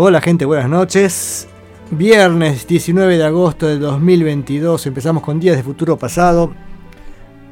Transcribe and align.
Hola 0.00 0.20
gente, 0.20 0.44
buenas 0.44 0.70
noches. 0.70 1.48
Viernes 1.90 2.68
19 2.68 3.18
de 3.18 3.24
agosto 3.24 3.66
de 3.66 3.80
2022, 3.80 4.86
empezamos 4.86 5.24
con 5.24 5.40
Días 5.40 5.56
de 5.56 5.64
Futuro 5.64 5.96
Pasado. 5.96 6.54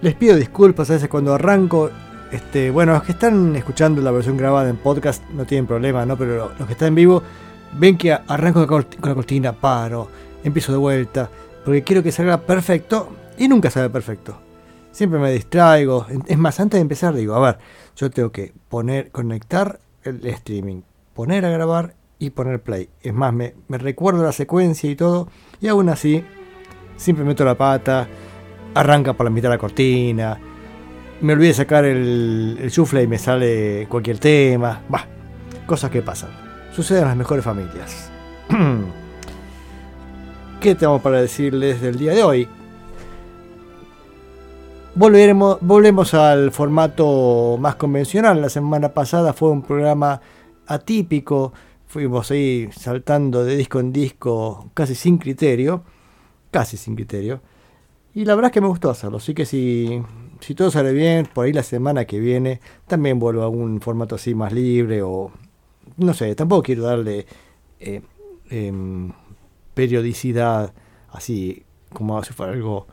Les 0.01 0.15
pido 0.15 0.37
disculpas 0.37 0.89
a 0.89 0.93
veces 0.93 1.09
cuando 1.09 1.35
arranco. 1.35 1.91
Este, 2.31 2.71
bueno, 2.71 2.93
los 2.93 3.03
que 3.03 3.11
están 3.11 3.57
escuchando 3.57 4.01
la 4.01 4.13
versión 4.13 4.37
grabada 4.37 4.71
en 4.71 4.77
podcast 4.77 5.29
no 5.31 5.45
tienen 5.45 5.67
problema, 5.67 6.07
¿no? 6.07 6.17
Pero 6.17 6.53
los 6.57 6.69
que 6.69 6.75
están 6.75 6.87
en 6.87 6.95
vivo 6.95 7.21
ven 7.73 7.99
que 7.99 8.13
arranco 8.13 8.65
con 8.65 8.87
la 9.03 9.15
cortina, 9.17 9.53
paro, 9.53 10.09
empiezo 10.45 10.71
de 10.71 10.79
vuelta, 10.79 11.29
porque 11.65 11.83
quiero 11.83 12.01
que 12.01 12.13
salga 12.13 12.41
perfecto 12.41 13.09
y 13.37 13.49
nunca 13.49 13.73
sale 13.73 13.91
perfecto. 13.91 14.39
Siempre 14.93 15.19
me 15.19 15.33
distraigo. 15.33 16.07
Es 16.29 16.39
más, 16.39 16.61
antes 16.61 16.79
de 16.79 16.83
empezar 16.83 17.13
digo, 17.13 17.35
a 17.35 17.41
ver, 17.41 17.59
yo 17.97 18.09
tengo 18.09 18.31
que 18.31 18.53
poner, 18.69 19.11
conectar 19.11 19.81
el 20.05 20.25
streaming, 20.25 20.83
poner 21.13 21.45
a 21.45 21.51
grabar 21.51 22.06
y 22.19 22.31
poner 22.31 22.63
play. 22.63 22.89
Es 23.03 23.13
más, 23.13 23.33
me, 23.33 23.55
recuerdo 23.69 24.23
la 24.23 24.33
secuencia 24.33 24.91
y 24.91 24.97
todo, 24.97 25.29
y 25.61 25.69
aún 25.69 25.89
así, 25.89 26.25
siempre 26.97 27.25
meto 27.25 27.45
la 27.45 27.57
pata, 27.57 28.09
arranca 28.75 29.13
por 29.13 29.25
la 29.25 29.31
mitad 29.31 29.49
de 29.49 29.55
la 29.55 29.59
cortina, 29.59 30.39
me 31.21 31.33
olvidé 31.33 31.55
sacar 31.55 31.85
el, 31.85 32.59
el 32.61 32.71
sufle 32.71 33.03
y 33.03 33.07
me 33.07 33.19
sale 33.19 33.87
cualquier 33.89 34.19
tema, 34.19 34.83
bah, 34.89 35.07
cosas 35.67 35.91
que 35.91 36.03
pasan. 36.03 36.31
Suceden 36.75 37.03
en 37.03 37.09
las 37.09 37.17
mejores 37.17 37.45
familias. 37.45 38.11
¿Qué 40.61 40.75
tenemos 40.75 41.01
para 41.01 41.21
decirles 41.21 41.81
del 41.81 41.99
día 41.99 42.13
de 42.13 42.23
hoy? 42.23 42.49
Volveremos, 44.95 45.59
volvemos 45.61 46.15
al 46.15 46.51
formato 46.53 47.59
más 47.61 47.75
convencional. 47.77 48.41
La 48.41 48.49
semana 48.49 48.89
pasada 48.89 49.35
fue 49.35 49.51
un 49.51 49.61
programa 49.61 50.21
atípico 50.67 51.53
fuimos 51.87 52.31
ahí 52.31 52.69
saltando 52.73 53.45
de 53.45 53.57
disco 53.57 53.81
en 53.81 53.93
disco 53.93 54.71
casi 54.75 54.95
sin 54.95 55.19
criterio, 55.19 55.83
casi 56.51 56.77
sin 56.77 56.95
criterio. 56.95 57.41
Y 58.15 58.25
la 58.25 58.35
verdad 58.35 58.51
es 58.51 58.55
que 58.55 58.61
me 58.61 58.69
gustó 58.69 58.91
hacerlo, 58.91 59.19
así 59.19 59.35
que 59.35 59.45
si, 59.45 60.03
si 60.41 60.55
todo 60.55 60.71
sale 60.71 60.93
bien, 60.93 61.29
por 61.33 61.45
ahí 61.45 61.53
la 61.53 61.63
semana 61.63 62.07
que 62.07 62.19
viene 62.19 62.61
también 62.87 63.19
vuelvo 63.19 63.43
a 63.43 63.49
un 63.49 63.81
formato 63.81 64.15
así 64.15 64.35
más 64.35 64.53
libre 64.53 65.03
o 65.03 65.31
no 65.99 66.15
sé, 66.15 66.35
tampoco 66.35 66.63
quiero 66.63 66.85
darle 66.85 67.27
eh, 67.79 68.03
em, 68.51 69.13
periodicidad 69.75 70.73
así 71.11 71.63
como 71.93 72.23
si 72.23 72.33
fuera 72.33 72.53
algo 72.53 72.87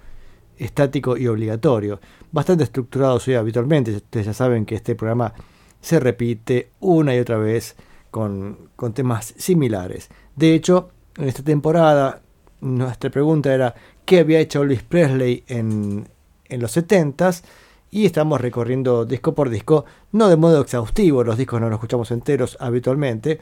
estático 0.57 1.17
y 1.17 1.27
obligatorio. 1.27 1.99
Bastante 2.31 2.63
estructurado 2.63 3.19
soy 3.19 3.35
habitualmente, 3.35 3.95
ustedes 3.95 4.27
ya 4.27 4.33
saben 4.33 4.65
que 4.65 4.75
este 4.75 4.95
programa 4.95 5.33
se 5.81 5.99
repite 5.99 6.71
una 6.79 7.15
y 7.15 7.19
otra 7.19 7.37
vez 7.37 7.75
con, 8.13 8.69
temas 8.93 9.33
similares. 9.37 10.09
De 10.35 10.53
hecho, 10.53 10.91
en 11.17 11.27
esta 11.27 11.43
temporada 11.43 12.21
nuestra 12.61 13.09
pregunta 13.09 13.53
era 13.53 13.73
qué 14.05 14.19
había 14.19 14.39
hecho 14.39 14.61
Elvis 14.61 14.83
Presley 14.83 15.43
en, 15.47 16.07
en 16.45 16.61
los 16.61 16.77
70s 16.77 17.43
y 17.89 18.05
estamos 18.05 18.39
recorriendo 18.39 19.03
disco 19.05 19.33
por 19.33 19.49
disco, 19.49 19.85
no 20.11 20.29
de 20.29 20.37
modo 20.37 20.61
exhaustivo, 20.61 21.23
los 21.23 21.37
discos 21.37 21.59
no 21.59 21.67
los 21.69 21.77
escuchamos 21.77 22.11
enteros 22.11 22.55
habitualmente, 22.59 23.39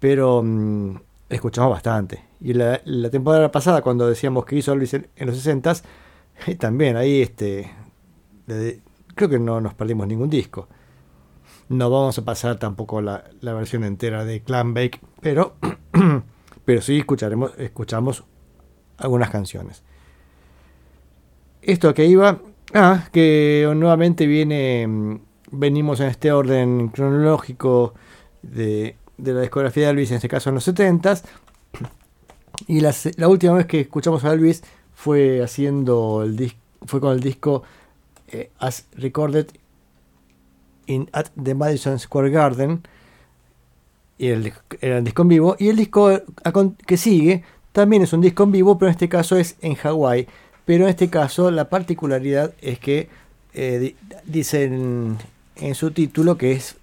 pero 0.00 0.42
mm, 0.44 0.96
escuchamos 1.28 1.70
bastante. 1.70 2.24
Y 2.40 2.54
la, 2.54 2.80
temporada 3.10 3.50
pasada, 3.52 3.82
cuando 3.82 4.08
decíamos 4.08 4.44
que 4.44 4.56
hizo 4.56 4.72
Elvis 4.72 4.94
en, 4.94 5.08
los 5.20 5.46
60s, 5.46 5.82
también 6.58 6.96
ahí 6.96 7.22
este, 7.22 7.70
creo 9.14 9.28
que 9.28 9.38
no 9.38 9.60
nos 9.60 9.74
perdimos 9.74 10.06
ningún 10.08 10.28
disco. 10.28 10.68
No 11.68 11.90
vamos 11.90 12.18
a 12.18 12.24
pasar 12.24 12.58
tampoco 12.58 13.02
la, 13.02 13.24
versión 13.40 13.84
entera 13.84 14.24
de 14.24 14.40
Clan 14.42 14.72
Bake, 14.72 15.00
pero, 15.20 15.56
pero 16.64 16.80
sí 16.80 16.98
escucharemos, 16.98 17.52
escuchamos 17.58 18.24
algunas 18.96 19.30
canciones. 19.30 19.82
Esto 21.60 21.92
que 21.92 22.06
iba, 22.06 22.40
ah, 22.72 23.08
que 23.12 23.70
nuevamente 23.76 24.26
viene, 24.26 25.20
venimos 25.50 26.00
en 26.00 26.06
este 26.06 26.32
orden 26.32 26.88
cronológico 26.88 27.92
de, 28.42 28.96
la 29.18 29.40
discografía 29.40 29.86
de 29.86 29.90
Elvis, 29.90 30.10
en 30.10 30.16
este 30.16 30.28
caso 30.28 30.48
en 30.48 30.54
los 30.54 30.66
70s. 30.66 31.22
Y 32.66 32.80
la, 32.80 33.28
última 33.28 33.52
vez 33.52 33.66
que 33.66 33.80
escuchamos 33.80 34.24
a 34.24 34.32
Elvis 34.32 34.62
fue 34.94 35.42
haciendo 35.42 36.22
el 36.24 36.54
fue 36.86 37.00
con 37.00 37.12
el 37.12 37.20
disco 37.20 37.62
eh, 38.28 38.50
As 38.58 38.86
Recorded 38.92 39.48
in, 40.88 41.08
at 41.12 41.28
the 41.40 41.54
Madison 41.54 41.98
Square 41.98 42.30
Garden, 42.30 42.82
y 44.18 44.28
el, 44.28 44.52
disco 45.04 45.22
en 45.22 45.28
vivo, 45.28 45.56
y 45.58 45.68
el 45.68 45.76
disco 45.76 46.10
que 46.86 46.96
sigue 46.96 47.44
también 47.72 48.02
es 48.02 48.12
un 48.12 48.20
disco 48.20 48.42
en 48.42 48.50
vivo, 48.50 48.76
pero 48.76 48.88
en 48.88 48.94
este 48.94 49.08
caso 49.08 49.36
es 49.36 49.56
en 49.60 49.76
Hawái. 49.76 50.26
Pero 50.64 50.84
en 50.84 50.90
este 50.90 51.08
caso 51.08 51.50
la 51.52 51.68
particularidad 51.68 52.52
es 52.60 52.80
que 52.80 53.08
eh, 53.54 53.94
dicen 54.24 55.16
en 55.56 55.74
su 55.74 55.92
título 55.92 56.36
que 56.36 56.52
es, 56.52 56.76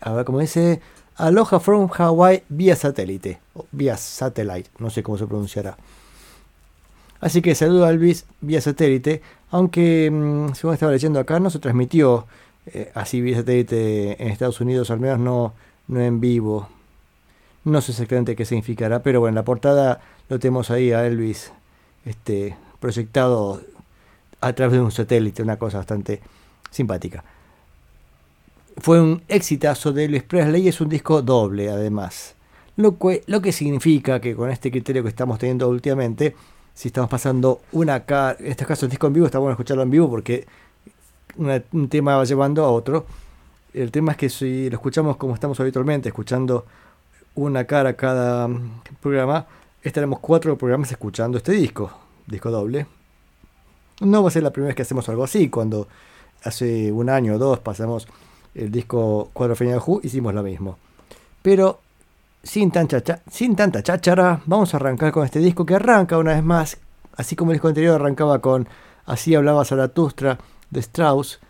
a 0.00 0.12
ver 0.12 0.24
cómo 0.24 0.40
dice, 0.40 0.80
Aloha 1.16 1.60
from 1.60 1.88
Hawaii 1.96 2.42
vía 2.48 2.74
satélite, 2.74 3.38
o 3.54 3.66
vía 3.70 3.96
satellite, 3.96 4.70
no 4.78 4.90
sé 4.90 5.02
cómo 5.02 5.18
se 5.18 5.26
pronunciará. 5.26 5.76
Así 7.20 7.40
que 7.40 7.54
saludo 7.54 7.84
a 7.84 7.90
Elvis 7.90 8.24
vía 8.40 8.60
satélite, 8.60 9.22
aunque 9.50 10.10
mm, 10.10 10.54
según 10.54 10.74
estaba 10.74 10.92
leyendo 10.92 11.20
acá 11.20 11.38
no 11.38 11.50
se 11.50 11.58
transmitió 11.58 12.26
eh, 12.66 12.90
así 12.94 13.20
vía 13.20 13.36
satélite 13.36 14.22
en 14.22 14.28
Estados 14.28 14.60
Unidos, 14.60 14.90
al 14.90 15.00
menos 15.00 15.18
no, 15.18 15.54
no 15.88 16.00
en 16.00 16.20
vivo. 16.20 16.68
No 17.64 17.80
sé 17.80 17.92
exactamente 17.92 18.36
qué 18.36 18.44
significará, 18.44 19.02
pero 19.02 19.20
bueno, 19.20 19.30
en 19.30 19.34
la 19.36 19.44
portada 19.44 20.00
lo 20.28 20.38
tenemos 20.38 20.70
ahí 20.70 20.92
a 20.92 21.06
Elvis 21.06 21.52
este, 22.04 22.56
proyectado 22.80 23.60
a 24.40 24.52
través 24.52 24.74
de 24.74 24.80
un 24.80 24.92
satélite, 24.92 25.42
una 25.42 25.58
cosa 25.58 25.78
bastante 25.78 26.20
simpática. 26.70 27.24
Fue 28.78 29.00
un 29.00 29.22
exitazo 29.28 29.92
de 29.92 30.04
Elvis 30.04 30.24
Presley 30.24 30.62
y 30.62 30.68
es 30.68 30.80
un 30.80 30.88
disco 30.88 31.22
doble 31.22 31.70
además. 31.70 32.34
Lo 32.76 32.98
que, 32.98 33.22
lo 33.26 33.40
que 33.40 33.52
significa 33.52 34.20
que 34.20 34.34
con 34.34 34.50
este 34.50 34.70
criterio 34.70 35.02
que 35.02 35.08
estamos 35.08 35.38
teniendo 35.38 35.68
últimamente, 35.68 36.34
si 36.74 36.88
estamos 36.88 37.08
pasando 37.08 37.60
una 37.72 38.04
en 38.38 38.46
este 38.50 38.66
caso 38.66 38.86
el 38.86 38.90
disco 38.90 39.06
en 39.06 39.12
vivo, 39.12 39.26
está 39.26 39.38
bueno 39.38 39.52
escucharlo 39.52 39.84
en 39.84 39.90
vivo 39.90 40.10
porque 40.10 40.46
un 41.36 41.88
tema 41.88 42.16
va 42.16 42.24
llevando 42.24 42.64
a 42.64 42.70
otro. 42.70 43.06
El 43.72 43.90
tema 43.90 44.12
es 44.12 44.18
que 44.18 44.28
si 44.28 44.70
lo 44.70 44.76
escuchamos 44.76 45.16
como 45.16 45.34
estamos 45.34 45.58
habitualmente, 45.60 46.08
escuchando 46.08 46.64
una 47.34 47.64
cara 47.64 47.94
cada 47.94 48.48
programa, 49.00 49.46
estaremos 49.82 50.20
cuatro 50.20 50.56
programas 50.56 50.90
escuchando 50.92 51.38
este 51.38 51.52
disco, 51.52 51.90
disco 52.26 52.50
doble. 52.50 52.86
No 54.00 54.22
va 54.22 54.28
a 54.28 54.32
ser 54.32 54.42
la 54.42 54.52
primera 54.52 54.68
vez 54.68 54.76
que 54.76 54.82
hacemos 54.82 55.08
algo 55.08 55.24
así, 55.24 55.48
cuando 55.48 55.88
hace 56.44 56.92
un 56.92 57.10
año 57.10 57.34
o 57.34 57.38
dos 57.38 57.58
pasamos 57.60 58.06
el 58.54 58.70
disco 58.70 59.30
Cuadro 59.32 59.54
de 59.54 59.78
Who, 59.78 60.00
hicimos 60.02 60.34
lo 60.34 60.42
mismo. 60.42 60.78
Pero 61.42 61.80
sin, 62.42 62.70
tan 62.70 62.88
sin 63.30 63.56
tanta 63.56 63.82
cháchara, 63.82 64.40
vamos 64.46 64.74
a 64.74 64.76
arrancar 64.76 65.10
con 65.10 65.24
este 65.24 65.40
disco 65.40 65.66
que 65.66 65.74
arranca 65.74 66.18
una 66.18 66.34
vez 66.34 66.44
más, 66.44 66.76
así 67.16 67.34
como 67.34 67.50
el 67.50 67.56
disco 67.56 67.68
anterior 67.68 68.00
arrancaba 68.00 68.40
con 68.40 68.68
Así 69.06 69.34
hablaba 69.34 69.64
Zaratustra 69.64 70.38
de 70.74 70.80
Strauss, 70.80 71.40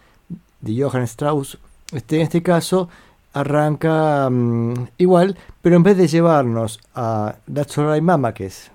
de 0.61 0.81
Johann 0.81 1.03
Strauss, 1.03 1.59
este, 1.93 2.17
en 2.17 2.23
este 2.23 2.43
caso 2.43 2.88
arranca 3.32 4.31
mm, 4.31 4.75
igual, 4.99 5.37
pero 5.61 5.76
en 5.76 5.82
vez 5.82 5.97
de 5.97 6.06
llevarnos 6.06 6.79
a 6.94 7.37
That's 7.53 7.76
Alright 7.79 8.03
Mama, 8.03 8.32
que 8.32 8.47
es 8.47 8.71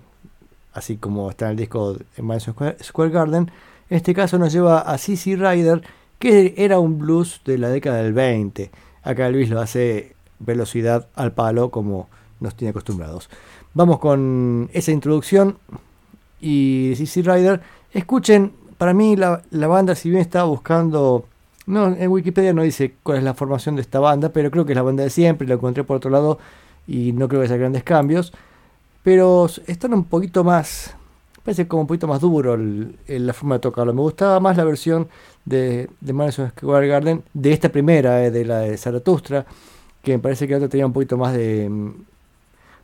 así 0.74 0.98
como 0.98 1.30
está 1.30 1.46
en 1.46 1.52
el 1.52 1.58
disco 1.58 1.96
en 2.18 2.26
Madison 2.26 2.56
Square 2.84 3.12
Garden, 3.12 3.52
en 3.90 3.98
este 3.98 4.14
caso 4.14 4.38
nos 4.38 4.52
lleva 4.52 4.82
a 4.82 4.98
CC 4.98 5.36
Rider, 5.36 5.82
que 6.20 6.54
era 6.58 6.80
un 6.80 7.00
blues 7.00 7.42
de 7.46 7.58
la 7.58 7.70
década 7.70 8.04
del 8.04 8.14
20. 8.14 8.70
Acá 9.04 9.30
Luis 9.30 9.50
lo 9.50 9.62
hace 9.62 10.16
velocidad 10.40 11.08
al 11.16 11.32
palo 11.32 11.72
como 11.72 12.10
nos 12.40 12.56
tiene 12.56 12.70
acostumbrados. 12.70 13.30
Vamos 13.74 14.00
con 14.00 14.70
esa 14.74 14.92
introducción 14.92 15.58
y 16.42 16.94
CC 16.96 17.22
Rider. 17.22 17.62
Escuchen 17.94 18.54
para 18.80 18.94
mí 18.94 19.18
la, 19.18 19.42
banda, 19.52 19.94
si 19.94 20.10
bien 20.10 20.22
estaba 20.22 20.46
buscando, 20.46 21.26
no, 21.68 21.88
en 21.88 22.10
Wikipedia 22.10 22.54
no 22.54 22.64
dice 22.64 22.96
cuál 23.04 23.18
es 23.18 23.24
la 23.26 23.34
formación 23.34 23.76
de 23.76 23.82
esta 23.82 24.00
banda, 24.00 24.30
pero 24.30 24.50
creo 24.50 24.66
que 24.66 24.72
es 24.72 24.78
la 24.78 24.84
banda 24.84 25.04
de 25.04 25.10
siempre, 25.10 25.46
lo 25.46 25.56
encontré 25.56 25.84
por 25.84 25.98
otro 25.98 26.10
lado 26.10 26.40
y 26.88 27.12
no 27.12 27.28
creo 27.28 27.42
que 27.42 27.48
haya 27.48 27.58
grandes 27.58 27.84
cambios, 27.84 28.32
pero 29.04 29.48
están 29.68 29.94
un 29.94 30.06
poquito 30.06 30.46
más, 30.46 30.96
parece 31.44 31.68
como 31.68 31.82
un 31.82 31.88
poquito 31.88 32.08
más 32.08 32.22
duro 32.22 32.58
la 32.58 33.34
forma 33.34 33.56
de 33.56 33.60
tocarlo. 33.60 33.94
Me 33.94 34.02
gustaba 34.02 34.40
más 34.40 34.56
la 34.56 34.64
versión 34.64 35.10
de, 35.44 35.90
de 36.00 36.14
Madison 36.14 36.50
Square 36.50 36.88
Garden, 36.88 37.24
de 37.34 37.52
esta 37.52 37.68
primera, 37.68 38.24
eh, 38.26 38.32
de 38.32 38.46
la 38.46 38.60
de 38.60 38.78
Zaratustra, 38.78 39.46
que 40.02 40.14
me 40.14 40.20
parece 40.20 40.48
que 40.48 40.56
otra 40.56 40.70
tenía 40.70 40.86
un 40.86 40.94
poquito 40.94 41.18
más 41.18 41.34
de 41.34 41.70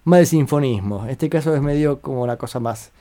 más 0.03 0.19
de 0.19 0.25
sinfonismo. 0.25 1.05
En 1.05 1.11
este 1.11 1.29
caso 1.29 1.55
es 1.55 1.61
medio 1.61 2.01
como 2.01 2.21
una 2.21 2.35
cosa 2.35 2.59
más, 2.59 2.91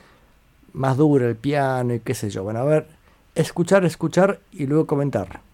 más 0.75 0.97
dura, 0.97 1.27
el 1.27 1.35
piano 1.35 1.93
y 1.93 2.01
qué 2.01 2.13
sé 2.13 2.29
yo. 2.29 2.43
Bueno, 2.43 2.59
a 2.59 2.65
ver, 2.65 2.87
escuchar, 3.33 3.85
escuchar 3.85 4.41
y 4.51 4.67
luego 4.67 4.85
comentar. 4.85 5.44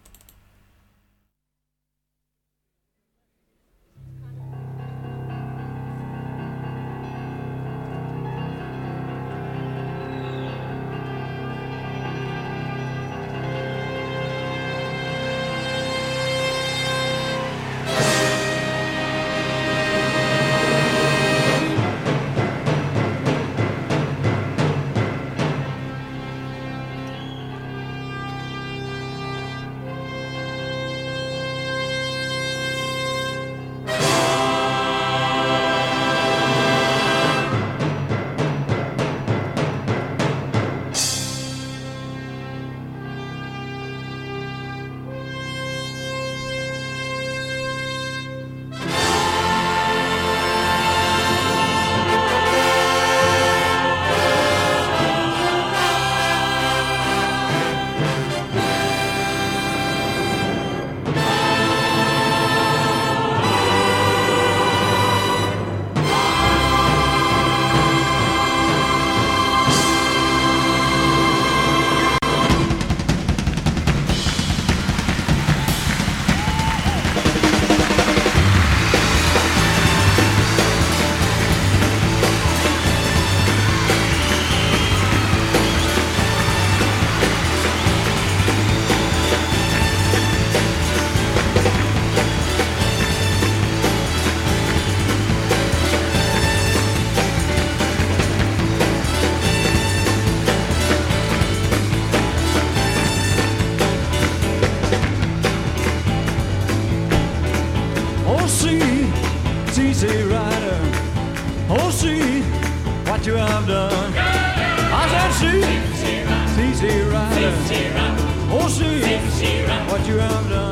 Zip, 117.52 117.66
zero. 117.66 118.16
Oh, 118.54 118.68
see, 118.68 119.00
zero. 119.00 119.74
what 119.90 120.06
you 120.06 120.18
have 120.18 120.48
done. 120.48 120.71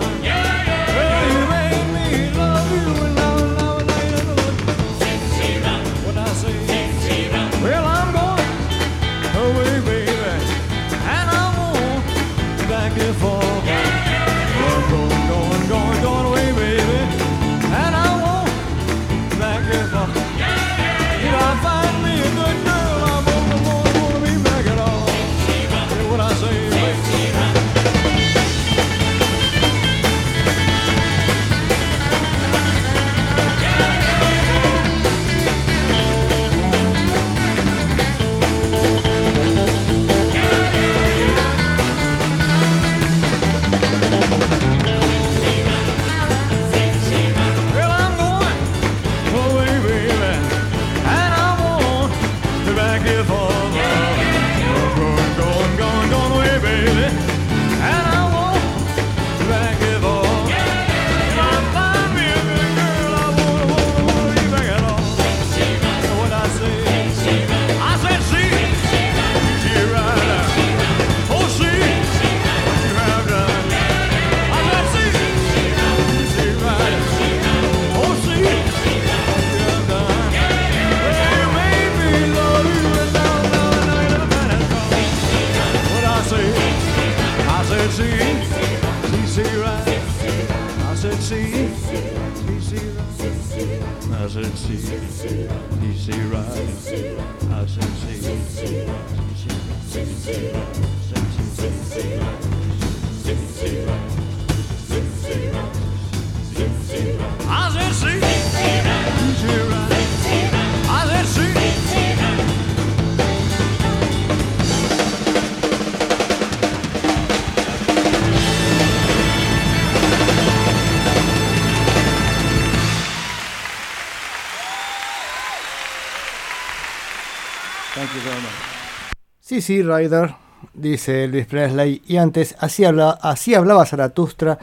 Sí, 129.50 129.62
sí, 129.62 129.82
Ryder, 129.82 130.36
dice 130.74 131.24
Elvis 131.24 131.46
Presley. 131.46 132.02
Y 132.06 132.18
antes, 132.18 132.54
así, 132.60 132.84
así 132.84 133.52
hablaba 133.52 133.84
Zaratustra, 133.84 134.60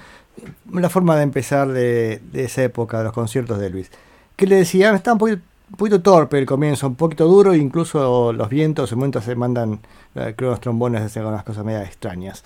la 0.71 0.89
forma 0.89 1.17
de 1.17 1.23
empezar 1.23 1.67
de, 1.67 2.21
esa 2.31 2.63
época, 2.63 2.99
de 2.99 3.03
los 3.03 3.11
conciertos 3.11 3.59
de 3.59 3.67
Elvis. 3.67 3.91
Que 4.37 4.47
le 4.47 4.55
decía, 4.55 4.95
está 4.95 5.11
un 5.11 5.41
poquito, 5.75 6.01
torpe 6.01 6.39
el 6.39 6.45
comienzo, 6.45 6.87
un 6.87 6.95
poquito 6.95 7.27
duro, 7.27 7.53
incluso 7.53 8.31
los 8.31 8.47
vientos 8.47 8.89
en 8.93 8.97
momentos 8.99 9.25
se 9.25 9.35
mandan, 9.35 9.81
eh, 10.15 10.33
creo, 10.37 10.51
los 10.51 10.61
trombones 10.61 11.01
hacen 11.01 11.25
unas 11.25 11.43
cosas 11.43 11.65
medio 11.65 11.81
extrañas. 11.81 12.41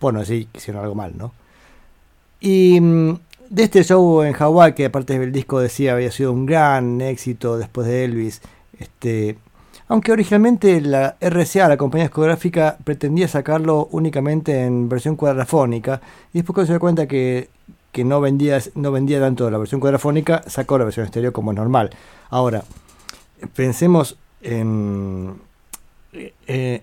Bueno, 0.00 0.24
sí, 0.24 0.48
hicieron 0.52 0.82
algo 0.82 0.96
mal, 0.96 1.16
¿no? 1.16 1.32
Y 2.40 2.80
mm, 2.80 3.20
de 3.50 3.62
este 3.62 3.84
show 3.84 4.22
en 4.22 4.32
Hawái, 4.32 4.74
que 4.74 4.86
aparte 4.86 5.16
del 5.16 5.30
disco 5.30 5.60
decía 5.60 5.92
había 5.92 6.10
sido 6.10 6.32
un 6.32 6.44
gran 6.44 7.00
éxito 7.00 7.56
después 7.56 7.86
de 7.86 8.04
Elvis, 8.04 8.42
este, 8.80 9.38
aunque 9.88 10.12
originalmente 10.12 10.80
la 10.80 11.16
RCA, 11.20 11.68
la 11.68 11.76
compañía 11.76 12.06
discográfica, 12.06 12.76
pretendía 12.84 13.26
sacarlo 13.26 13.88
únicamente 13.90 14.64
en 14.64 14.88
versión 14.88 15.16
cuadrafónica, 15.16 16.00
y 16.32 16.38
después 16.38 16.54
cuando 16.54 16.66
se 16.66 16.72
dio 16.74 16.80
cuenta 16.80 17.08
que, 17.08 17.48
que 17.90 18.04
no, 18.04 18.20
vendía, 18.20 18.58
no 18.74 18.92
vendía 18.92 19.18
tanto 19.18 19.50
la 19.50 19.58
versión 19.58 19.80
cuadrafónica, 19.80 20.42
sacó 20.46 20.78
la 20.78 20.84
versión 20.84 21.06
estéreo 21.06 21.32
como 21.32 21.52
normal. 21.52 21.90
Ahora, 22.28 22.64
pensemos 23.54 24.18
en, 24.42 25.34
eh, 26.12 26.82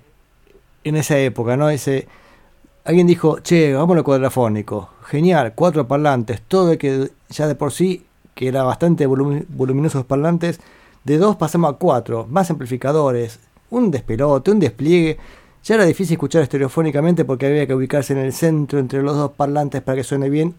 en 0.83 0.95
esa 0.95 1.17
época, 1.19 1.57
¿no? 1.57 1.69
Ese, 1.69 2.07
alguien 2.85 3.07
dijo, 3.07 3.39
che, 3.39 3.73
vamos 3.73 3.97
a 3.97 4.03
cuadrafónico. 4.03 4.89
Genial, 5.03 5.53
cuatro 5.53 5.87
parlantes, 5.87 6.41
todo 6.41 6.75
que 6.77 7.11
ya 7.29 7.47
de 7.47 7.55
por 7.55 7.71
sí, 7.71 8.05
que 8.33 8.47
era 8.47 8.63
bastante 8.63 9.05
voluminosos 9.05 10.05
parlantes, 10.05 10.59
de 11.05 11.17
dos 11.17 11.35
pasamos 11.35 11.71
a 11.71 11.77
cuatro, 11.77 12.27
más 12.29 12.49
amplificadores, 12.49 13.39
un 13.69 13.91
despelote, 13.91 14.51
un 14.51 14.59
despliegue. 14.59 15.17
Ya 15.63 15.75
era 15.75 15.85
difícil 15.85 16.13
escuchar 16.13 16.41
estereofónicamente 16.41 17.25
porque 17.25 17.45
había 17.45 17.65
que 17.65 17.75
ubicarse 17.75 18.13
en 18.13 18.19
el 18.19 18.33
centro 18.33 18.79
entre 18.79 19.01
los 19.01 19.15
dos 19.15 19.31
parlantes 19.31 19.81
para 19.81 19.95
que 19.97 20.03
suene 20.03 20.29
bien. 20.29 20.55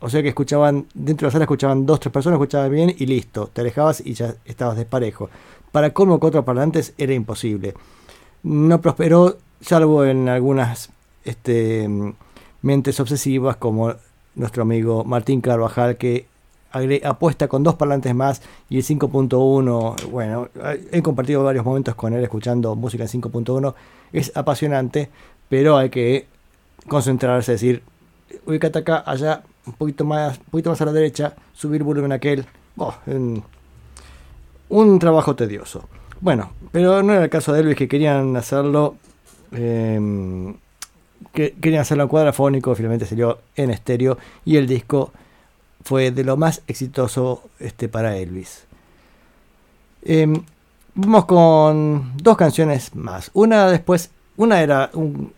O 0.00 0.10
sea 0.10 0.22
que 0.22 0.28
escuchaban, 0.28 0.86
dentro 0.94 1.26
de 1.26 1.28
la 1.28 1.32
sala 1.32 1.44
escuchaban 1.44 1.86
dos, 1.86 2.00
tres 2.00 2.12
personas, 2.12 2.36
escuchaban 2.36 2.70
bien 2.70 2.94
y 2.96 3.06
listo. 3.06 3.48
Te 3.52 3.62
alejabas 3.62 4.02
y 4.04 4.14
ya 4.14 4.34
estabas 4.44 4.76
desparejo. 4.76 5.30
Para 5.72 5.92
colmo 5.92 6.20
cuatro 6.20 6.44
parlantes 6.44 6.94
era 6.98 7.14
imposible. 7.14 7.74
No 8.42 8.80
prosperó, 8.80 9.38
salvo 9.60 10.04
en 10.04 10.28
algunas 10.28 10.90
este, 11.24 11.88
mentes 12.62 13.00
obsesivas 13.00 13.56
como 13.56 13.94
nuestro 14.34 14.62
amigo 14.62 15.04
Martín 15.04 15.40
Carvajal 15.40 15.96
que 15.96 16.26
apuesta 17.04 17.48
con 17.48 17.62
dos 17.62 17.74
parlantes 17.74 18.14
más 18.14 18.42
y 18.68 18.76
el 18.78 18.84
5.1, 18.84 20.10
bueno, 20.10 20.48
he 20.92 21.02
compartido 21.02 21.42
varios 21.44 21.64
momentos 21.64 21.94
con 21.94 22.12
él 22.12 22.22
escuchando 22.22 22.74
música 22.74 23.04
en 23.04 23.08
5.1, 23.08 23.74
es 24.12 24.32
apasionante, 24.36 25.08
pero 25.48 25.76
hay 25.76 25.90
que 25.90 26.26
concentrarse, 26.86 27.52
decir, 27.52 27.82
ubicate 28.46 28.80
acá, 28.80 29.02
allá, 29.06 29.42
un 29.66 29.72
poquito 29.74 30.04
más, 30.04 30.38
un 30.38 30.44
poquito 30.44 30.70
más 30.70 30.80
a 30.80 30.86
la 30.86 30.92
derecha, 30.92 31.34
subir 31.54 31.82
volumen 31.82 32.12
aquel, 32.12 32.46
oh, 32.76 32.94
un 34.68 34.98
trabajo 34.98 35.34
tedioso. 35.34 35.88
Bueno, 36.20 36.50
pero 36.72 37.02
no 37.02 37.12
era 37.12 37.24
el 37.24 37.30
caso 37.30 37.52
de 37.52 37.60
Elvis 37.60 37.76
que 37.76 37.88
querían 37.88 38.36
hacerlo 38.36 38.96
eh, 39.52 40.54
que 41.32 41.52
querían 41.52 41.82
hacerlo 41.82 42.04
en 42.04 42.08
cuadrafónico, 42.08 42.74
finalmente 42.74 43.06
salió 43.06 43.38
en 43.56 43.70
estéreo 43.70 44.18
y 44.44 44.56
el 44.56 44.66
disco 44.66 45.12
fue 45.88 46.10
de 46.10 46.22
lo 46.22 46.36
más 46.36 46.60
exitoso 46.66 47.44
este, 47.58 47.88
para 47.88 48.18
Elvis. 48.18 48.66
Em, 50.02 50.42
vamos 50.94 51.24
con 51.24 52.12
dos 52.14 52.36
canciones 52.36 52.94
más. 52.94 53.30
Una 53.32 53.70
después, 53.70 54.10
una 54.36 54.60
era 54.60 54.90
un, 54.92 55.32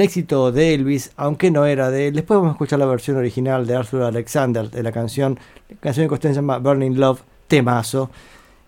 éxito 0.00 0.52
de 0.52 0.74
Elvis, 0.74 1.10
aunque 1.16 1.50
no 1.50 1.66
era 1.66 1.90
de 1.90 2.06
él. 2.06 2.14
Después 2.14 2.38
vamos 2.38 2.50
a 2.50 2.52
escuchar 2.52 2.78
la 2.78 2.86
versión 2.86 3.16
original 3.16 3.66
de 3.66 3.74
Arthur 3.74 4.02
Alexander 4.02 4.70
de 4.70 4.84
la 4.84 4.92
canción. 4.92 5.36
La 5.68 5.76
canción 5.78 6.04
en 6.04 6.08
cuestión 6.08 6.32
se 6.32 6.38
llama 6.38 6.58
Burning 6.58 6.94
Love, 6.94 7.22
temazo. 7.48 8.08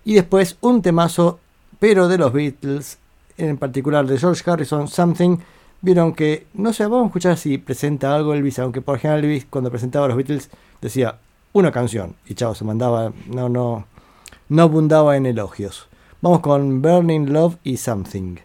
Y 0.04 0.14
después 0.14 0.56
un 0.62 0.82
temazo, 0.82 1.38
pero 1.78 2.08
de 2.08 2.18
los 2.18 2.32
Beatles, 2.32 2.98
en 3.38 3.56
particular 3.56 4.04
de 4.04 4.18
George 4.18 4.42
Harrison, 4.50 4.88
Something 4.88 5.36
vieron 5.82 6.14
que, 6.14 6.46
no 6.54 6.72
sé, 6.72 6.84
vamos 6.84 7.04
a 7.04 7.06
escuchar 7.06 7.36
si 7.36 7.58
presenta 7.58 8.14
algo 8.14 8.34
Elvis, 8.34 8.58
aunque 8.58 8.82
por 8.82 8.96
ejemplo 8.96 9.18
Elvis 9.18 9.46
cuando 9.48 9.70
presentaba 9.70 10.06
a 10.06 10.08
los 10.08 10.16
Beatles 10.16 10.50
decía 10.80 11.18
una 11.52 11.72
canción 11.72 12.14
y 12.26 12.34
chao, 12.34 12.54
se 12.54 12.64
mandaba, 12.64 13.12
no, 13.26 13.48
no, 13.48 13.86
no 14.48 14.62
abundaba 14.62 15.16
en 15.16 15.26
elogios. 15.26 15.88
Vamos 16.20 16.40
con 16.40 16.82
Burning 16.82 17.32
Love 17.32 17.56
y 17.64 17.76
Something. 17.76 18.36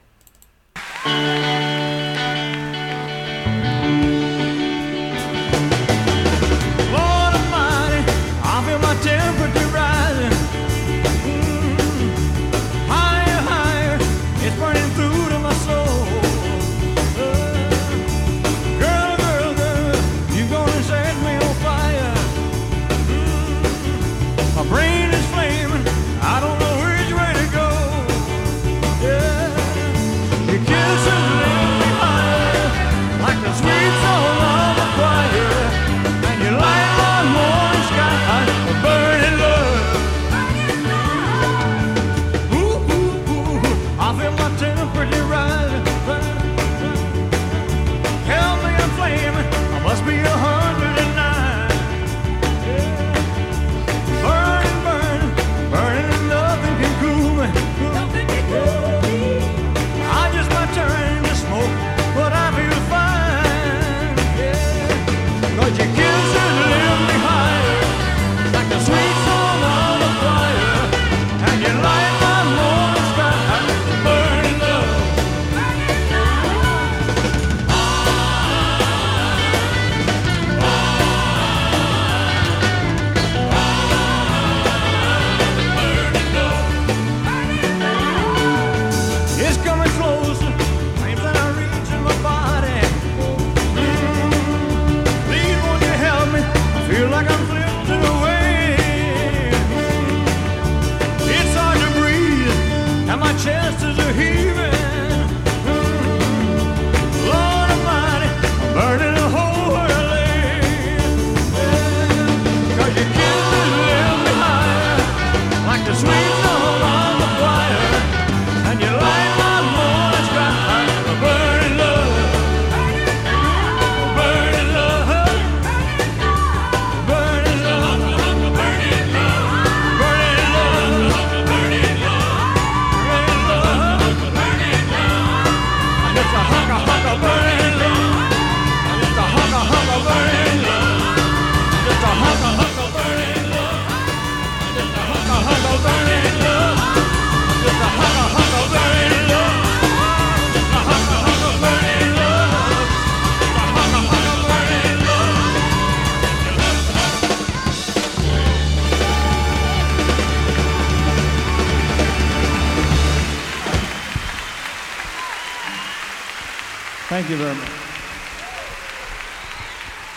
Thank 167.15 167.29
you 167.29 167.37
very 167.37 167.55
much. 167.55 167.69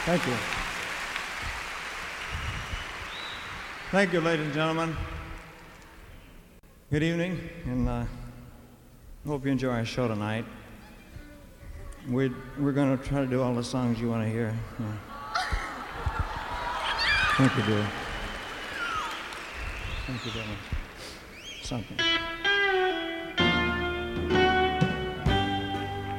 Thank 0.04 0.26
you. 0.26 0.32
Thank 3.92 4.12
you, 4.12 4.20
ladies 4.20 4.46
and 4.46 4.52
gentlemen. 4.52 4.96
Good 6.90 7.04
evening, 7.04 7.38
and 7.66 7.88
I 7.88 8.00
uh, 8.00 8.06
hope 9.28 9.44
you 9.44 9.52
enjoy 9.52 9.68
our 9.68 9.84
show 9.84 10.08
tonight. 10.08 10.44
We're, 12.08 12.34
we're 12.58 12.72
going 12.72 12.98
to 12.98 13.04
try 13.04 13.20
to 13.20 13.28
do 13.28 13.42
all 13.42 13.54
the 13.54 13.62
songs 13.62 14.00
you 14.00 14.10
want 14.10 14.24
to 14.24 14.28
hear. 14.28 14.52
Yeah. 14.80 14.96
Thank 17.36 17.56
you, 17.58 17.62
dear. 17.62 17.88
Thank 20.04 20.24
you 20.24 20.32
very 20.32 20.46
much. 20.48 21.62
Something. 21.62 22.17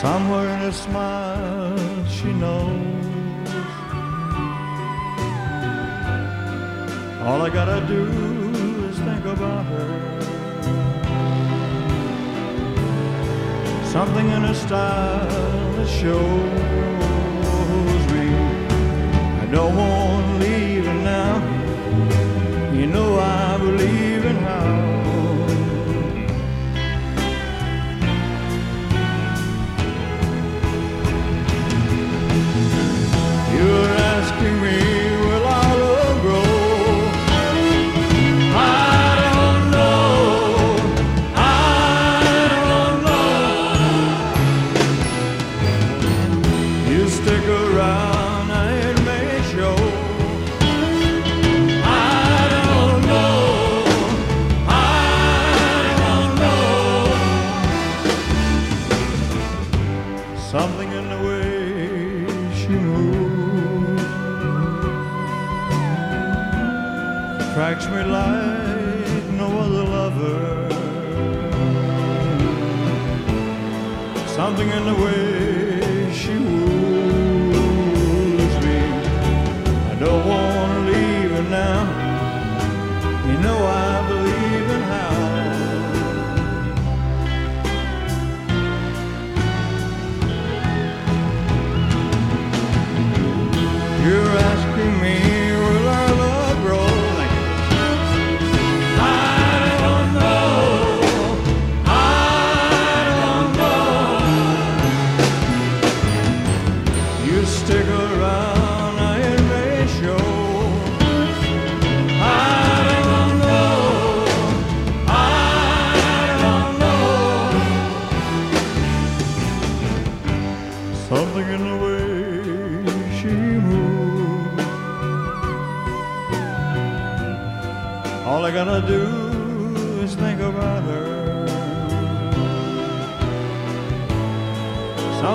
Somewhere 0.00 0.48
in 0.48 0.60
her 0.60 0.72
smile 0.72 2.06
she 2.08 2.32
knows. 2.32 3.04
All 7.20 7.42
I 7.42 7.50
gotta 7.50 7.86
do 7.86 8.04
is 8.88 8.98
think 8.98 9.24
about 9.26 9.66
her. 9.66 9.88
Something 13.92 14.26
in 14.30 14.40
her 14.40 14.54
style 14.54 15.28
that 15.76 15.88
shows 16.00 16.42
me. 18.14 18.26
I 19.42 19.46
don't 19.52 19.76
want 19.76 20.42
her 20.86 20.94
now. 21.14 21.34
You 22.72 22.86
know 22.86 23.18
I 23.18 23.58
believe 23.58 24.09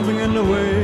Something 0.06 0.24
in 0.24 0.36
the 0.36 0.44
way 0.44 0.75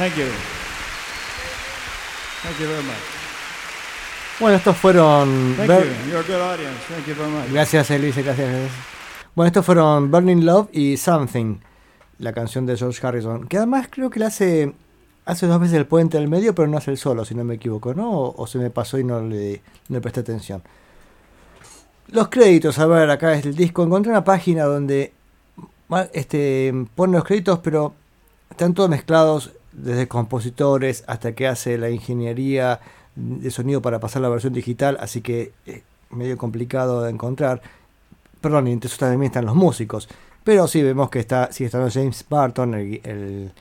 Thank 0.00 0.16
you. 0.16 0.24
Thank 2.42 2.58
you 2.58 2.66
very 2.68 2.82
much. 2.82 4.40
Bueno, 4.40 4.56
estos 4.56 4.74
fueron. 4.78 5.54
Thank 5.58 5.68
Ber- 5.68 5.84
you. 5.84 6.10
You're 6.10 6.20
a 6.20 6.22
good 6.26 6.40
audience. 6.40 6.78
Thank 6.88 7.06
you 7.06 7.14
very 7.14 7.30
much. 7.30 7.52
Gracias, 7.52 7.90
Elise, 7.90 8.22
gracias. 8.22 8.70
Bueno, 9.34 9.46
estos 9.48 9.66
fueron 9.66 10.10
Burning 10.10 10.46
Love 10.46 10.70
y 10.72 10.96
Something, 10.96 11.58
la 12.18 12.32
canción 12.32 12.64
de 12.64 12.78
George 12.78 13.06
Harrison, 13.06 13.46
que 13.46 13.58
además 13.58 13.88
creo 13.90 14.08
que 14.08 14.20
la 14.20 14.28
hace 14.28 14.72
hace 15.26 15.46
dos 15.46 15.60
veces 15.60 15.76
el 15.76 15.84
puente 15.86 16.16
del 16.16 16.28
medio, 16.28 16.54
pero 16.54 16.66
no 16.66 16.78
hace 16.78 16.90
el 16.92 16.96
solo, 16.96 17.26
si 17.26 17.34
no 17.34 17.44
me 17.44 17.56
equivoco, 17.56 17.92
¿no? 17.92 18.10
O, 18.10 18.42
o 18.42 18.46
se 18.46 18.56
me 18.56 18.70
pasó 18.70 18.98
y 18.98 19.04
no 19.04 19.20
le, 19.20 19.60
no 19.88 19.96
le 19.96 20.00
presté 20.00 20.20
atención. 20.20 20.62
Los 22.08 22.28
créditos, 22.28 22.78
a 22.78 22.86
ver, 22.86 23.10
acá 23.10 23.34
es 23.34 23.44
el 23.44 23.54
disco. 23.54 23.84
Encontré 23.84 24.10
una 24.10 24.24
página 24.24 24.64
donde 24.64 25.12
este, 26.14 26.72
pone 26.94 27.12
los 27.18 27.24
créditos, 27.24 27.58
pero 27.58 27.92
están 28.50 28.72
todos 28.72 28.88
mezclados 28.88 29.52
desde 29.82 30.08
compositores 30.08 31.04
hasta 31.06 31.34
que 31.34 31.46
hace 31.48 31.78
la 31.78 31.90
ingeniería 31.90 32.80
de 33.16 33.50
sonido 33.50 33.82
para 33.82 34.00
pasar 34.00 34.22
la 34.22 34.28
versión 34.28 34.52
digital, 34.52 34.96
así 35.00 35.20
que 35.20 35.52
es 35.66 35.82
medio 36.10 36.36
complicado 36.38 37.02
de 37.02 37.10
encontrar. 37.10 37.60
Perdón, 38.40 38.68
y 38.68 38.72
entre 38.72 38.88
eso 38.88 38.98
también 38.98 39.22
están 39.24 39.44
los 39.46 39.54
músicos. 39.54 40.08
Pero 40.44 40.66
sí 40.66 40.82
vemos 40.82 41.10
que 41.10 41.18
está, 41.18 41.52
sigue 41.52 41.66
estando 41.66 41.90
James 41.90 42.24
Barton, 42.28 42.74
el, 42.74 43.52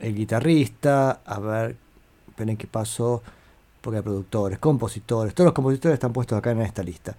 el, 0.00 0.14
guitarrista. 0.14 1.20
A 1.24 1.38
ver, 1.38 1.76
esperen 2.28 2.56
qué 2.56 2.66
pasó. 2.66 3.22
Porque 3.80 3.98
hay 3.98 4.02
productores, 4.02 4.58
compositores. 4.58 5.34
Todos 5.34 5.46
los 5.46 5.54
compositores 5.54 5.94
están 5.94 6.12
puestos 6.12 6.36
acá 6.36 6.50
en 6.50 6.62
esta 6.62 6.82
lista. 6.82 7.14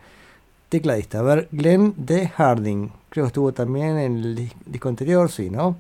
Tecladista, 0.68 1.20
a 1.20 1.22
ver, 1.22 1.48
Glenn 1.52 1.94
D. 1.96 2.28
Harding. 2.28 2.92
Creo 3.10 3.24
que 3.26 3.28
estuvo 3.28 3.54
también 3.54 3.98
en 3.98 4.18
el 4.18 4.36
dis- 4.36 4.54
disco 4.66 4.90
anterior, 4.90 5.32
sí, 5.32 5.50
¿no? 5.50 5.78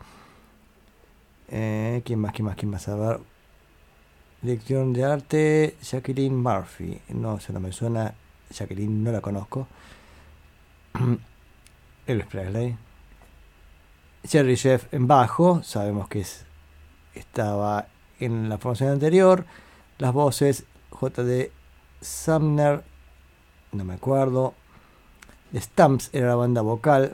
Eh, 1.49 2.01
¿Quién 2.05 2.19
más? 2.19 2.33
¿Quién 2.33 2.45
más? 2.45 2.55
¿Quién 2.55 2.71
más? 2.71 2.87
A 2.87 2.95
ver. 2.95 3.19
Dirección 4.41 4.93
de 4.93 5.03
arte, 5.03 5.75
Jacqueline 5.81 6.35
Murphy. 6.35 7.01
No, 7.09 7.39
se 7.39 7.51
no 7.51 7.59
me 7.59 7.71
suena. 7.71 8.13
Jacqueline 8.51 9.03
no 9.03 9.11
la 9.11 9.21
conozco. 9.21 9.67
Elvis 12.07 12.25
Presley. 12.27 12.77
Jerry 14.23 14.55
Jeff 14.55 14.93
en 14.93 15.07
bajo. 15.07 15.61
Sabemos 15.63 16.07
que 16.07 16.21
es, 16.21 16.45
estaba 17.13 17.87
en 18.19 18.49
la 18.49 18.57
formación 18.57 18.91
anterior. 18.91 19.45
Las 19.97 20.13
voces 20.13 20.65
J.D. 20.91 21.51
Sumner 22.01 22.83
no 23.71 23.83
me 23.83 23.93
acuerdo. 23.93 24.53
The 25.51 25.61
Stamps 25.61 26.09
era 26.13 26.27
la 26.27 26.35
banda 26.35 26.61
vocal. 26.61 27.13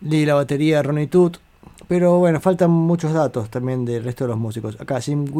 Lee 0.00 0.26
la 0.26 0.34
batería, 0.34 0.82
Ronnie 0.82 1.06
Toot. 1.06 1.38
Pero 1.88 2.18
bueno, 2.18 2.40
faltan 2.40 2.70
muchos 2.70 3.12
datos 3.12 3.50
también 3.50 3.84
del 3.84 4.04
resto 4.04 4.24
de 4.24 4.28
los 4.28 4.38
músicos. 4.38 4.80
Acá 4.80 5.00
James, 5.00 5.30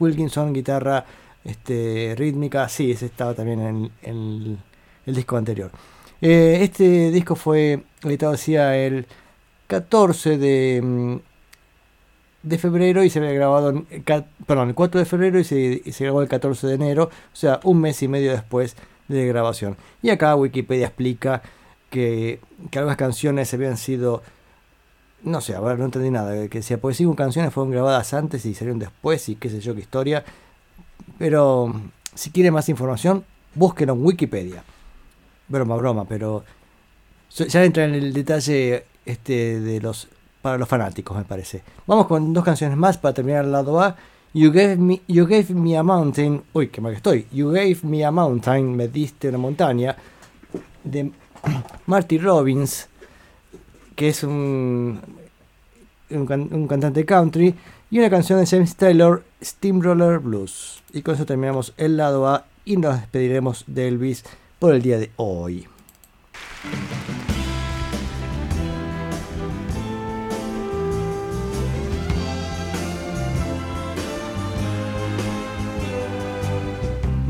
Wilkinson, 0.00 0.52
guitarra 0.52 1.04
este, 1.44 2.14
rítmica. 2.16 2.68
Sí, 2.68 2.92
ese 2.92 3.06
estaba 3.06 3.34
también 3.34 3.90
en, 4.02 4.58
el 5.06 5.14
disco 5.14 5.36
anterior. 5.36 5.70
Eh, 6.20 6.60
este 6.62 7.10
disco 7.10 7.34
fue 7.34 7.82
editado 8.04 8.32
decía 8.32 8.76
el 8.76 9.06
14 9.66 10.38
de, 10.38 10.80
mm, 10.82 11.16
de 12.42 12.58
febrero 12.58 13.04
y 13.04 13.10
se 13.10 13.18
había 13.18 13.32
grabado, 13.32 13.84
perdón, 14.46 14.68
el 14.68 14.74
4 14.74 14.98
de 15.00 15.04
febrero 15.04 15.38
y 15.38 15.44
se, 15.44 15.92
se, 15.92 16.04
grabó 16.04 16.22
el 16.22 16.28
14 16.28 16.66
de 16.66 16.74
enero, 16.74 17.04
o 17.04 17.36
sea, 17.36 17.60
un 17.64 17.80
mes 17.80 18.02
y 18.02 18.08
medio 18.08 18.32
después 18.32 18.76
de 19.08 19.26
grabación. 19.26 19.76
Y 20.02 20.10
acá 20.10 20.34
Wikipedia 20.36 20.86
explica 20.86 21.42
que, 21.90 22.40
que 22.70 22.78
algunas 22.78 22.96
canciones 22.96 23.52
habían 23.54 23.76
sido, 23.76 24.22
no 25.22 25.40
sé, 25.40 25.54
a 25.54 25.60
ver, 25.60 25.78
no 25.78 25.86
entendí 25.86 26.10
nada, 26.10 26.48
que 26.48 26.58
decía, 26.58 26.78
pues 26.78 26.96
cinco 26.96 27.14
canciones 27.14 27.52
fueron 27.52 27.70
grabadas 27.70 28.12
antes 28.14 28.44
y 28.46 28.54
salieron 28.54 28.78
después 28.78 29.28
y 29.28 29.36
qué 29.36 29.48
sé 29.48 29.60
yo 29.60 29.74
qué 29.74 29.80
historia, 29.80 30.24
pero 31.18 31.72
si 32.14 32.30
quieren 32.30 32.52
más 32.52 32.68
información, 32.68 33.24
búsquenlo 33.54 33.94
en 33.94 34.04
Wikipedia. 34.04 34.64
Broma, 35.48 35.76
broma, 35.76 36.04
pero 36.04 36.44
ya 37.30 37.64
entra 37.64 37.84
en 37.84 37.94
el 37.94 38.12
detalle 38.12 38.86
este 39.04 39.60
de 39.60 39.80
los 39.80 40.08
para 40.42 40.58
los 40.58 40.68
fanáticos, 40.68 41.16
me 41.16 41.24
parece. 41.24 41.62
Vamos 41.86 42.06
con 42.08 42.32
dos 42.32 42.44
canciones 42.44 42.76
más 42.76 42.98
para 42.98 43.14
terminar 43.14 43.44
el 43.44 43.52
lado 43.52 43.80
A. 43.80 43.96
You 44.34 44.50
gave 44.50 44.76
me, 44.76 45.00
you 45.06 45.24
gave 45.26 45.54
me 45.54 45.76
a 45.76 45.82
mountain. 45.82 46.42
Uy, 46.52 46.68
qué 46.68 46.80
mal 46.80 46.92
que 46.92 46.96
estoy. 46.96 47.26
You 47.30 47.50
gave 47.50 47.78
me 47.82 48.04
a 48.04 48.10
mountain. 48.10 48.74
Me 48.74 48.88
diste 48.88 49.28
una 49.28 49.38
montaña. 49.38 49.96
De 50.82 51.12
Marty 51.86 52.18
Robbins, 52.18 52.88
que 53.94 54.08
es 54.08 54.22
un, 54.22 55.00
un, 56.10 56.66
cantante 56.68 57.04
country. 57.04 57.54
Y 57.90 57.98
una 57.98 58.08
canción 58.08 58.40
de 58.40 58.46
James 58.46 58.74
Taylor, 58.76 59.22
Steamroller 59.42 60.18
Blues. 60.18 60.82
Y 60.92 61.02
con 61.02 61.14
eso 61.14 61.26
terminamos 61.26 61.74
el 61.76 61.98
lado 61.98 62.26
A 62.26 62.46
y 62.64 62.76
nos 62.76 62.98
despediremos 62.98 63.64
de 63.66 63.88
Elvis 63.88 64.24
por 64.58 64.74
el 64.74 64.82
día 64.82 64.98
de 64.98 65.10
hoy. 65.16 65.66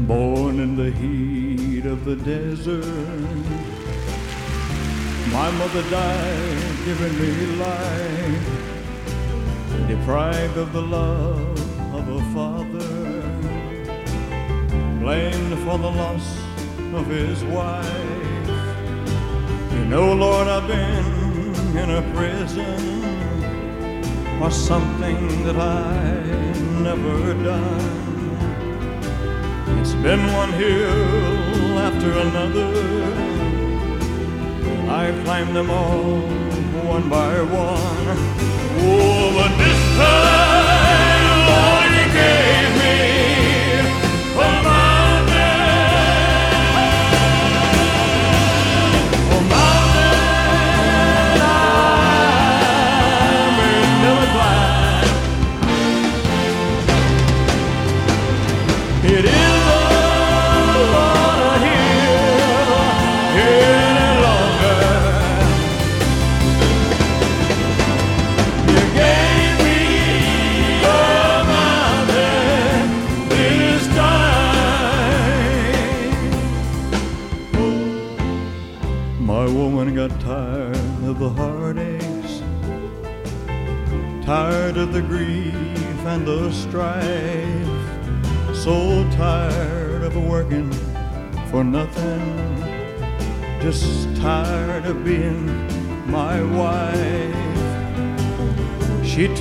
Born 0.06 0.60
in 0.60 0.76
the 0.76 0.90
heat 0.90 1.86
of 1.86 2.04
the 2.04 2.16
desert, 2.16 2.84
my 5.32 5.50
mother 5.52 5.82
died 5.88 6.72
giving 6.84 7.14
me 7.18 7.32
life, 7.56 8.48
deprived 9.88 10.56
of 10.58 10.72
the 10.74 10.82
love 10.82 11.58
of 11.94 12.06
a 12.08 12.20
father, 12.34 13.22
blamed 15.00 15.58
for 15.64 15.78
the 15.78 15.92
loss 16.02 16.36
of 16.92 17.06
his 17.06 17.42
wife. 17.44 18.48
You 19.72 19.84
know, 19.86 20.12
Lord, 20.12 20.48
I've 20.48 20.68
been 20.68 21.76
in 21.82 21.90
a 21.90 22.02
prison 22.14 23.02
for 24.38 24.50
something 24.50 25.44
that 25.44 25.56
I 25.56 26.12
never 26.82 27.32
done. 27.42 28.02
It's 29.80 29.94
been 29.94 30.22
one 30.34 30.52
hill 30.52 31.78
after 31.78 32.10
another. 32.18 33.51
I've 34.88 35.24
climbed 35.24 35.54
them 35.56 35.70
all 35.70 36.20
one 36.84 37.08
by 37.08 37.40
one. 37.42 38.06
Oh, 38.84 39.32
but 39.36 39.52
this 39.62 39.80
time, 39.96 41.38
Lord, 41.48 41.90
you 41.98 42.06
gave 42.12 42.61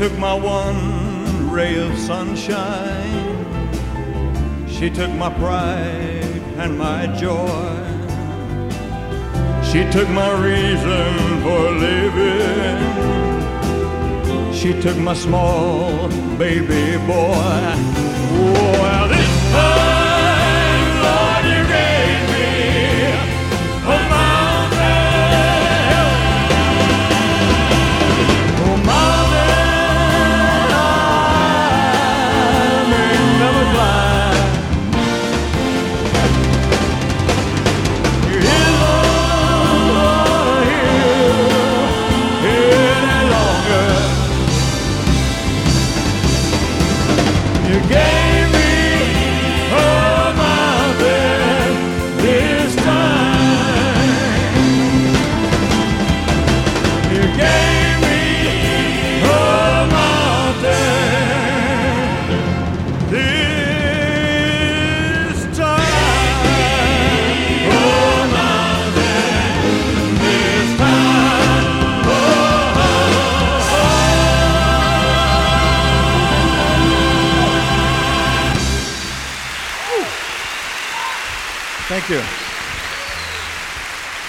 took 0.01 0.17
my 0.17 0.33
one 0.33 1.51
ray 1.51 1.77
of 1.77 1.95
sunshine, 1.95 3.37
she 4.67 4.89
took 4.89 5.11
my 5.11 5.29
pride 5.29 6.41
and 6.57 6.75
my 6.75 7.05
joy. 7.19 7.77
She 9.63 9.83
took 9.91 10.09
my 10.09 10.31
reason 10.43 11.41
for 11.43 11.69
living. 11.85 12.81
She 14.51 14.73
took 14.81 14.97
my 14.97 15.13
small 15.13 16.07
baby 16.35 16.97
boy. 17.05 17.61
Well, 18.81 19.07
this 19.07 19.51
time. 19.51 20.00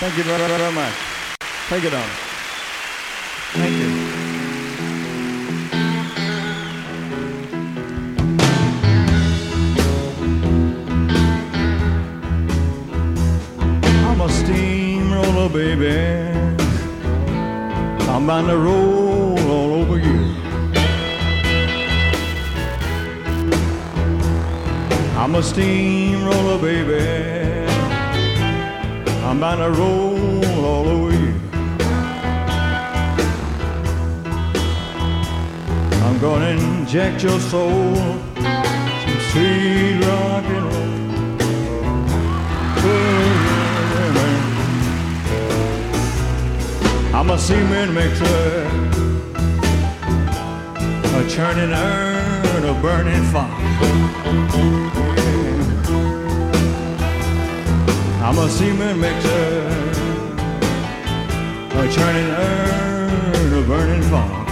Thank 0.02 0.16
you 0.16 0.24
very, 0.24 0.48
very 0.48 0.72
much. 0.72 0.94
Take 1.68 1.84
it 1.84 1.94
on. 1.94 2.08
Thank 3.52 3.76
you. 3.76 3.90
I'm 14.08 14.20
a 14.20 14.28
steamroller, 14.28 15.48
baby. 15.48 15.96
I'm 18.08 18.26
bound 18.26 18.48
to 18.48 18.58
roll 18.58 19.38
all 19.38 19.72
over 19.82 19.98
you. 19.98 20.34
I'm 25.16 25.36
a 25.36 25.42
steamroller, 25.44 26.58
baby. 26.58 27.51
I'm 29.24 29.38
bound 29.38 29.60
to 29.60 29.70
roll 29.80 30.64
all 30.64 30.88
over 30.88 31.12
you. 31.12 31.34
I'm 36.04 36.18
gonna 36.20 36.48
inject 36.48 37.22
your 37.22 37.38
soul 37.38 37.94
some 38.34 39.20
sweet 39.30 40.00
rock 40.04 40.44
and 40.44 40.64
roll. 40.64 40.92
I'm 47.14 47.30
a 47.30 47.38
cement 47.38 47.92
mixer, 47.92 48.66
a 51.16 51.28
churning 51.28 51.72
urn 51.72 52.64
a 52.64 52.74
burning 52.82 53.24
fire. 53.30 54.91
I'm 58.32 58.38
a 58.38 58.48
cement 58.48 58.98
mixer, 58.98 59.68
a 61.76 61.92
churning 61.92 62.30
urn 62.30 63.52
of 63.52 63.66
burning 63.66 64.02
fire. 64.08 64.46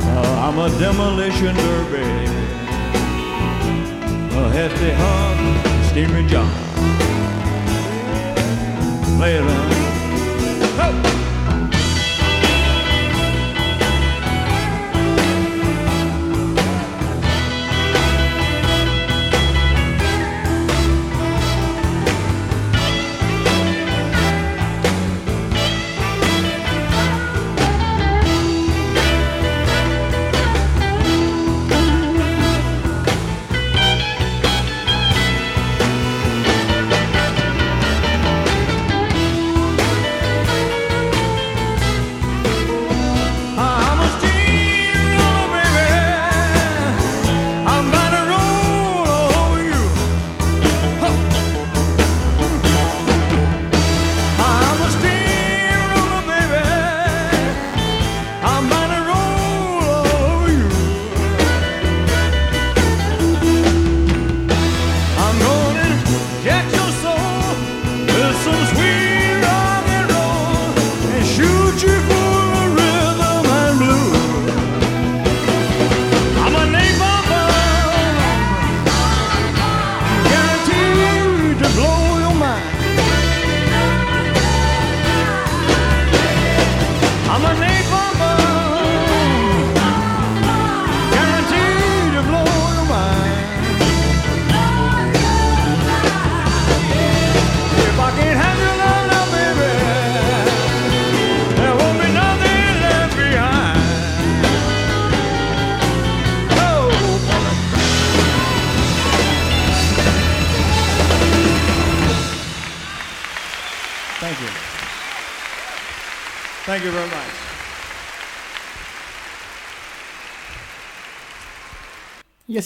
Uh, 0.00 0.48
I'm 0.48 0.58
a 0.58 0.70
demolition 0.78 1.54
derby, 1.54 2.08
a 4.34 4.48
hefty 4.48 4.92
hog, 4.92 5.84
steaming 5.90 6.26
John. 6.26 6.50
Play 9.18 9.40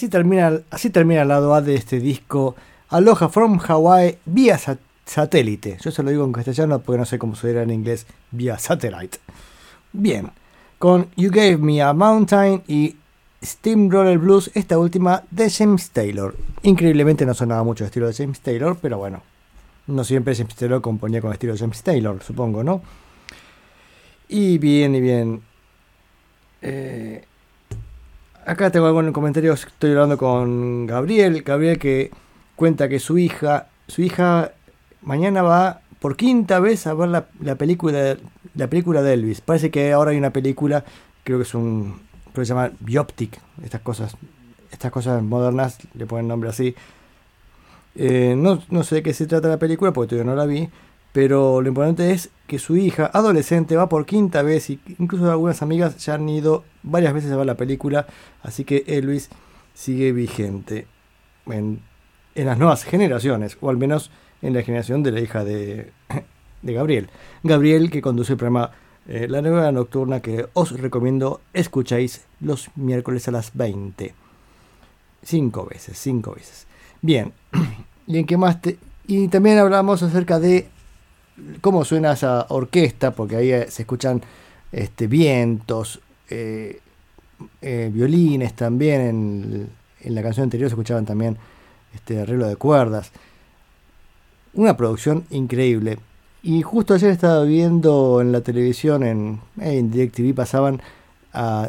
así 0.01 0.09
termina, 0.09 0.61
así 0.71 0.89
termina 0.89 1.21
el 1.23 1.29
lado 1.29 1.55
A 1.55 1.61
de 1.61 1.75
este 1.75 2.01
disco 2.01 2.57
Aloha 2.89 3.29
from 3.29 3.61
Hawaii 3.61 4.17
vía 4.25 4.57
sa- 4.57 4.79
satélite. 5.05 5.77
Yo 5.83 5.91
se 5.91 6.03
lo 6.03 6.09
digo 6.09 6.25
en 6.25 6.33
castellano 6.33 6.79
porque 6.81 6.99
no 6.99 7.05
sé 7.05 7.19
cómo 7.19 7.37
se 7.37 7.49
dirá 7.49 7.63
en 7.65 7.71
inglés 7.71 8.07
vía 8.31 8.59
satellite. 8.59 9.19
Bien, 9.93 10.31
con 10.79 11.09
You 11.17 11.29
Gave 11.31 11.59
Me 11.59 11.83
a 11.83 11.93
Mountain 11.93 12.63
y 12.67 12.97
Steamroller 13.45 14.17
Blues, 14.17 14.51
esta 14.55 14.79
última 14.79 15.23
de 15.31 15.51
James 15.51 15.91
Taylor. 15.91 16.35
Increíblemente 16.63 17.27
no 17.27 17.35
sonaba 17.35 17.63
mucho 17.63 17.85
el 17.85 17.89
estilo 17.89 18.07
de 18.07 18.15
James 18.15 18.41
Taylor, 18.41 18.79
pero 18.81 18.97
bueno, 18.97 19.21
no 19.87 20.03
siempre 20.03 20.35
James 20.35 20.55
Taylor 20.55 20.81
componía 20.81 21.21
con 21.21 21.29
el 21.29 21.35
estilo 21.35 21.53
de 21.53 21.59
James 21.59 21.83
Taylor, 21.83 22.23
supongo, 22.23 22.65
¿no? 22.65 22.81
Y 24.31 24.57
bien, 24.57 24.95
y 24.95 25.01
bien. 25.03 25.43
Eh, 26.63 27.25
Acá 28.51 28.69
tengo 28.73 28.89
algún 28.89 29.13
comentario, 29.13 29.53
estoy 29.53 29.93
hablando 29.93 30.19
con 30.19 30.85
Gabriel, 30.85 31.43
Gabriel 31.43 31.79
que 31.79 32.11
cuenta 32.57 32.89
que 32.89 32.99
su 32.99 33.17
hija, 33.17 33.69
su 33.87 34.03
hija 34.03 34.51
mañana 35.03 35.43
va 35.43 35.83
por 36.01 36.17
quinta 36.17 36.59
vez 36.59 36.89
a 36.89 36.95
ver 36.95 37.11
la, 37.11 37.27
la 37.41 37.55
película 37.55 38.17
la 38.57 38.67
película 38.67 39.03
de 39.03 39.13
Elvis. 39.13 39.41
Parece 39.41 39.71
que 39.71 39.93
ahora 39.93 40.11
hay 40.11 40.17
una 40.17 40.33
película, 40.33 40.85
creo 41.23 41.39
que 41.39 41.45
es 41.45 41.55
un 41.55 42.01
creo 42.33 42.43
que 42.43 42.47
se 42.47 42.53
llama 42.53 42.73
Bioptic, 42.81 43.39
estas 43.63 43.83
cosas, 43.83 44.17
estas 44.73 44.91
cosas 44.91 45.23
modernas 45.23 45.79
le 45.95 46.07
ponen 46.07 46.27
nombre 46.27 46.51
así. 46.51 46.75
Eh, 47.95 48.35
no, 48.37 48.65
no 48.69 48.83
sé 48.83 48.97
de 48.97 49.03
qué 49.05 49.15
se 49.15 49.29
trata 49.29 49.47
la 49.47 49.59
película 49.61 49.93
porque 49.93 50.09
todavía 50.09 50.29
no 50.29 50.37
la 50.37 50.47
vi, 50.47 50.69
pero 51.13 51.61
lo 51.61 51.69
importante 51.69 52.13
es 52.13 52.31
que 52.47 52.59
su 52.59 52.77
hija 52.77 53.11
adolescente 53.13 53.77
va 53.77 53.89
por 53.89 54.07
quinta 54.07 54.43
vez 54.43 54.71
y 54.71 54.81
incluso 54.99 55.31
algunas 55.31 55.63
amigas 55.63 55.97
ya 55.99 56.15
han 56.15 56.29
ido 56.29 56.65
varias 56.83 57.15
veces 57.15 57.33
a 57.33 57.37
ver 57.37 57.47
la 57.47 57.57
película, 57.57 58.07
así 58.43 58.65
que 58.65 58.85
Elvis 58.87 59.31
sigue 59.75 60.13
vigente 60.13 60.87
en, 61.47 61.81
en 62.35 62.47
las 62.47 62.59
nuevas 62.59 62.85
generaciones, 62.85 63.57
o 63.61 63.71
al 63.71 63.77
menos 63.77 64.11
en 64.43 64.55
la 64.55 64.63
generación 64.63 65.03
de 65.03 65.13
la 65.13 65.21
hija 65.21 65.45
de, 65.45 65.93
de 66.63 66.73
Gabriel. 66.73 67.11
Gabriel 67.43 67.91
que 67.91 68.03
conduce 68.03 68.33
el 68.33 68.39
programa 68.39 68.71
eh, 69.09 69.27
La 69.29 69.43
Nueva 69.43 69.73
Nocturna 69.73 70.21
que 70.21 70.47
os 70.53 70.79
recomiendo 70.79 71.41
escuchéis 71.53 72.27
los 72.41 72.71
miércoles 72.77 73.27
a 73.29 73.33
las 73.33 73.57
20. 73.57 74.15
Cinco 75.23 75.67
veces, 75.67 75.99
cinco 75.99 76.35
veces. 76.35 76.67
Bien, 77.03 77.33
y 78.07 78.19
en 78.19 78.27
qué 78.27 78.37
más. 78.37 78.59
Y 79.07 79.29
también 79.29 79.59
hablamos 79.59 80.03
acerca 80.03 80.39
de 80.39 80.69
cómo 81.61 81.85
suena 81.85 82.13
esa 82.13 82.47
orquesta, 82.49 83.13
porque 83.13 83.37
ahí 83.37 83.53
eh, 83.53 83.67
se 83.71 83.83
escuchan 83.83 84.23
este, 84.73 85.07
vientos, 85.07 86.01
eh, 86.29 86.81
eh, 87.63 87.91
violines 87.93 88.55
también. 88.55 89.01
En, 90.03 90.15
la 90.15 90.23
canción 90.23 90.45
anterior 90.45 90.71
se 90.71 90.75
escuchaban 90.75 91.05
también 91.05 91.37
este 91.95 92.21
arreglo 92.21 92.47
de 92.47 92.57
cuerdas. 92.57 93.11
Una 94.55 94.77
producción 94.77 95.25
increíble. 95.31 95.99
Y 96.43 96.63
justo 96.63 96.95
ayer 96.95 97.11
estaba 97.11 97.45
viendo 97.45 98.23
en 98.23 98.33
la 98.33 98.41
televisión, 98.41 99.03
en, 99.03 99.41
en 99.61 99.91
DirecTV, 99.91 100.35
pasaban 100.35 100.81
a 101.35 101.69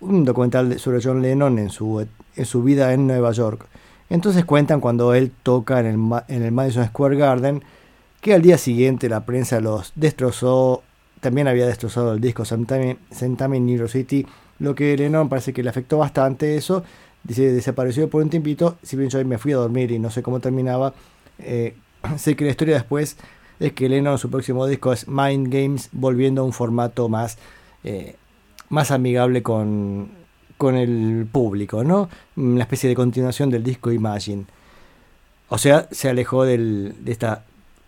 un 0.00 0.24
documental 0.26 0.78
sobre 0.78 1.00
John 1.02 1.22
Lennon 1.22 1.58
en 1.58 1.70
su, 1.70 2.06
en 2.36 2.44
su 2.44 2.62
vida 2.62 2.92
en 2.92 3.06
Nueva 3.06 3.32
York. 3.32 3.66
Entonces 4.10 4.44
cuentan 4.44 4.80
cuando 4.80 5.14
él 5.14 5.32
toca 5.42 5.80
en 5.80 5.86
el, 5.86 6.22
en 6.28 6.42
el 6.42 6.52
Madison 6.52 6.84
Square 6.86 7.16
Garden 7.16 7.62
que 8.20 8.34
al 8.34 8.42
día 8.42 8.58
siguiente 8.58 9.08
la 9.08 9.24
prensa 9.24 9.60
los 9.60 9.92
destrozó, 9.94 10.82
también 11.20 11.48
había 11.48 11.66
destrozado 11.66 12.12
el 12.12 12.20
disco 12.20 12.44
New 12.48 13.78
York 13.78 13.90
City, 13.90 14.26
lo 14.58 14.74
que 14.74 14.96
Lennon 14.96 15.28
parece 15.28 15.52
que 15.52 15.62
le 15.62 15.70
afectó 15.70 15.98
bastante 15.98 16.56
eso, 16.56 16.84
dice 17.24 17.52
desapareció 17.52 18.08
por 18.08 18.22
un 18.22 18.30
tiempito, 18.30 18.76
si 18.82 18.96
bien 18.96 19.10
yo 19.10 19.24
me 19.24 19.38
fui 19.38 19.52
a 19.52 19.56
dormir 19.56 19.90
y 19.90 19.98
no 19.98 20.10
sé 20.10 20.22
cómo 20.22 20.40
terminaba, 20.40 20.94
eh, 21.38 21.74
sé 22.18 22.36
que 22.36 22.44
la 22.44 22.50
historia 22.50 22.74
después 22.74 23.16
es 23.58 23.72
que 23.72 23.88
Lennon 23.88 24.18
su 24.18 24.30
próximo 24.30 24.66
disco 24.66 24.92
es 24.92 25.06
Mind 25.08 25.52
Games, 25.52 25.88
volviendo 25.92 26.42
a 26.42 26.44
un 26.44 26.52
formato 26.52 27.08
más, 27.08 27.38
eh, 27.84 28.16
más 28.70 28.90
amigable 28.90 29.42
con, 29.42 30.10
con 30.56 30.76
el 30.76 31.26
público, 31.30 31.84
¿no? 31.84 32.08
Una 32.36 32.62
especie 32.62 32.88
de 32.88 32.94
continuación 32.94 33.50
del 33.50 33.62
disco 33.62 33.92
Imagine. 33.92 34.44
O 35.48 35.58
sea, 35.58 35.88
se 35.90 36.08
alejó 36.08 36.44
de 36.44 36.94
esta, 37.06 37.44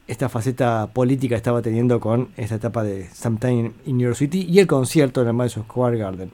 esta 0.07 0.29
faceta 0.29 0.89
política 0.93 1.37
estaba 1.37 1.63
teniendo 1.63 2.01
con 2.01 2.31
esta 2.37 2.57
etapa 2.57 2.83
de 2.83 3.09
Sometime 3.11 3.73
in 3.87 3.99
Your 3.99 4.17
City 4.17 4.47
y 4.49 4.59
el 4.59 4.67
concierto 4.67 5.23
en 5.23 5.29
el 5.29 5.35
Madison 5.35 5.65
Square 5.65 5.97
Garden. 5.97 6.31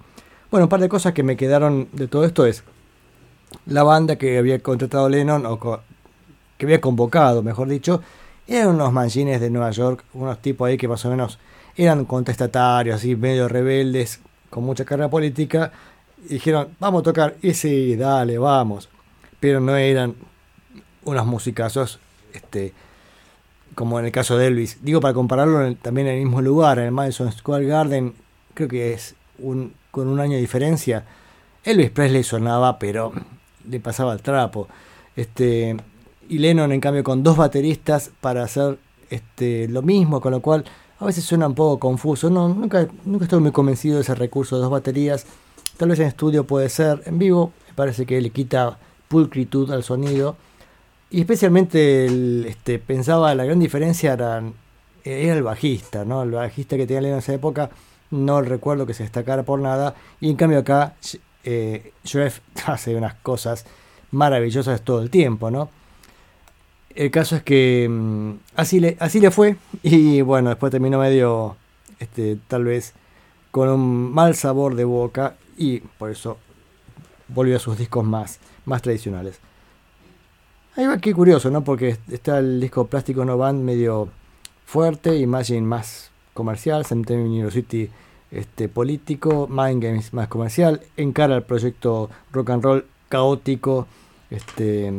Bueno, 0.50 0.64
un 0.64 0.70
par 0.70 0.80
de 0.80 0.88
cosas 0.88 1.12
que 1.12 1.22
me 1.22 1.36
quedaron 1.36 1.88
de 1.92 2.08
todo 2.08 2.24
esto 2.24 2.46
es 2.46 2.64
la 3.66 3.82
banda 3.82 4.16
que 4.16 4.38
había 4.38 4.58
contratado 4.60 5.08
Lennon, 5.08 5.46
o 5.46 5.58
que 6.56 6.66
había 6.66 6.80
convocado, 6.80 7.42
mejor 7.42 7.68
dicho, 7.68 8.02
eran 8.46 8.68
unos 8.68 8.92
manchines 8.92 9.40
de 9.40 9.50
Nueva 9.50 9.70
York, 9.70 10.04
unos 10.14 10.40
tipos 10.40 10.68
ahí 10.68 10.76
que 10.76 10.88
más 10.88 11.04
o 11.04 11.10
menos 11.10 11.38
eran 11.76 12.06
contestatarios, 12.06 12.96
así 12.96 13.14
medio 13.14 13.46
rebeldes, 13.46 14.20
con 14.50 14.64
mucha 14.64 14.84
carga 14.84 15.08
política, 15.08 15.70
y 16.24 16.34
dijeron, 16.34 16.68
vamos 16.80 17.00
a 17.00 17.04
tocar, 17.04 17.36
y 17.42 17.54
sí, 17.54 17.94
dale, 17.94 18.38
vamos. 18.38 18.88
Pero 19.38 19.60
no 19.60 19.76
eran 19.76 20.14
unos 21.04 21.26
musicazos, 21.26 22.00
este, 22.32 22.72
como 23.78 24.00
en 24.00 24.06
el 24.06 24.10
caso 24.10 24.36
de 24.36 24.48
Elvis. 24.48 24.78
Digo, 24.82 25.00
para 25.00 25.14
compararlo 25.14 25.72
también 25.76 26.08
en 26.08 26.14
el 26.14 26.24
mismo 26.24 26.42
lugar, 26.42 26.80
en 26.80 26.86
el 26.86 26.90
Madison 26.90 27.30
Square 27.30 27.64
Garden, 27.64 28.12
creo 28.52 28.66
que 28.66 28.92
es 28.92 29.14
un, 29.38 29.72
con 29.92 30.08
un 30.08 30.18
año 30.18 30.32
de 30.32 30.40
diferencia. 30.40 31.04
Elvis 31.62 31.90
Presley 31.90 32.24
sonaba, 32.24 32.76
pero 32.80 33.12
le 33.70 33.78
pasaba 33.78 34.14
el 34.14 34.20
trapo. 34.20 34.66
Este, 35.14 35.76
y 36.28 36.38
Lennon, 36.38 36.72
en 36.72 36.80
cambio, 36.80 37.04
con 37.04 37.22
dos 37.22 37.36
bateristas 37.36 38.10
para 38.20 38.42
hacer 38.42 38.80
este, 39.10 39.68
lo 39.68 39.82
mismo, 39.82 40.20
con 40.20 40.32
lo 40.32 40.40
cual 40.40 40.64
a 40.98 41.04
veces 41.04 41.22
suena 41.22 41.46
un 41.46 41.54
poco 41.54 41.78
confuso. 41.78 42.30
No, 42.30 42.48
nunca, 42.48 42.88
nunca 43.04 43.26
estoy 43.26 43.38
muy 43.38 43.52
convencido 43.52 43.94
de 43.94 44.02
ese 44.02 44.16
recurso 44.16 44.56
de 44.56 44.62
dos 44.62 44.72
baterías. 44.72 45.24
Tal 45.76 45.90
vez 45.90 46.00
en 46.00 46.08
estudio 46.08 46.44
puede 46.48 46.68
ser, 46.68 47.00
en 47.06 47.20
vivo 47.20 47.52
me 47.68 47.74
parece 47.74 48.06
que 48.06 48.20
le 48.20 48.30
quita 48.30 48.76
pulcritud 49.06 49.70
al 49.70 49.84
sonido. 49.84 50.34
Y 51.10 51.20
especialmente 51.20 52.48
este, 52.48 52.78
pensaba 52.78 53.34
la 53.34 53.44
gran 53.44 53.58
diferencia 53.58 54.12
era, 54.12 54.42
el 55.04 55.42
bajista, 55.42 56.04
¿no? 56.04 56.22
El 56.22 56.32
bajista 56.32 56.76
que 56.76 56.86
tenía 56.86 57.10
en 57.10 57.18
esa 57.18 57.32
época, 57.32 57.70
no 58.10 58.42
recuerdo 58.42 58.84
que 58.86 58.92
se 58.92 59.04
destacara 59.04 59.42
por 59.42 59.58
nada. 59.58 59.94
Y 60.20 60.28
en 60.28 60.36
cambio 60.36 60.58
acá, 60.58 60.94
eh, 61.44 61.92
hace 62.66 62.94
unas 62.94 63.14
cosas 63.14 63.64
maravillosas 64.10 64.82
todo 64.82 65.00
el 65.00 65.10
tiempo, 65.10 65.50
¿no? 65.50 65.70
El 66.94 67.10
caso 67.10 67.36
es 67.36 67.42
que 67.42 67.86
mm, 67.88 68.32
así, 68.56 68.80
le, 68.80 68.96
así 69.00 69.20
le 69.20 69.30
fue 69.30 69.56
y 69.82 70.20
bueno, 70.20 70.50
después 70.50 70.70
terminó 70.70 70.98
medio, 70.98 71.56
este, 72.00 72.38
tal 72.48 72.64
vez, 72.64 72.92
con 73.50 73.68
un 73.68 74.12
mal 74.12 74.34
sabor 74.34 74.74
de 74.74 74.84
boca 74.84 75.36
y 75.56 75.78
por 75.80 76.10
eso 76.10 76.38
volvió 77.28 77.56
a 77.56 77.60
sus 77.60 77.78
discos 77.78 78.04
más, 78.04 78.40
más 78.66 78.82
tradicionales. 78.82 79.40
Va, 80.86 80.98
qué 80.98 81.12
curioso, 81.12 81.50
¿no? 81.50 81.64
Porque 81.64 81.96
está 82.08 82.38
el 82.38 82.60
disco 82.60 82.86
Plástico 82.86 83.24
No 83.24 83.36
Band 83.36 83.64
medio 83.64 84.08
fuerte, 84.64 85.16
Imagine 85.16 85.62
más 85.62 86.10
comercial, 86.34 86.86
Cemetery 86.86 87.22
University 87.22 87.90
este, 88.30 88.68
político, 88.68 89.48
Mind 89.48 89.82
Games 89.82 90.12
más 90.12 90.28
comercial, 90.28 90.80
encara 90.96 91.34
el 91.34 91.42
proyecto 91.42 92.10
rock 92.30 92.50
and 92.50 92.62
roll 92.62 92.86
caótico, 93.08 93.88
este, 94.30 94.92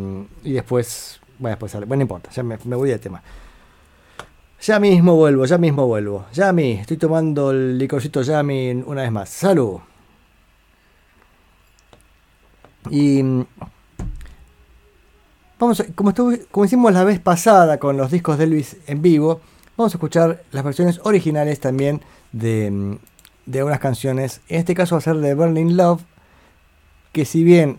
y 0.44 0.52
después, 0.52 1.22
bueno, 1.38 1.54
después 1.54 1.72
sale, 1.72 1.86
bueno, 1.86 2.00
no 2.00 2.04
importa, 2.04 2.30
ya 2.32 2.44
me, 2.44 2.58
voy 2.58 2.90
de 2.90 3.00
tema. 3.00 3.22
Ya 4.62 4.80
mismo 4.80 5.16
vuelvo, 5.16 5.46
ya 5.46 5.58
mismo 5.58 5.88
vuelvo. 5.88 6.26
Yami, 6.34 6.72
estoy 6.72 6.98
tomando 6.98 7.52
el 7.52 7.78
licorcito 7.78 8.22
Yami 8.22 8.84
una 8.86 9.04
vez 9.04 9.12
más. 9.12 9.30
Salud. 9.30 9.80
Y 12.90 13.24
vamos 15.60 15.84
como, 15.94 16.14
como 16.52 16.66
hicimos 16.66 16.94
la 16.94 17.04
vez 17.04 17.20
pasada 17.20 17.78
con 17.78 17.98
los 17.98 18.10
discos 18.10 18.38
de 18.38 18.46
Elvis 18.46 18.78
en 18.88 19.02
vivo, 19.02 19.42
vamos 19.78 19.94
a 19.94 19.98
escuchar 19.98 20.44
las 20.52 20.64
versiones 20.64 21.00
originales 21.04 21.60
también 21.60 22.02
de, 22.32 22.98
de 23.46 23.64
unas 23.64 23.80
canciones. 23.80 24.42
En 24.48 24.60
este 24.60 24.74
caso 24.74 24.96
va 24.96 25.00
a 25.00 25.02
ser 25.02 25.18
de 25.18 25.36
Burning 25.36 25.76
Love, 25.76 26.02
que 27.12 27.26
si 27.26 27.44
bien 27.44 27.78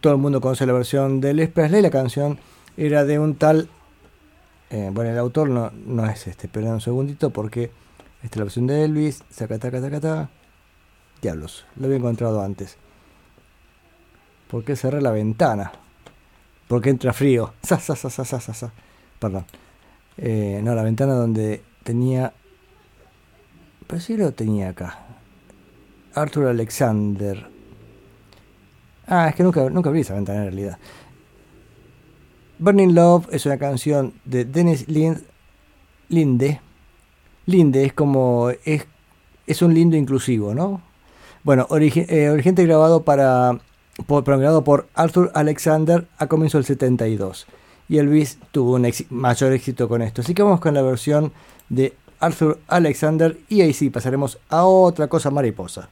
todo 0.00 0.14
el 0.14 0.18
mundo 0.20 0.40
conoce 0.40 0.64
la 0.64 0.72
versión 0.72 1.20
de 1.20 1.30
Elvis 1.30 1.48
Presley, 1.48 1.82
la 1.82 1.90
canción 1.90 2.38
era 2.76 3.04
de 3.04 3.18
un 3.18 3.34
tal... 3.34 3.68
Eh, 4.70 4.90
bueno, 4.90 5.10
el 5.10 5.18
autor 5.18 5.50
no, 5.50 5.70
no 5.84 6.06
es 6.06 6.26
este, 6.26 6.48
pero 6.48 6.70
un 6.70 6.80
segundito 6.80 7.28
porque 7.30 7.70
esta 8.22 8.34
es 8.34 8.36
la 8.36 8.44
versión 8.44 8.66
de 8.66 8.84
Elvis, 8.84 9.22
saca, 9.30 9.58
taca, 9.58 9.80
taca, 9.80 10.00
taca. 10.00 10.30
Diablos, 11.20 11.66
lo 11.76 11.86
había 11.86 11.98
encontrado 11.98 12.42
antes. 12.42 12.78
¿Por 14.48 14.64
qué 14.64 14.76
cerré 14.76 15.02
la 15.02 15.10
ventana? 15.10 15.72
Porque 16.72 16.88
entra 16.88 17.12
frío. 17.12 17.52
Perdón. 19.18 19.44
Eh, 20.16 20.58
no, 20.64 20.74
la 20.74 20.82
ventana 20.82 21.12
donde 21.12 21.62
tenía. 21.84 22.32
Pero 23.86 24.00
sí 24.00 24.16
lo 24.16 24.32
tenía 24.32 24.70
acá. 24.70 25.00
Arthur 26.14 26.46
Alexander. 26.46 27.46
Ah, 29.06 29.28
es 29.28 29.34
que 29.34 29.42
nunca, 29.42 29.68
nunca 29.68 29.90
abrí 29.90 30.00
esa 30.00 30.14
ventana 30.14 30.38
en 30.38 30.44
realidad. 30.46 30.78
Burning 32.58 32.94
Love 32.94 33.28
es 33.32 33.44
una 33.44 33.58
canción 33.58 34.14
de 34.24 34.46
Dennis 34.46 34.86
Linde. 36.08 36.62
Linde 37.44 37.84
es 37.84 37.92
como. 37.92 38.48
Es, 38.64 38.86
es 39.46 39.60
un 39.60 39.74
lindo 39.74 39.98
inclusivo, 39.98 40.54
¿no? 40.54 40.80
Bueno, 41.44 41.66
eh, 41.70 42.30
originalmente 42.30 42.64
grabado 42.64 43.04
para 43.04 43.60
programado 44.04 44.64
por 44.64 44.88
Arthur 44.94 45.30
Alexander 45.34 46.06
a 46.18 46.26
comienzo 46.26 46.58
del 46.58 46.64
72. 46.64 47.46
Y 47.88 47.98
Elvis 47.98 48.38
tuvo 48.52 48.74
un 48.74 48.90
mayor 49.10 49.52
éxito 49.52 49.88
con 49.88 50.02
esto. 50.02 50.22
Así 50.22 50.34
que 50.34 50.42
vamos 50.42 50.60
con 50.60 50.74
la 50.74 50.82
versión 50.82 51.32
de 51.68 51.94
Arthur 52.20 52.58
Alexander 52.68 53.36
y 53.48 53.62
ahí 53.62 53.72
sí 53.72 53.90
pasaremos 53.90 54.38
a 54.48 54.64
otra 54.64 55.08
cosa 55.08 55.30
mariposa. 55.30 55.88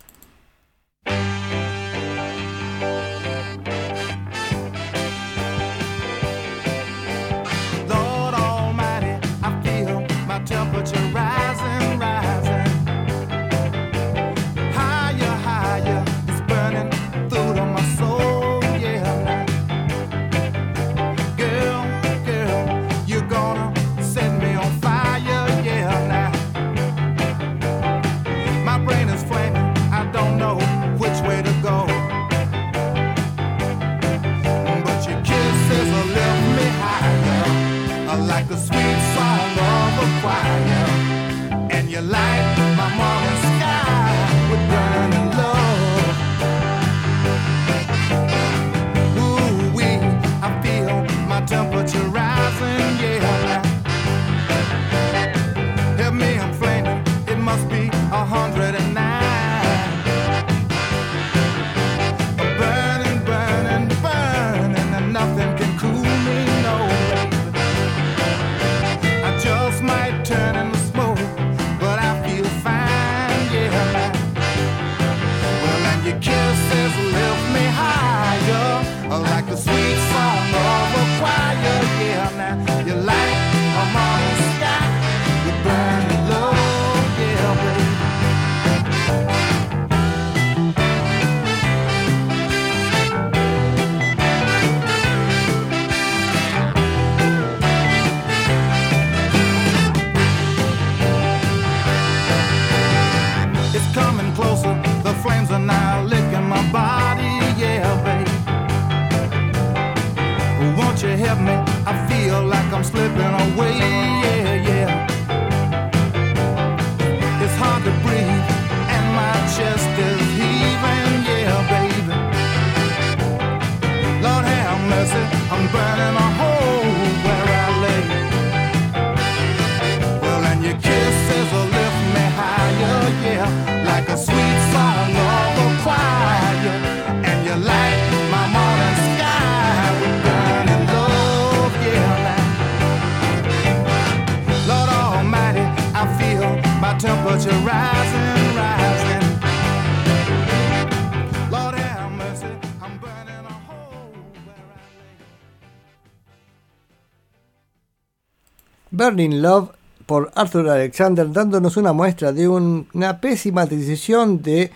Burning 159.20 159.42
Love 159.42 159.70
por 160.06 160.30
Arthur 160.34 160.68
Alexander 160.70 161.30
dándonos 161.30 161.76
una 161.76 161.92
muestra 161.92 162.32
de 162.32 162.48
un- 162.48 162.86
una 162.94 163.20
pésima 163.20 163.66
decisión 163.66 164.40
de, 164.42 164.70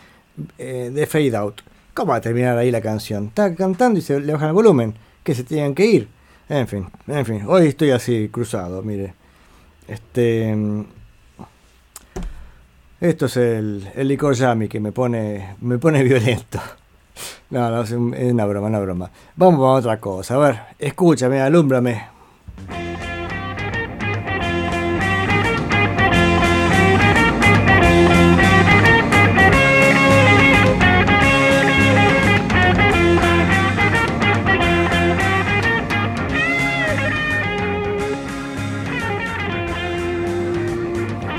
eh, 0.58 0.90
de 0.92 1.06
fade 1.06 1.34
out. 1.36 1.62
¿Cómo 1.94 2.10
va 2.10 2.16
a 2.16 2.20
terminar 2.20 2.58
ahí 2.58 2.70
la 2.70 2.80
canción? 2.82 3.28
Está 3.28 3.54
cantando 3.54 3.98
y 3.98 4.02
se 4.02 4.20
le 4.20 4.32
bajan 4.32 4.48
el 4.48 4.54
volumen, 4.54 4.94
que 5.22 5.34
se 5.34 5.44
tenían 5.44 5.74
que 5.74 5.86
ir. 5.86 6.08
En 6.48 6.68
fin, 6.68 6.86
en 7.06 7.24
fin, 7.24 7.42
hoy 7.46 7.68
estoy 7.68 7.90
así 7.92 8.28
cruzado, 8.30 8.82
mire. 8.82 9.14
Este 9.88 10.54
mm, 10.54 10.84
esto 13.00 13.26
es 13.26 13.36
el, 13.38 13.88
el 13.94 14.08
licor 14.08 14.34
Yami 14.34 14.68
que 14.68 14.78
me 14.80 14.92
pone 14.92 15.56
me 15.62 15.78
pone 15.78 16.02
violento. 16.10 16.60
No, 17.50 17.70
no, 17.70 17.82
es 17.82 17.92
una 17.92 18.44
broma, 18.44 18.66
una 18.66 18.80
broma. 18.80 19.10
Vamos 19.36 19.60
a 19.60 19.78
otra 19.78 19.98
cosa. 20.00 20.34
A 20.34 20.38
ver, 20.38 20.60
escúchame, 20.78 21.40
alúmbrame. 21.40 22.12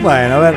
Bueno, 0.05 0.35
a 0.35 0.39
ver. 0.39 0.55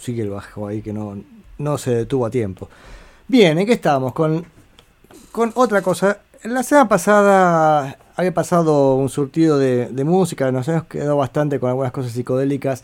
Sigue 0.00 0.22
el 0.22 0.30
bajo 0.30 0.66
ahí 0.66 0.82
que 0.82 0.92
no, 0.92 1.16
no 1.58 1.78
se 1.78 1.92
detuvo 1.92 2.26
a 2.26 2.30
tiempo. 2.30 2.68
Bien, 3.28 3.56
¿en 3.56 3.66
qué 3.66 3.74
estamos? 3.74 4.12
Con, 4.14 4.44
con 5.30 5.52
otra 5.54 5.80
cosa. 5.80 6.18
La 6.42 6.64
semana 6.64 6.88
pasada 6.88 7.98
había 8.16 8.34
pasado 8.34 8.96
un 8.96 9.10
surtido 9.10 9.58
de, 9.58 9.86
de 9.90 10.02
música, 10.02 10.50
nos 10.50 10.66
hemos 10.66 10.86
quedado 10.86 11.16
bastante 11.18 11.60
con 11.60 11.70
algunas 11.70 11.92
cosas 11.92 12.10
psicodélicas 12.10 12.82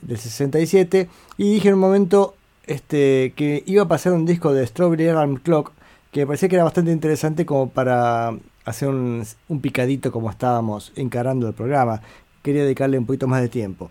del 0.00 0.18
67 0.18 1.08
y 1.38 1.52
dije 1.54 1.68
en 1.68 1.74
un 1.74 1.80
momento 1.80 2.34
este, 2.66 3.32
que 3.36 3.62
iba 3.66 3.84
a 3.84 3.88
pasar 3.88 4.12
un 4.12 4.26
disco 4.26 4.52
de 4.52 4.66
Strawberry 4.66 5.08
Alarm 5.08 5.36
Clock 5.36 5.72
que 6.10 6.20
me 6.20 6.26
parecía 6.26 6.48
que 6.48 6.56
era 6.56 6.64
bastante 6.64 6.92
interesante 6.92 7.44
como 7.44 7.70
para 7.70 8.36
hacer 8.64 8.88
un, 8.88 9.24
un 9.48 9.60
picadito 9.60 10.12
como 10.12 10.30
estábamos 10.30 10.92
encarando 10.96 11.48
el 11.48 11.54
programa. 11.54 12.00
Quería 12.42 12.62
dedicarle 12.62 12.98
un 12.98 13.06
poquito 13.06 13.26
más 13.26 13.40
de 13.40 13.48
tiempo. 13.48 13.90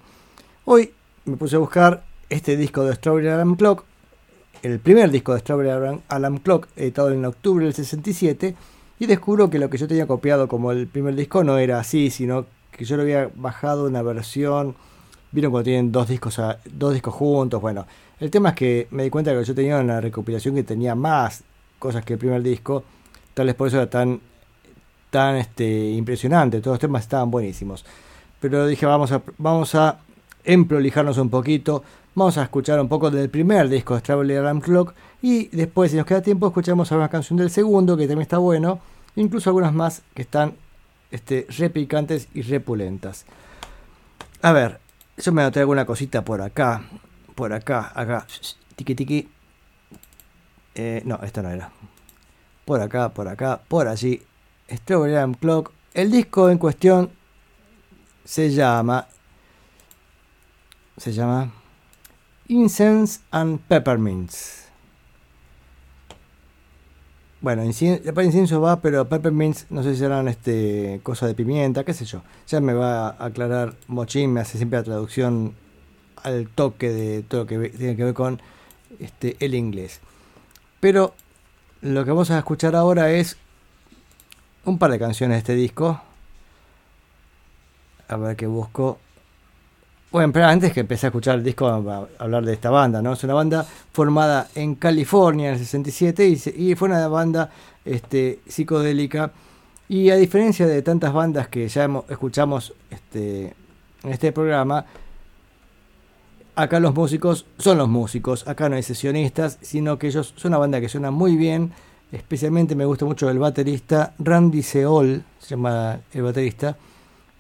Hoy 0.66 0.94
me 1.26 1.36
puse 1.36 1.58
a 1.58 1.60
buscar 1.60 2.04
este 2.30 2.56
disco 2.58 2.84
de 2.84 2.96
Strawberry 2.96 3.28
Alarm 3.28 3.56
Clock, 3.56 3.84
el 4.64 4.80
primer 4.80 5.12
disco 5.12 5.34
de 5.34 5.40
Strawberry 5.40 6.02
Alarm, 6.08 6.38
Clock, 6.40 6.68
editado 6.76 7.12
en 7.12 7.26
octubre 7.26 7.66
del 7.66 7.74
67, 7.74 8.56
y 9.00 9.06
descubro 9.06 9.50
que 9.50 9.60
lo 9.60 9.70
que 9.70 9.78
yo 9.78 9.88
tenía 9.88 10.08
copiado 10.08 10.48
como 10.48 10.72
el 10.72 10.88
primer 10.88 11.16
disco 11.16 11.44
no 11.44 11.58
era 11.58 11.80
así, 11.80 12.10
sino 12.10 12.46
que 12.72 12.86
yo 12.86 12.96
lo 12.96 13.04
había 13.04 13.30
bajado 13.36 13.86
una 13.86 14.02
versión. 14.02 14.76
Vieron 15.34 15.52
cuando 15.52 15.66
tienen 15.66 15.92
dos 15.92 16.08
discos, 16.08 16.40
dos 16.72 16.94
discos 16.94 17.14
juntos. 17.14 17.60
Bueno, 17.60 17.86
el 18.20 18.30
tema 18.30 18.50
es 18.50 18.56
que 18.56 18.88
me 18.92 19.04
di 19.04 19.10
cuenta 19.10 19.34
que 19.34 19.44
yo 19.44 19.56
tenía 19.56 19.80
una 19.80 20.00
recopilación 20.00 20.54
que 20.54 20.64
tenía 20.64 20.94
más 20.94 21.44
cosas 21.80 22.06
que 22.06 22.14
el 22.14 22.20
primer 22.20 22.44
disco. 22.44 22.84
Tal 23.34 23.48
vez 23.48 23.56
por 23.56 23.68
eso 23.68 23.78
era 23.78 23.90
tan, 23.90 24.22
tan 25.10 25.38
este, 25.38 25.90
impresionante. 25.90 26.62
Todos 26.62 26.76
los 26.76 26.80
temas 26.80 27.02
estaban 27.02 27.32
buenísimos. 27.32 27.84
Pero 28.40 28.68
dije, 28.68 28.86
vamos 28.86 29.12
a, 29.12 29.24
vamos 29.40 29.74
a 29.74 30.00
emprolijarnos 30.44 31.18
un 31.18 31.30
poquito. 31.30 31.84
Vamos 32.14 32.38
a 32.38 32.44
escuchar 32.44 32.80
un 32.80 32.88
poco 32.88 33.10
del 33.10 33.30
primer 33.30 33.70
disco 33.70 33.96
de 33.96 34.02
Strawberry 34.02 34.36
Alarm 34.36 34.62
Clock. 34.62 34.94
Y 35.24 35.48
después, 35.48 35.90
si 35.90 35.98
nos 35.98 36.06
queda 36.06 36.22
tiempo, 36.22 36.46
escuchamos 36.46 36.92
alguna 36.92 37.10
canción 37.10 37.38
del 37.38 37.50
segundo, 37.50 37.98
que 37.98 38.04
también 38.04 38.22
está 38.22 38.38
bueno. 38.38 38.80
Incluso 39.16 39.50
algunas 39.50 39.74
más 39.74 40.04
que 40.14 40.22
están 40.22 40.54
este, 41.10 41.48
repicantes 41.58 42.28
y 42.36 42.44
repulentas. 42.44 43.26
A 44.44 44.52
ver, 44.52 44.80
yo 45.18 45.32
me 45.32 45.42
anoté 45.42 45.60
alguna 45.60 45.86
cosita 45.86 46.24
por 46.24 46.42
acá. 46.42 46.84
Por 47.36 47.54
acá, 47.54 47.92
acá. 47.96 48.26
Tiki 48.76 48.96
tiki. 48.96 49.30
Eh, 50.76 51.02
no, 51.06 51.20
esta 51.24 51.42
no 51.42 51.50
era. 51.50 51.72
Por 52.66 52.82
acá, 52.82 53.10
por 53.10 53.28
acá, 53.28 53.62
por 53.68 53.88
allí. 53.88 54.22
Strawberry 54.70 55.16
Alarm 55.16 55.36
Clock. 55.36 55.72
El 55.94 56.12
disco 56.12 56.50
en 56.50 56.58
cuestión 56.58 57.12
se 58.24 58.50
llama. 58.50 59.08
Se 60.98 61.12
llama. 61.12 61.52
Incense 62.48 63.22
and 63.32 63.60
Peppermints. 63.62 64.63
Bueno, 67.44 67.64
incien- 67.66 68.02
para 68.14 68.26
incienso 68.26 68.62
va, 68.62 68.80
pero 68.80 69.08
peppermints 69.10 69.66
no 69.70 69.84
sé 69.84 69.94
si 69.94 70.00
serán 70.00 70.30
este, 70.30 71.02
cosa 71.04 71.28
de 71.28 71.36
pimienta, 71.36 71.84
qué 71.84 71.94
sé 71.94 72.06
yo. 72.06 72.22
Ya 72.48 72.62
me 72.62 72.74
va 72.74 73.10
a 73.10 73.26
aclarar 73.26 73.76
Mochín, 73.88 74.32
me 74.32 74.40
hace 74.40 74.58
siempre 74.58 74.80
la 74.80 74.84
traducción 74.84 75.54
al 76.24 76.48
toque 76.48 76.90
de 76.90 77.22
todo 77.22 77.42
lo 77.42 77.48
que 77.48 77.70
tiene 77.70 77.98
que 77.98 78.06
ver 78.06 78.14
con 78.14 78.42
este, 79.00 79.36
el 79.42 79.56
inglés. 79.56 80.00
Pero 80.80 81.14
lo 81.82 82.06
que 82.06 82.12
vamos 82.12 82.32
a 82.32 82.38
escuchar 82.38 82.78
ahora 82.78 83.12
es 83.12 83.36
un 84.64 84.78
par 84.80 84.92
de 84.92 85.00
canciones 85.00 85.36
de 85.36 85.40
este 85.40 85.56
disco. 85.56 86.02
A 88.08 88.16
ver 88.16 88.38
qué 88.38 88.48
busco. 88.48 89.00
Bueno, 90.14 90.32
pero 90.32 90.46
antes 90.46 90.72
que 90.72 90.82
empecé 90.82 91.08
a 91.08 91.10
escuchar 91.10 91.40
el 91.40 91.44
disco, 91.44 91.68
a 91.68 92.08
hablar 92.20 92.46
de 92.46 92.54
esta 92.54 92.70
banda, 92.70 93.02
¿no? 93.02 93.14
Es 93.14 93.24
una 93.24 93.34
banda 93.34 93.66
formada 93.92 94.48
en 94.54 94.76
California 94.76 95.48
en 95.48 95.54
el 95.54 95.60
67 95.60 96.54
y, 96.56 96.76
fue 96.76 96.88
una 96.88 97.08
banda 97.08 97.50
este, 97.84 98.40
psicodélica. 98.48 99.32
Y 99.90 100.12
a 100.12 100.16
diferencia 100.16 100.68
de 100.68 100.84
tantas 100.84 101.14
bandas 101.14 101.48
que 101.48 101.68
ya 101.68 101.86
hemos- 101.86 102.06
escuchamos 102.12 102.76
este, 102.92 103.56
en 104.04 104.12
este 104.12 104.32
programa, 104.32 104.86
acá 106.56 106.80
los 106.80 106.94
músicos 106.94 107.48
son 107.58 107.80
los 107.80 107.90
músicos, 107.90 108.48
acá 108.48 108.70
no 108.70 108.76
hay 108.76 108.84
sesionistas, 108.84 109.58
sino 109.64 109.98
que 109.98 110.06
ellos 110.06 110.36
son 110.38 110.52
una 110.52 110.60
banda 110.60 110.80
que 110.80 110.90
suena 110.90 111.10
muy 111.10 111.36
bien. 111.36 111.72
Especialmente 112.12 112.76
me 112.76 112.86
gusta 112.86 113.06
mucho 113.06 113.32
el 113.32 113.40
baterista 113.40 114.14
Randy 114.20 114.62
Seol, 114.62 115.24
se 115.40 115.56
llama 115.56 116.02
el 116.14 116.22
baterista. 116.22 116.78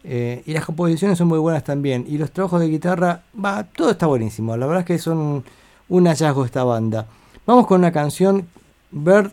Eh, 0.03 0.43
y 0.45 0.53
las 0.53 0.65
composiciones 0.65 1.17
son 1.17 1.27
muy 1.27 1.39
buenas 1.39 1.63
también. 1.63 2.05
Y 2.07 2.17
los 2.17 2.31
trabajos 2.31 2.59
de 2.59 2.67
guitarra, 2.67 3.23
va, 3.43 3.63
todo 3.63 3.91
está 3.91 4.05
buenísimo. 4.07 4.55
La 4.57 4.65
verdad 4.65 4.81
es 4.81 4.85
que 4.87 4.97
son 4.99 5.43
un 5.89 6.05
hallazgo 6.07 6.45
esta 6.45 6.63
banda. 6.63 7.07
Vamos 7.45 7.67
con 7.67 7.79
una 7.79 7.91
canción, 7.91 8.47
Bird- 8.91 9.31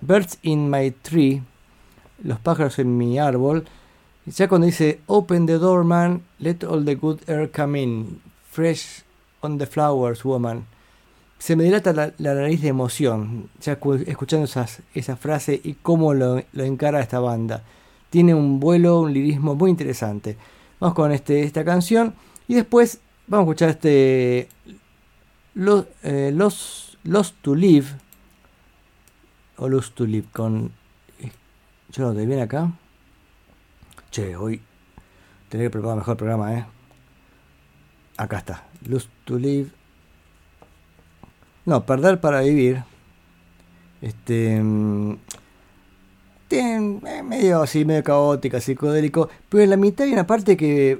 Birds 0.00 0.38
in 0.42 0.68
My 0.70 0.90
Tree, 0.90 1.42
Los 2.22 2.38
pájaros 2.38 2.78
en 2.78 2.96
mi 2.96 3.18
árbol. 3.18 3.64
Ya 4.26 4.46
cuando 4.48 4.66
dice 4.66 5.00
Open 5.06 5.46
the 5.46 5.58
door, 5.58 5.82
man, 5.84 6.22
let 6.38 6.58
all 6.64 6.84
the 6.84 6.94
good 6.94 7.18
air 7.28 7.50
come 7.50 7.80
in. 7.82 8.20
Fresh 8.50 9.02
on 9.40 9.58
the 9.58 9.66
flowers, 9.66 10.24
woman. 10.24 10.66
Se 11.38 11.56
me 11.56 11.64
dilata 11.64 11.92
la, 11.92 12.12
nariz 12.18 12.62
de 12.62 12.68
emoción, 12.68 13.48
ya 13.60 13.76
escu- 13.80 14.04
escuchando 14.06 14.44
esas, 14.44 14.82
esa 14.94 15.16
frase 15.16 15.60
y 15.64 15.72
cómo 15.74 16.14
lo, 16.14 16.40
lo 16.52 16.62
encara 16.64 17.00
esta 17.00 17.18
banda 17.18 17.64
tiene 18.12 18.34
un 18.34 18.60
vuelo, 18.60 19.00
un 19.00 19.14
lirismo 19.14 19.54
muy 19.54 19.70
interesante. 19.70 20.36
Vamos 20.78 20.94
con 20.94 21.12
este, 21.12 21.44
esta 21.44 21.64
canción 21.64 22.14
y 22.46 22.52
después 22.54 23.00
vamos 23.26 23.44
a 23.44 23.46
escuchar 23.48 23.70
este 23.70 24.48
eh, 26.02 26.30
Los, 26.34 26.98
los, 27.04 27.32
to 27.40 27.54
Live 27.54 27.86
o 29.56 29.66
Los 29.66 29.94
to 29.94 30.04
Live 30.04 30.26
con... 30.30 30.72
Eh, 31.20 31.32
yo 31.90 32.04
no 32.04 32.14
te 32.14 32.26
bien 32.26 32.40
acá. 32.40 32.70
Che, 34.10 34.36
hoy 34.36 34.60
tendré 35.48 35.68
que 35.68 35.70
preparar 35.70 35.96
mejor 35.96 36.12
el 36.12 36.18
programa, 36.18 36.54
¿eh? 36.54 36.66
Acá 38.18 38.38
está. 38.38 38.66
Lust 38.84 39.08
to 39.24 39.38
live. 39.38 39.70
No, 41.64 41.86
perder 41.86 42.20
para 42.20 42.42
vivir. 42.42 42.84
Este. 44.02 44.60
Mm, 44.62 45.16
este, 46.52 46.76
eh, 46.76 47.22
medio 47.22 47.62
así, 47.62 47.86
medio 47.86 48.04
caótica, 48.04 48.60
psicodélico, 48.60 49.30
pero 49.48 49.64
en 49.64 49.70
la 49.70 49.78
mitad 49.78 50.06
hay 50.06 50.12
una 50.12 50.26
parte 50.26 50.58
que, 50.58 50.98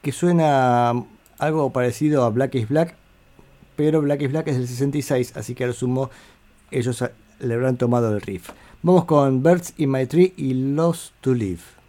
que 0.00 0.12
suena 0.12 0.94
algo 1.38 1.70
parecido 1.72 2.24
a 2.24 2.30
Black 2.30 2.54
is 2.54 2.70
Black, 2.70 2.94
pero 3.76 4.00
Black 4.00 4.22
is 4.22 4.30
Black 4.30 4.48
es 4.48 4.56
del 4.56 4.66
66, 4.66 5.36
así 5.36 5.54
que 5.54 5.64
al 5.64 5.74
sumo 5.74 6.08
ellos 6.70 7.04
le 7.38 7.52
habrán 7.52 7.76
tomado 7.76 8.14
el 8.14 8.22
riff. 8.22 8.48
Vamos 8.82 9.04
con 9.04 9.42
Birds 9.42 9.74
in 9.76 9.90
My 9.90 10.06
Tree 10.06 10.32
y 10.38 10.54
Lost 10.54 11.12
to 11.20 11.34
Live. 11.34 11.81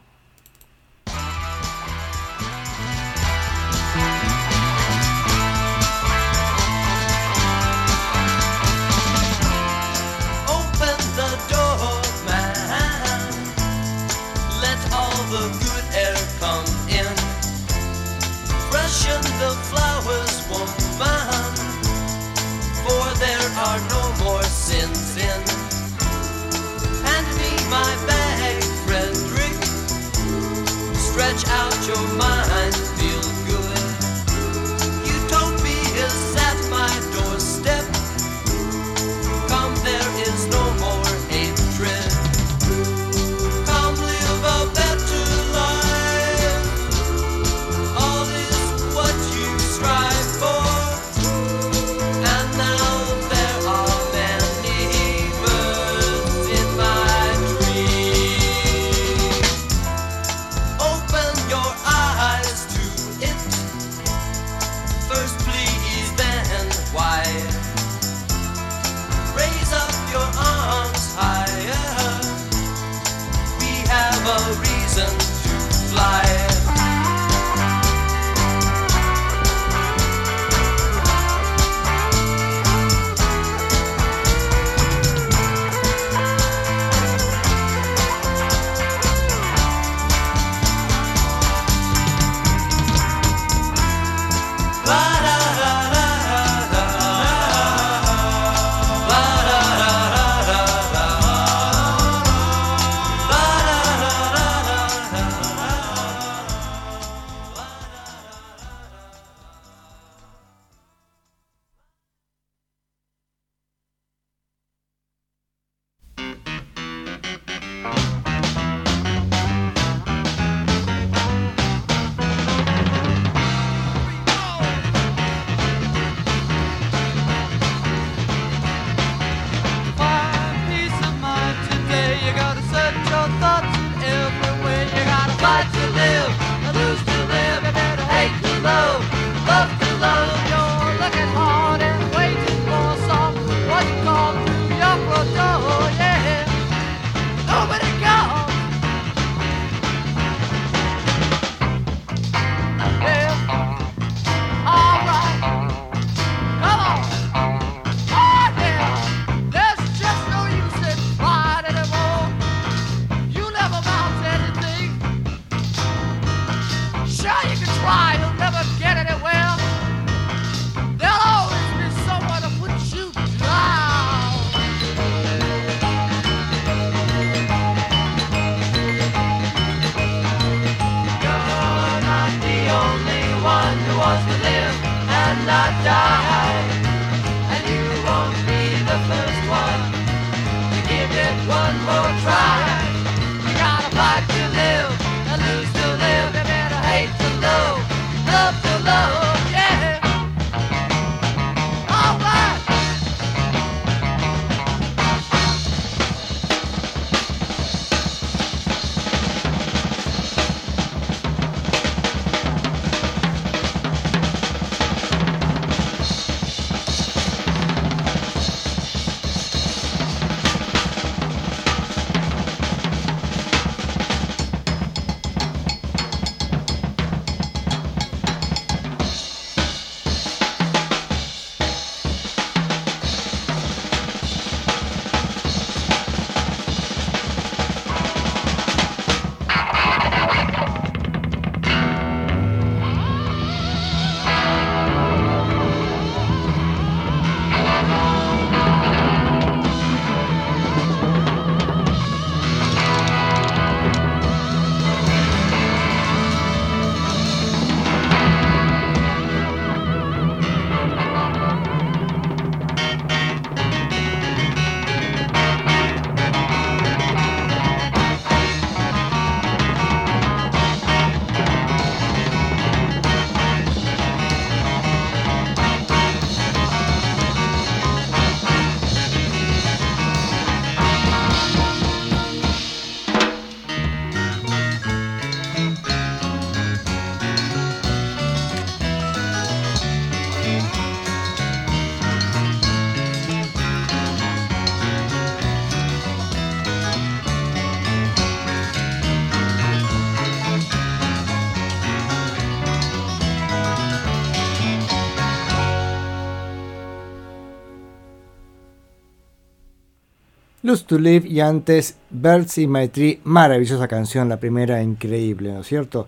Y 311.25 311.39
antes 311.39 311.97
Birds 312.09 312.57
in 312.57 312.71
My 312.71 312.87
Tree, 312.87 313.19
maravillosa 313.23 313.87
canción, 313.87 314.29
la 314.29 314.37
primera 314.37 314.81
increíble, 314.81 315.53
¿no 315.53 315.61
es 315.61 315.67
cierto? 315.67 316.07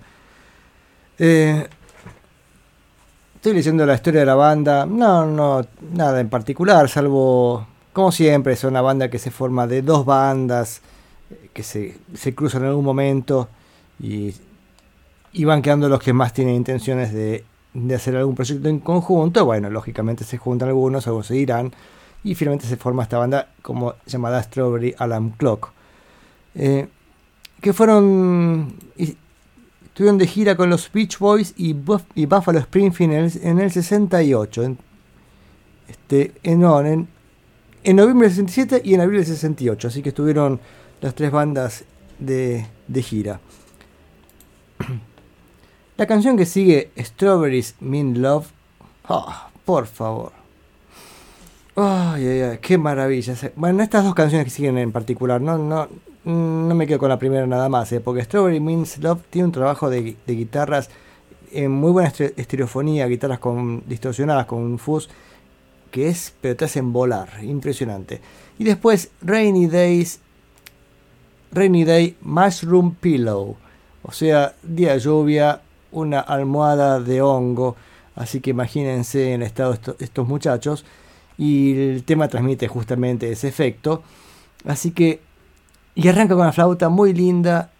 Eh, 1.19 1.67
estoy 3.35 3.53
leyendo 3.53 3.85
la 3.85 3.95
historia 3.95 4.21
de 4.21 4.25
la 4.25 4.35
banda, 4.35 4.85
no, 4.85 5.25
no, 5.25 5.65
nada 5.93 6.19
en 6.19 6.29
particular, 6.29 6.89
salvo, 6.89 7.67
como 7.93 8.11
siempre, 8.11 8.53
es 8.53 8.63
una 8.63 8.81
banda 8.81 9.09
que 9.09 9.19
se 9.19 9.31
forma 9.31 9.67
de 9.67 9.81
dos 9.81 10.05
bandas 10.05 10.81
eh, 11.29 11.49
que 11.53 11.63
se, 11.63 11.97
se 12.13 12.33
cruzan 12.33 12.63
en 12.63 12.69
algún 12.69 12.85
momento 12.85 13.47
y, 13.99 14.33
y 15.31 15.43
van 15.45 15.61
quedando 15.61 15.89
los 15.89 16.01
que 16.01 16.13
más 16.13 16.33
tienen 16.33 16.55
intenciones 16.55 17.13
de, 17.13 17.45
de 17.73 17.95
hacer 17.95 18.15
algún 18.15 18.35
proyecto 18.35 18.67
en 18.67 18.79
conjunto. 18.79 19.45
Bueno, 19.45 19.69
lógicamente 19.69 20.23
se 20.23 20.37
juntan 20.37 20.69
algunos, 20.69 21.05
algunos 21.07 21.27
se 21.27 21.37
irán 21.37 21.71
y 22.25 22.35
finalmente 22.35 22.65
se 22.67 22.75
forma 22.75 23.03
esta 23.03 23.17
banda 23.19 23.49
como 23.61 23.93
llamada 24.05 24.41
Strawberry 24.43 24.93
Alarm 24.97 25.29
Clock. 25.37 25.71
Eh, 26.55 26.87
que 27.61 27.71
fueron. 27.71 28.73
estuvieron 28.97 30.17
de 30.17 30.27
gira 30.27 30.57
con 30.57 30.69
los 30.69 30.91
Beach 30.91 31.19
Boys 31.19 31.53
y, 31.55 31.73
Buff- 31.73 32.05
y 32.15 32.25
Buffalo 32.25 32.59
Springfield 32.59 33.13
en 33.13 33.47
en 33.47 33.59
el 33.59 33.71
68. 33.71 34.63
En, 34.63 34.77
este, 35.87 36.33
en, 36.43 36.63
en, 37.83 37.95
noviembre 37.95 38.27
del 38.27 38.35
67 38.35 38.81
y 38.83 38.95
en 38.95 39.01
abril 39.01 39.19
del 39.19 39.27
68. 39.27 39.87
Así 39.87 40.01
que 40.01 40.09
estuvieron 40.09 40.59
las 41.01 41.13
tres 41.13 41.31
bandas 41.31 41.83
de, 42.17 42.65
de 42.87 43.01
gira. 43.03 43.39
La 45.97 46.07
canción 46.07 46.35
que 46.37 46.45
sigue, 46.45 46.91
Strawberries 46.97 47.75
Mean 47.79 48.21
Love. 48.21 48.47
ah, 49.05 49.49
por 49.63 49.85
favor. 49.87 50.31
Ay, 51.75 52.25
ay, 52.27 52.41
ay, 52.41 52.57
qué 52.61 52.77
maravilla. 52.77 53.33
Bueno, 53.55 53.83
estas 53.83 54.05
dos 54.05 54.15
canciones 54.15 54.45
que 54.45 54.51
siguen 54.51 54.77
en 54.77 54.91
particular, 54.93 55.41
no, 55.41 55.57
no, 55.57 55.89
no 56.23 56.75
me 56.75 56.87
quedo 56.87 56.99
con 56.99 57.09
la 57.09 57.19
primera 57.19 57.45
nada 57.45 57.67
más, 57.67 57.91
eh, 57.91 57.99
porque 57.99 58.23
Strawberry 58.23 58.59
Means 58.61 58.97
Love 58.99 59.21
tiene 59.29 59.47
un 59.47 59.51
trabajo 59.51 59.89
de, 59.89 60.01
gui- 60.03 60.15
de 60.25 60.35
guitarras 60.35 60.89
en 61.51 61.71
muy 61.71 61.91
buena 61.91 62.09
estere- 62.09 62.33
estereofonía, 62.37 63.07
guitarras 63.07 63.39
con 63.39 63.83
distorsionadas 63.87 64.45
con 64.45 64.59
un 64.59 64.79
fuzz 64.79 65.09
que 65.91 66.07
es, 66.09 66.33
pero 66.41 66.55
te 66.55 66.65
hacen 66.65 66.93
volar, 66.93 67.29
impresionante. 67.43 68.21
Y 68.57 68.63
después 68.63 69.11
Rainy 69.21 69.67
Days, 69.67 70.19
Rainy 71.51 71.83
Day 71.83 72.15
Mushroom 72.21 72.95
Pillow, 72.95 73.55
o 74.01 74.11
sea, 74.13 74.55
día 74.63 74.95
lluvia, 74.97 75.61
una 75.91 76.19
almohada 76.21 76.99
de 77.01 77.21
hongo, 77.21 77.75
así 78.15 78.39
que 78.39 78.51
imagínense 78.51 79.33
en 79.33 79.41
estado 79.41 79.73
esto- 79.73 79.95
estos 79.99 80.25
muchachos 80.27 80.85
y 81.37 81.77
el 81.77 82.03
tema 82.03 82.27
transmite 82.27 82.67
justamente 82.67 83.31
ese 83.31 83.47
efecto. 83.47 84.03
Así 84.65 84.91
que, 84.91 85.19
y 85.95 86.07
arranca 86.07 86.33
con 86.33 86.43
una 86.43 86.51
flauta 86.51 86.89
muy 86.89 87.13
linda 87.13 87.71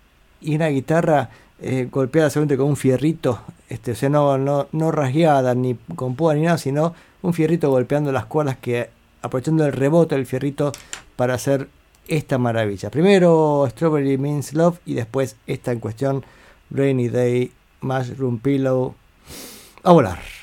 y 0.41 0.55
una 0.55 0.67
guitarra 0.67 1.29
eh, 1.59 1.87
golpeada 1.91 2.29
seguramente 2.29 2.57
con 2.57 2.67
un 2.67 2.75
fierrito, 2.75 3.39
este, 3.69 3.91
o 3.93 3.95
sea, 3.95 4.09
no, 4.09 4.37
no, 4.37 4.67
no 4.71 4.91
rasgueada 4.91 5.55
ni 5.55 5.75
con 5.95 6.15
púa 6.15 6.35
ni 6.35 6.41
nada, 6.41 6.57
sino 6.57 6.93
un 7.21 7.33
fierrito 7.33 7.69
golpeando 7.69 8.11
las 8.11 8.25
cuerdas 8.25 8.57
que 8.57 8.89
aprovechando 9.21 9.65
el 9.65 9.73
rebote 9.73 10.15
del 10.15 10.25
fierrito 10.25 10.71
para 11.15 11.33
hacer 11.33 11.69
esta 12.07 12.37
maravilla. 12.37 12.89
Primero 12.89 13.65
Strawberry 13.69 14.17
Means 14.17 14.53
Love 14.53 14.79
y 14.85 14.93
después 14.93 15.35
esta 15.47 15.71
en 15.71 15.79
cuestión, 15.79 16.25
Rainy 16.69 17.09
Day, 17.09 17.51
Mushroom 17.81 18.39
Pillow. 18.39 18.95
A 19.83 19.91
volar. 19.91 20.34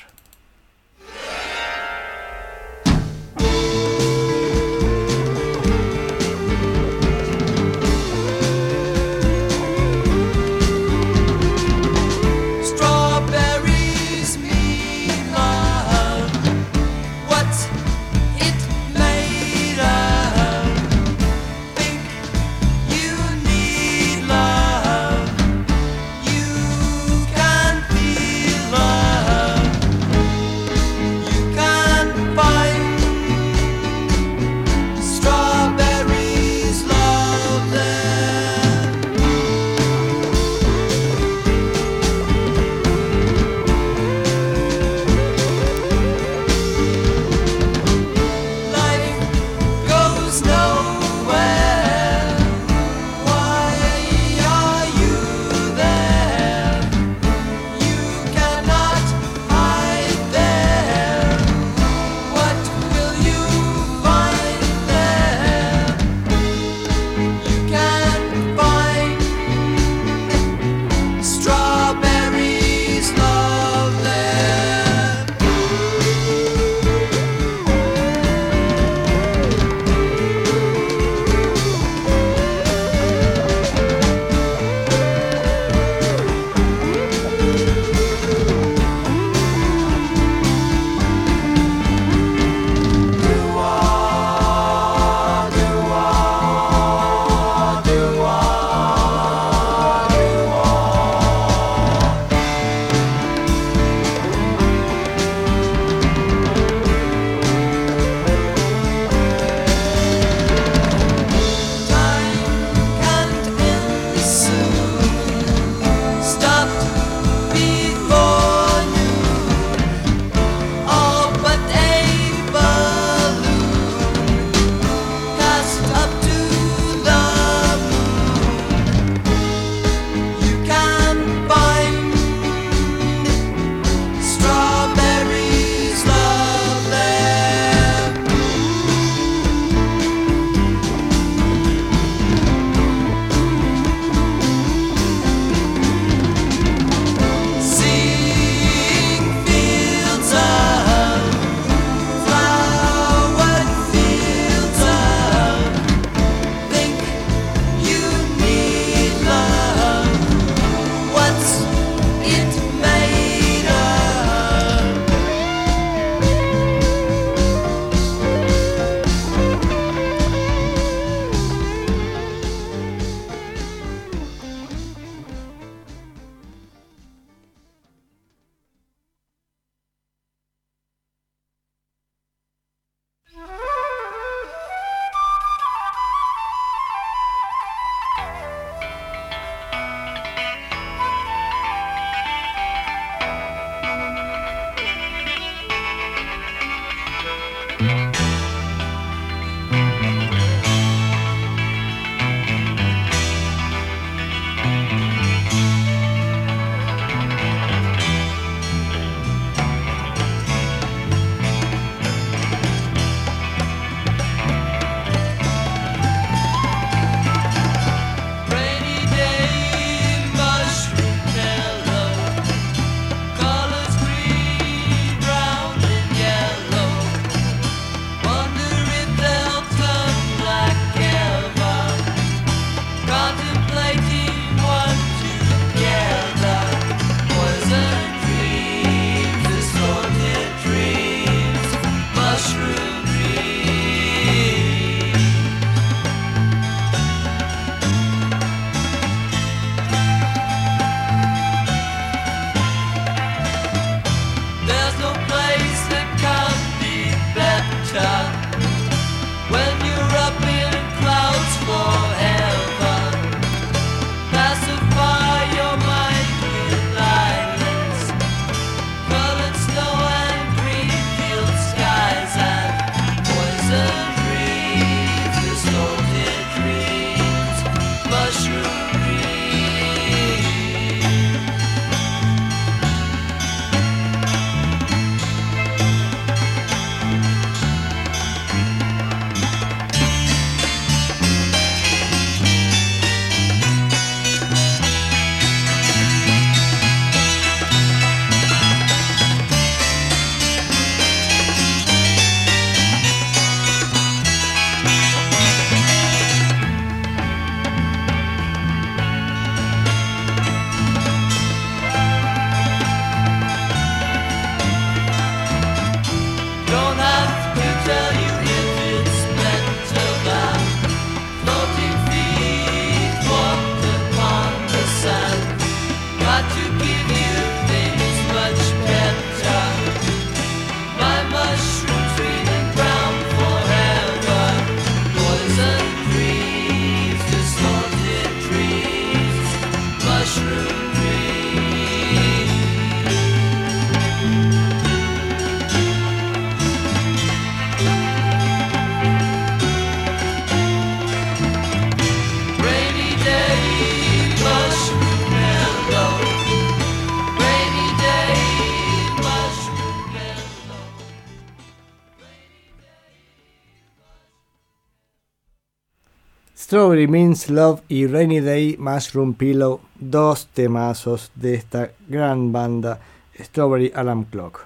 Strawberry 366.73 367.07
Means 367.07 367.51
Love 367.51 367.83
y 367.87 368.07
Rainy 368.07 368.39
Day 368.39 368.77
Mushroom 368.79 369.35
Pillow, 369.35 369.79
dos 369.99 370.47
temazos 370.47 371.31
de 371.35 371.53
esta 371.53 371.91
gran 372.07 372.51
banda 372.51 372.99
Strawberry 373.39 373.91
Alarm 373.93 374.23
Clock. 374.23 374.65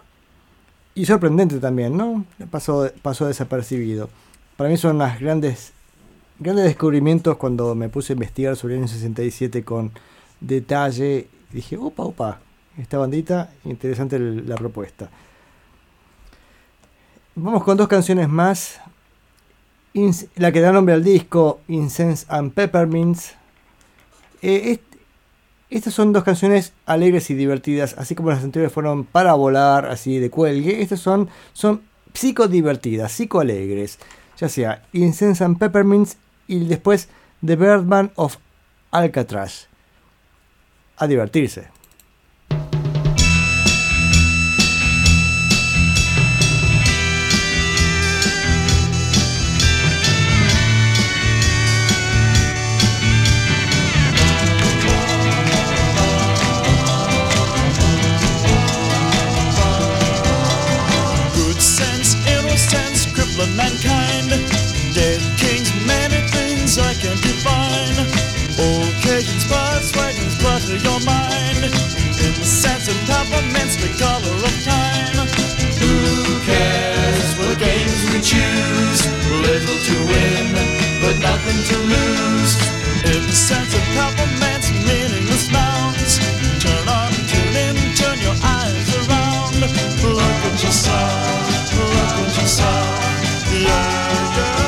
Y 0.96 1.06
sorprendente 1.06 1.60
también, 1.60 1.98
¿no? 1.98 2.24
Pasó, 2.50 2.90
pasó 3.02 3.28
desapercibido. 3.28 4.10
Para 4.56 4.70
mí 4.70 4.78
son 4.78 5.00
las 5.00 5.20
grandes, 5.20 5.74
grandes 6.40 6.64
descubrimientos 6.64 7.36
cuando 7.36 7.76
me 7.76 7.90
puse 7.90 8.14
a 8.14 8.16
investigar 8.16 8.56
sobre 8.56 8.76
el 8.76 8.84
año 8.84 8.88
67 8.88 9.66
con 9.66 9.92
detalle. 10.40 11.28
Dije, 11.52 11.76
opa, 11.76 12.04
opa, 12.04 12.40
esta 12.78 12.98
bandita, 12.98 13.52
interesante 13.66 14.18
la 14.18 14.56
propuesta. 14.56 15.10
Vamos 17.36 17.66
con 17.66 17.76
dos 17.76 17.90
canciones 17.90 18.30
más. 18.30 18.80
La 20.36 20.52
que 20.52 20.62
da 20.62 20.72
nombre 20.72 20.94
al 20.94 21.04
disco, 21.04 21.62
Incense 21.68 22.26
and 22.30 22.54
Peppermints. 22.54 23.34
Eh, 24.42 24.72
est- 24.72 24.82
estas 25.70 25.94
son 25.94 26.14
dos 26.14 26.24
canciones 26.24 26.74
alegres 26.86 27.30
y 27.30 27.34
divertidas, 27.34 27.96
así 27.98 28.14
como 28.16 28.30
las 28.30 28.44
anteriores 28.44 28.72
fueron 28.74 29.04
para 29.06 29.34
volar, 29.34 29.86
así 29.88 30.20
de 30.20 30.30
cuelgue. 30.30 30.82
Estas 30.82 31.00
son, 31.00 31.30
son 31.54 31.82
psicodivertidas, 32.14 33.12
psicoalegres. 33.12 34.00
Ya 34.40 34.50
sea 34.50 34.84
Incense 34.94 35.44
and 35.44 35.58
Peppermints 35.58 36.18
y 36.48 36.66
después 36.66 37.10
The 37.46 37.56
Birdman 37.56 38.12
of 38.16 38.38
Alcatraz. 38.92 39.68
A 40.98 41.08
divertirse. 41.08 41.70
The 73.88 73.94
color 74.00 74.38
of 74.44 74.56
time. 74.64 75.28
Who 75.80 76.40
cares 76.46 77.36
what 77.38 77.58
games 77.60 78.04
we 78.12 78.20
choose? 78.22 79.02
Little 79.46 79.80
to 79.88 79.96
win, 80.12 80.54
but 81.02 81.16
nothing 81.20 81.60
to 81.70 81.78
lose. 81.94 82.54
In 83.06 83.22
the 83.24 83.36
sense 83.36 83.74
of 83.74 83.84
compliments, 83.96 84.72
meaningless 84.88 85.50
nouns. 85.52 86.20
Turn 86.64 86.88
on, 86.90 87.12
tune 87.32 87.56
in, 87.56 87.76
turn 87.96 88.20
your 88.20 88.36
eyes 88.44 88.90
around. 89.08 89.56
Look 89.62 89.76
at 90.50 90.64
yourself, 90.64 91.74
look 91.78 92.18
at 92.24 92.36
yourself. 92.40 93.00
Yeah, 93.54 93.68
yeah. 94.38 94.66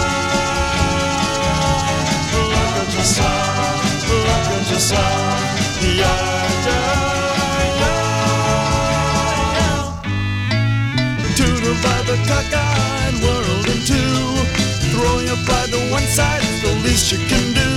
Look 2.34 2.54
at 2.82 2.94
yourself, 2.94 4.10
look 4.10 4.48
at 4.56 4.72
yourself. 4.72 5.39
One 16.00 16.08
side, 16.08 16.42
it's 16.42 16.62
the 16.62 16.74
least 16.86 17.12
you 17.12 17.20
can 17.28 17.46
do. 17.54 17.70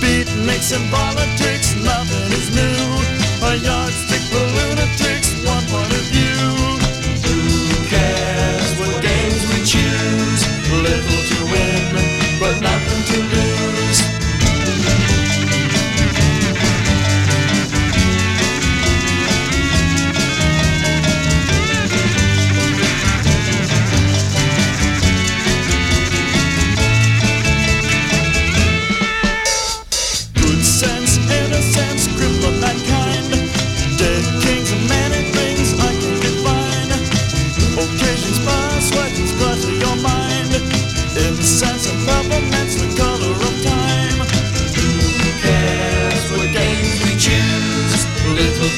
Beatniks 0.00 0.70
and 0.76 0.86
politics, 0.90 1.74
nothing 1.74 2.32
is 2.38 2.48
new. 2.54 2.80
A 3.48 3.56
yardstick 3.56 4.22
for 4.30 4.46
lunatics, 4.56 5.28
one 5.44 5.64
point 5.66 5.92
of 5.92 6.04
view. 6.10 6.13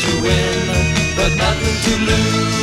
To 0.01 0.21
win, 0.21 0.67
but 1.17 1.37
nothing 1.37 1.77
to 1.85 2.07
lose. 2.07 2.56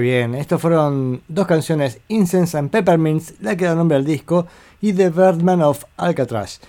Bien, 0.00 0.34
estos 0.34 0.60
fueron 0.60 1.22
dos 1.28 1.46
canciones, 1.46 2.00
Incense 2.08 2.58
and 2.58 2.70
Peppermints, 2.70 3.34
la 3.40 3.56
que 3.56 3.64
da 3.64 3.74
nombre 3.74 3.96
al 3.96 4.04
disco, 4.04 4.46
y 4.80 4.92
The 4.92 5.10
Birdman 5.10 5.62
of 5.62 5.84
Alcatraz, 5.96 6.60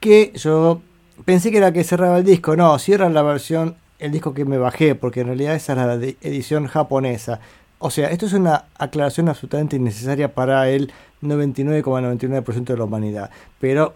que 0.00 0.32
yo 0.34 0.80
pensé 1.24 1.50
que 1.50 1.58
era 1.58 1.66
la 1.66 1.72
que 1.72 1.84
cerraba 1.84 2.18
el 2.18 2.24
disco, 2.24 2.56
no, 2.56 2.78
cierra 2.78 3.08
la 3.10 3.22
versión, 3.22 3.76
el 3.98 4.10
disco 4.10 4.32
que 4.32 4.44
me 4.44 4.58
bajé, 4.58 4.94
porque 4.94 5.20
en 5.20 5.26
realidad 5.28 5.54
esa 5.54 5.72
es 5.72 5.78
la 5.78 5.94
edición 6.22 6.66
japonesa. 6.66 7.40
O 7.78 7.90
sea, 7.90 8.08
esto 8.10 8.26
es 8.26 8.32
una 8.32 8.64
aclaración 8.78 9.28
absolutamente 9.28 9.76
innecesaria 9.76 10.34
para 10.34 10.68
el 10.70 10.92
99,99% 11.20 12.64
de 12.64 12.76
la 12.76 12.84
humanidad, 12.84 13.30
pero 13.60 13.92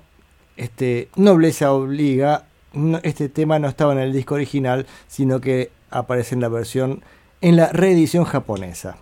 este, 0.57 1.09
nobleza 1.17 1.73
obliga, 1.73 2.45
este 3.03 3.29
tema 3.29 3.59
no 3.59 3.69
estaba 3.69 3.93
en 3.93 4.01
el 4.01 4.13
disco 4.13 4.35
original, 4.35 4.87
sino 5.09 5.41
que 5.41 5.71
aparece 5.91 6.35
en 6.35 6.41
la 6.41 6.49
versión, 6.49 7.03
en 7.41 7.57
la 7.57 7.69
reedición 7.69 8.25
japonesa. 8.25 8.97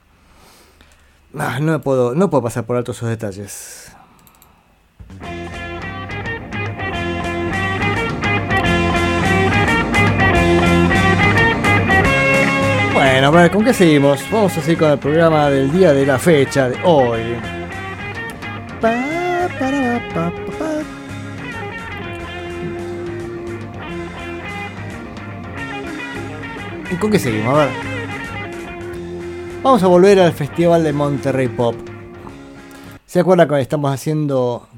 Ah, 1.39 1.59
no, 1.61 1.81
puedo, 1.81 2.15
no 2.15 2.31
puedo 2.31 2.43
pasar 2.43 2.65
por 2.65 2.77
alto 2.77 2.93
esos 2.93 3.09
detalles. 3.09 3.93
Bueno, 12.93 13.27
a 13.27 13.31
ver, 13.31 13.51
¿con 13.51 13.65
qué 13.65 13.75
seguimos? 13.75 14.21
Vamos 14.31 14.57
a 14.57 14.61
seguir 14.61 14.79
con 14.79 14.91
el 14.91 14.99
programa 14.99 15.51
del 15.51 15.73
día 15.73 15.93
de 15.93 16.07
la 16.07 16.19
fecha 16.19 16.69
de 16.69 16.79
hoy. 16.85 17.21
¿Y 26.91 26.97
con 26.97 27.11
qué 27.11 27.19
seguimos? 27.19 27.55
A 27.55 27.65
ver. 27.65 27.94
Vamos 29.65 29.83
a 29.83 29.87
volver 29.87 30.21
al 30.21 30.35
Festival 30.35 30.85
de 30.85 30.93
Monterrey 30.93 31.49
Pop. 31.49 31.75
¿Se 33.07 33.21
acuerdan 33.21 33.49
cuando 33.49 33.63
estamos 33.63 33.91
haciendo 33.91 34.69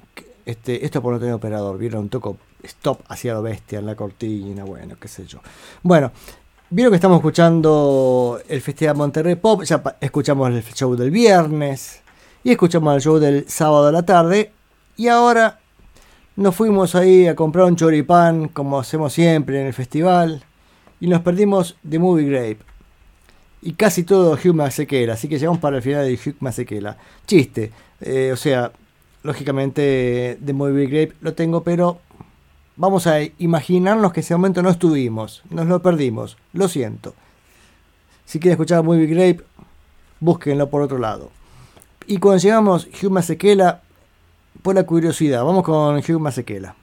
este, 0.45 0.85
esto 0.85 1.03
por 1.03 1.13
no 1.13 1.19
tener 1.19 1.35
operador? 1.35 1.77
Vieron 1.77 2.03
un 2.03 2.09
toco 2.09 2.37
stop 2.63 3.01
hacia 3.09 3.35
lo 3.35 3.43
bestia 3.43 3.81
en 3.81 3.87
la 3.87 3.97
cortina, 3.97 4.63
bueno, 4.63 4.95
qué 5.01 5.09
sé 5.09 5.27
yo. 5.27 5.41
Bueno, 5.83 6.13
vieron 6.71 6.93
que 6.93 6.99
estamos 6.99 7.17
escuchando 7.17 8.41
el 8.47 8.61
Festival 8.61 8.95
Monterrey 8.95 9.35
Pop, 9.35 9.65
ya 9.65 9.83
escuchamos 10.01 10.51
el 10.51 10.63
show 10.63 10.95
del 10.95 11.11
viernes 11.11 12.03
y 12.45 12.53
escuchamos 12.53 12.95
el 12.95 13.01
show 13.01 13.19
del 13.19 13.49
sábado 13.49 13.89
a 13.89 13.93
la 13.93 14.05
tarde 14.05 14.53
y 14.97 15.09
ahora 15.09 15.59
nos 16.37 16.55
fuimos 16.55 16.95
ahí 16.95 17.27
a 17.27 17.35
comprar 17.35 17.65
un 17.65 17.75
choripán 17.75 18.47
como 18.47 18.79
hacemos 18.79 19.13
siempre 19.13 19.61
en 19.61 19.67
el 19.67 19.75
festival 19.75 20.45
y 21.01 21.09
nos 21.09 21.23
perdimos 21.23 21.77
de 21.83 21.99
Movie 21.99 22.29
Grape. 22.29 22.76
Y 23.63 23.73
casi 23.73 24.05
todo 24.05 24.33
Hugh 24.35 24.55
Masekela, 24.55 25.15
así 25.15 25.29
que 25.29 25.39
llegamos 25.39 25.61
para 25.61 25.77
el 25.77 25.83
final 25.83 26.05
de 26.05 26.15
Hugh 26.15 26.37
Masekela. 26.41 26.97
Chiste, 27.27 27.73
eh, 28.01 28.31
o 28.33 28.37
sea, 28.37 28.71
lógicamente 29.23 30.39
de 30.41 30.53
Movie 30.53 30.87
Grape 30.87 31.15
lo 31.21 31.35
tengo, 31.35 31.63
pero 31.63 31.99
vamos 32.77 33.07
a 33.07 33.23
imaginarnos 33.39 34.13
que 34.13 34.21
ese 34.21 34.35
momento 34.35 34.63
no 34.63 34.71
estuvimos, 34.71 35.43
nos 35.51 35.67
lo 35.67 35.83
perdimos, 35.83 36.37
lo 36.53 36.69
siento. 36.69 37.15
Si 38.25 38.39
quieren 38.39 38.53
escuchar 38.53 38.83
Movie 38.83 39.07
Grape, 39.07 39.45
búsquenlo 40.21 40.69
por 40.69 40.83
otro 40.83 40.99
lado. 40.99 41.31
Y 42.07 42.19
cuando 42.19 42.43
llegamos 42.43 42.87
Hugh 42.87 43.11
Masekela, 43.11 43.83
por 44.63 44.75
la 44.75 44.85
curiosidad, 44.85 45.45
vamos 45.45 45.65
con 45.65 45.97
Hugh 45.97 46.21
Masekela. 46.21 46.75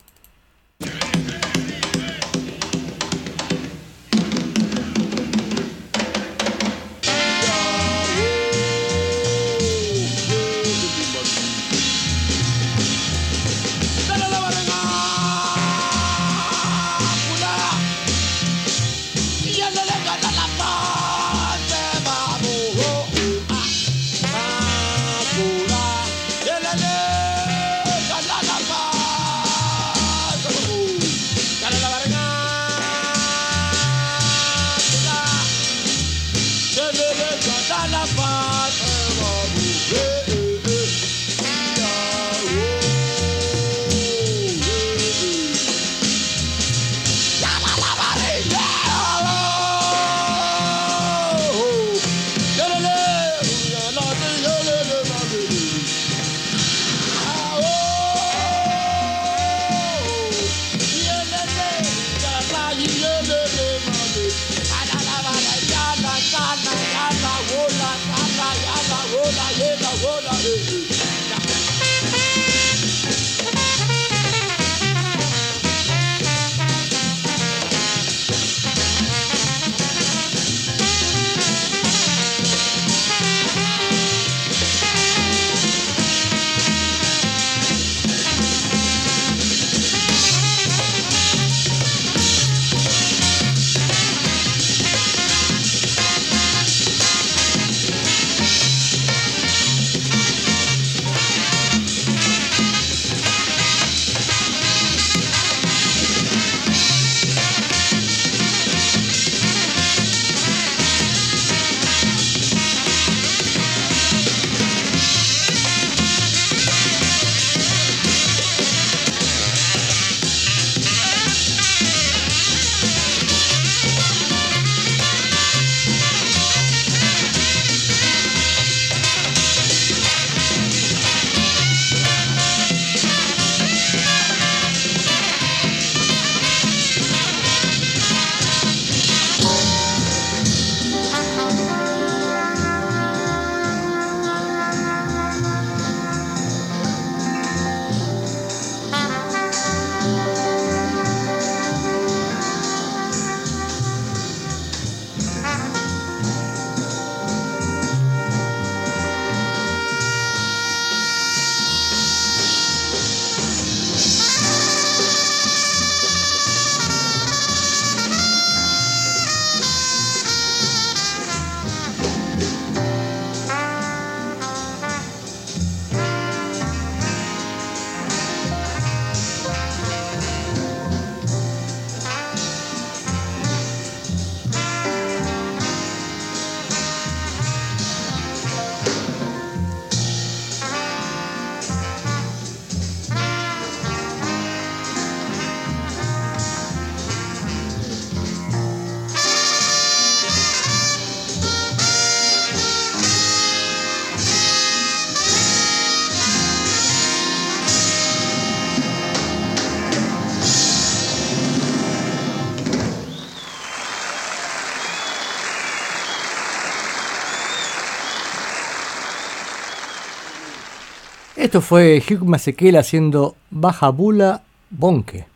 Esto 221.53 221.61
fue 221.61 222.01
Hugh 222.09 222.25
Masekela 222.25 222.79
haciendo 222.79 223.35
Baja 223.51 223.89
Bula 223.89 224.41
Bonke. 224.71 225.27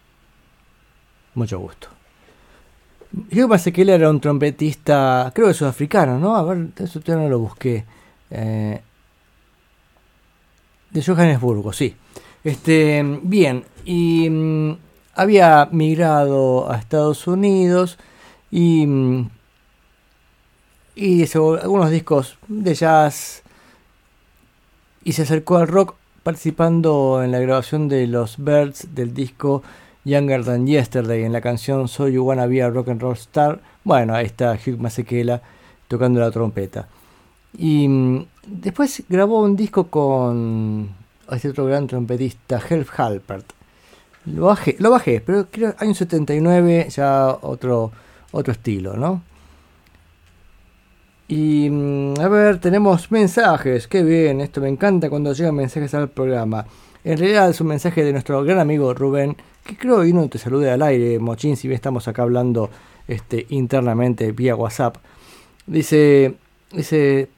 Mucho 1.35 1.59
gusto. 1.59 1.89
Hugh 3.31 3.47
Masekela 3.47 3.93
era 3.93 4.09
un 4.09 4.19
trompetista, 4.19 5.31
creo 5.35 5.49
que 5.49 5.53
sudafricano, 5.53 6.17
¿no? 6.17 6.35
A 6.35 6.41
ver, 6.41 6.69
eso 6.79 7.01
todavía 7.01 7.25
no 7.25 7.29
lo 7.29 7.37
busqué. 7.37 7.85
Eh, 8.31 8.81
de 10.89 11.03
Johannesburgo, 11.03 11.71
sí. 11.71 11.95
Este, 12.43 13.03
bien, 13.21 13.63
y 13.85 14.27
mm, 14.27 14.77
había 15.13 15.69
migrado 15.71 16.71
a 16.71 16.77
Estados 16.77 17.27
Unidos 17.27 17.99
y, 18.49 18.87
mm, 18.87 19.29
y 20.95 21.21
hizo 21.21 21.61
algunos 21.61 21.91
discos 21.91 22.39
de 22.47 22.73
jazz 22.73 23.43
y 25.03 25.13
se 25.13 25.21
acercó 25.21 25.57
al 25.57 25.67
rock 25.67 25.93
participando 26.27 27.23
en 27.23 27.31
la 27.31 27.39
grabación 27.39 27.87
de 27.87 28.05
los 28.05 28.35
Birds 28.37 28.93
del 28.93 29.13
disco 29.13 29.63
Younger 30.03 30.43
Than 30.43 30.67
Yesterday 30.67 31.23
en 31.23 31.31
la 31.31 31.39
canción 31.39 31.87
So 31.87 32.09
You 32.09 32.25
Wanna 32.25 32.47
Be 32.47 32.61
a 32.61 32.69
Rock 32.69 32.89
and 32.89 33.01
Roll 33.01 33.13
Star. 33.13 33.61
Bueno, 33.85 34.13
ahí 34.13 34.25
está 34.25 34.51
Hugh 34.51 34.77
Masekela 34.77 35.41
tocando 35.87 36.19
la 36.19 36.29
trompeta. 36.29 36.89
Y 37.57 37.87
mm, 37.87 38.25
después 38.45 39.03
grabó 39.07 39.41
un 39.41 39.55
disco 39.55 39.87
con 39.87 40.89
este 41.31 41.47
otro 41.47 41.63
gran 41.63 41.87
trompetista, 41.87 42.61
Helf 42.69 42.99
Halpert. 42.99 43.45
Lo 44.25 44.47
bajé, 44.47 44.75
lo 44.79 44.91
bajé, 44.91 45.21
pero 45.21 45.47
creo 45.49 45.75
año 45.77 45.93
79 45.93 46.87
ya 46.89 47.37
otro, 47.41 47.93
otro 48.33 48.51
estilo, 48.51 48.97
¿no? 48.97 49.21
Y 51.27 51.69
mm, 51.69 52.19
a 52.19 52.27
ver, 52.29 52.59
tenemos 52.59 53.11
mensajes, 53.11 53.87
qué 53.87 54.03
bien, 54.03 54.39
esto 54.39 54.61
me 54.61 54.69
encanta 54.69 55.09
cuando 55.09 55.33
llegan 55.33 55.55
mensajes 55.55 55.93
al 55.93 56.09
programa. 56.09 56.65
En 57.03 57.17
realidad 57.17 57.49
es 57.49 57.59
un 57.59 57.67
mensaje 57.67 58.03
de 58.03 58.13
nuestro 58.13 58.43
gran 58.43 58.59
amigo 58.59 58.93
Rubén, 58.93 59.35
que 59.65 59.77
creo 59.77 60.01
que 60.01 60.13
no 60.13 60.29
te 60.29 60.37
salude 60.37 60.71
al 60.71 60.81
aire, 60.81 61.19
Mochín, 61.19 61.57
si 61.57 61.67
bien 61.67 61.75
estamos 61.75 62.07
acá 62.07 62.23
hablando 62.23 62.69
este, 63.07 63.45
internamente 63.49 64.31
vía 64.31 64.55
WhatsApp. 64.55 64.97
Dice, 65.65 66.35
dice 66.71 67.29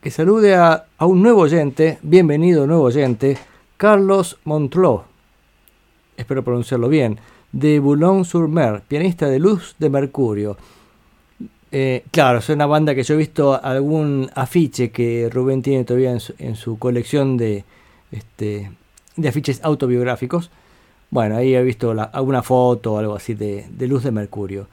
que 0.00 0.10
salude 0.10 0.54
a, 0.54 0.86
a 0.96 1.06
un 1.06 1.20
nuevo 1.20 1.42
oyente, 1.42 1.98
bienvenido 2.02 2.66
nuevo 2.66 2.84
oyente, 2.84 3.36
Carlos 3.76 4.38
Montló, 4.44 5.04
espero 6.16 6.44
pronunciarlo 6.44 6.88
bien, 6.88 7.18
de 7.50 7.80
Boulogne-sur-Mer, 7.80 8.82
pianista 8.86 9.26
de 9.28 9.40
luz 9.40 9.74
de 9.78 9.90
Mercurio. 9.90 10.56
Eh, 11.78 12.04
claro, 12.10 12.38
es 12.38 12.48
una 12.48 12.64
banda 12.64 12.94
que 12.94 13.02
yo 13.02 13.12
he 13.12 13.18
visto 13.18 13.62
algún 13.62 14.30
afiche 14.34 14.90
que 14.90 15.28
Rubén 15.30 15.60
tiene 15.60 15.84
todavía 15.84 16.10
en 16.10 16.20
su, 16.20 16.32
en 16.38 16.56
su 16.56 16.78
colección 16.78 17.36
de, 17.36 17.64
este, 18.12 18.70
de 19.16 19.28
afiches 19.28 19.60
autobiográficos. 19.62 20.50
Bueno, 21.10 21.36
ahí 21.36 21.54
he 21.54 21.62
visto 21.62 21.94
alguna 22.14 22.42
foto 22.42 22.94
o 22.94 22.98
algo 22.98 23.14
así 23.14 23.34
de, 23.34 23.66
Luz 23.80 24.04
de 24.04 24.10
Mercurio. 24.10 24.68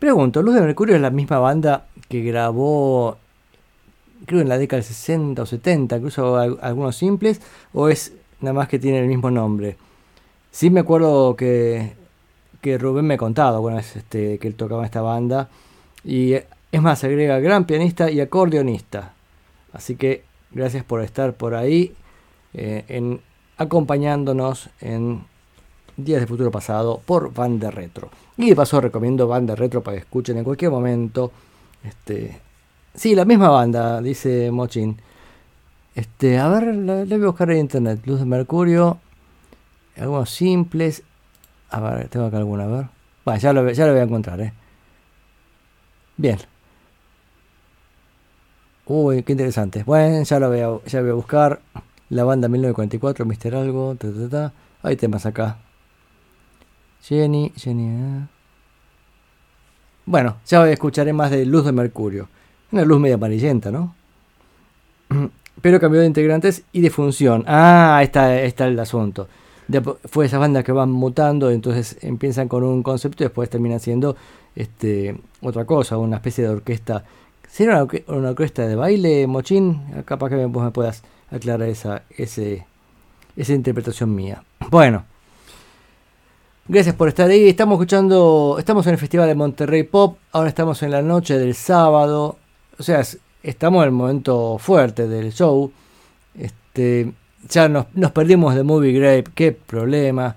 Pregunto, 0.00 0.42
¿Luz 0.42 0.56
de 0.56 0.62
Mercurio 0.62 0.96
es 0.96 1.00
la 1.00 1.10
misma 1.10 1.38
banda 1.38 1.86
que 2.08 2.20
grabó, 2.22 3.16
creo 4.26 4.40
en 4.40 4.48
la 4.48 4.58
década 4.58 4.78
del 4.82 4.88
60 4.88 5.42
o 5.42 5.46
70, 5.46 5.98
incluso 5.98 6.36
al- 6.36 6.58
algunos 6.62 6.96
simples, 6.96 7.40
o 7.72 7.88
es 7.88 8.12
nada 8.40 8.54
más 8.54 8.66
que 8.66 8.80
tiene 8.80 8.98
el 8.98 9.06
mismo 9.06 9.30
nombre? 9.30 9.76
Sí 10.50 10.68
me 10.68 10.80
acuerdo 10.80 11.36
que, 11.36 11.92
que 12.60 12.76
Rubén 12.76 13.04
me 13.04 13.14
ha 13.14 13.18
contado 13.18 13.54
alguna 13.54 13.76
vez 13.76 13.94
este, 13.94 14.38
que 14.38 14.48
él 14.48 14.56
tocaba 14.56 14.84
esta 14.84 15.00
banda. 15.00 15.48
Y 16.04 16.34
es 16.34 16.82
más, 16.82 17.02
agrega 17.04 17.38
gran 17.40 17.64
pianista 17.64 18.10
y 18.10 18.20
acordeonista. 18.20 19.14
Así 19.72 19.96
que 19.96 20.24
gracias 20.50 20.84
por 20.84 21.02
estar 21.02 21.34
por 21.34 21.54
ahí, 21.54 21.94
eh, 22.54 23.18
acompañándonos 23.56 24.70
en 24.80 25.24
Días 25.96 26.20
de 26.20 26.26
Futuro 26.26 26.50
Pasado 26.50 27.00
por 27.04 27.32
Banda 27.32 27.70
Retro. 27.70 28.10
Y 28.36 28.48
de 28.48 28.56
paso 28.56 28.80
recomiendo 28.80 29.28
Banda 29.28 29.54
Retro 29.54 29.82
para 29.82 29.96
que 29.96 30.02
escuchen 30.02 30.38
en 30.38 30.44
cualquier 30.44 30.70
momento. 30.70 31.30
Este, 31.84 32.40
sí, 32.94 33.14
la 33.14 33.24
misma 33.24 33.50
banda, 33.50 34.00
dice 34.00 34.50
Mochin. 34.50 34.96
Este, 35.94 36.38
a 36.38 36.48
ver, 36.48 36.74
la 36.74 37.04
voy 37.04 37.22
a 37.22 37.26
buscar 37.26 37.50
en 37.50 37.58
internet. 37.58 38.00
Luz 38.06 38.20
de 38.20 38.26
Mercurio. 38.26 38.98
Algunos 39.96 40.30
simples. 40.30 41.02
A 41.70 41.80
ver, 41.80 42.08
tengo 42.08 42.26
acá 42.26 42.38
alguna, 42.38 42.64
a 42.64 42.68
ver. 42.68 42.86
Bueno, 43.24 43.40
ya 43.40 43.52
lo, 43.52 43.70
ya 43.70 43.86
lo 43.86 43.92
voy 43.92 44.00
a 44.00 44.04
encontrar, 44.04 44.40
eh. 44.40 44.52
Bien. 46.20 46.36
Uy, 48.84 49.22
qué 49.22 49.32
interesante. 49.32 49.84
Bueno, 49.84 50.22
ya 50.22 50.38
lo 50.38 50.48
voy 50.50 50.58
a, 50.60 50.86
ya 50.86 51.00
voy 51.00 51.10
a 51.10 51.14
buscar. 51.14 51.60
La 52.10 52.24
banda 52.24 52.48
1944, 52.48 53.24
Mr. 53.24 53.54
Algo. 53.54 53.94
ta, 53.94 54.08
ta, 54.12 54.28
ta. 54.28 54.52
Hay 54.82 54.96
temas 54.96 55.24
acá. 55.24 55.56
Jenny, 57.02 57.52
Jenny. 57.56 57.86
eh. 57.88 58.26
Bueno, 60.04 60.36
ya 60.46 60.68
escucharé 60.68 61.14
más 61.14 61.30
de 61.30 61.46
Luz 61.46 61.64
de 61.64 61.72
Mercurio. 61.72 62.28
Una 62.72 62.84
luz 62.84 63.00
media 63.00 63.14
amarillenta, 63.14 63.70
¿no? 63.70 63.94
Pero 65.62 65.80
cambió 65.80 66.00
de 66.00 66.06
integrantes 66.06 66.64
y 66.72 66.82
de 66.82 66.90
función. 66.90 67.44
Ah, 67.46 68.00
está, 68.02 68.42
está 68.42 68.66
el 68.66 68.78
asunto. 68.78 69.26
De 69.68 69.80
fue 70.04 70.26
esas 70.26 70.40
bandas 70.40 70.64
que 70.64 70.72
van 70.72 70.90
mutando, 70.90 71.50
entonces 71.50 71.96
empiezan 72.02 72.48
con 72.48 72.62
un 72.64 72.82
concepto 72.82 73.22
y 73.22 73.26
después 73.26 73.48
terminan 73.48 73.80
siendo 73.80 74.16
este, 74.54 75.16
otra 75.42 75.64
cosa, 75.64 75.96
una 75.98 76.16
especie 76.16 76.44
de 76.44 76.50
orquesta. 76.50 77.04
¿Será 77.48 77.74
una, 77.74 77.82
orque- 77.84 78.04
una 78.08 78.30
orquesta 78.30 78.66
de 78.66 78.76
baile, 78.76 79.26
Mochín? 79.26 79.82
Capaz 80.04 80.28
que 80.30 80.46
vos 80.46 80.64
me 80.64 80.70
puedas 80.70 81.02
aclarar 81.30 81.68
esa, 81.68 82.02
ese, 82.16 82.66
esa 83.36 83.52
interpretación 83.52 84.14
mía. 84.14 84.42
Bueno, 84.70 85.04
gracias 86.68 86.94
por 86.94 87.08
estar 87.08 87.28
ahí. 87.28 87.48
Estamos 87.48 87.74
escuchando, 87.76 88.56
estamos 88.58 88.86
en 88.86 88.92
el 88.92 88.98
Festival 88.98 89.26
de 89.28 89.34
Monterrey 89.34 89.82
Pop, 89.82 90.18
ahora 90.32 90.48
estamos 90.48 90.82
en 90.82 90.90
la 90.92 91.02
noche 91.02 91.38
del 91.38 91.54
sábado. 91.54 92.36
O 92.78 92.82
sea, 92.82 93.00
es- 93.00 93.18
estamos 93.42 93.82
en 93.82 93.86
el 93.88 93.92
momento 93.92 94.58
fuerte 94.58 95.08
del 95.08 95.32
show. 95.32 95.72
Este, 96.38 97.12
ya 97.48 97.68
nos, 97.68 97.86
nos 97.94 98.12
perdimos 98.12 98.54
de 98.54 98.62
Movie 98.62 98.92
Grape, 98.92 99.24
qué 99.34 99.52
problema. 99.52 100.36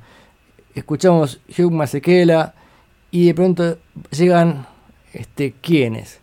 Escuchamos 0.74 1.40
Hugh 1.56 1.72
Masekela 1.72 2.56
y 3.12 3.28
de 3.28 3.36
pronto 3.36 3.78
llegan, 4.10 4.66
este, 5.14 5.54
¿quiénes? 5.62 6.20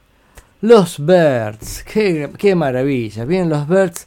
Los 0.61 0.99
Birds, 0.99 1.85
qué, 1.85 2.55
maravilla, 2.55 3.25
bien 3.25 3.49
los 3.49 3.67
Birds, 3.67 4.07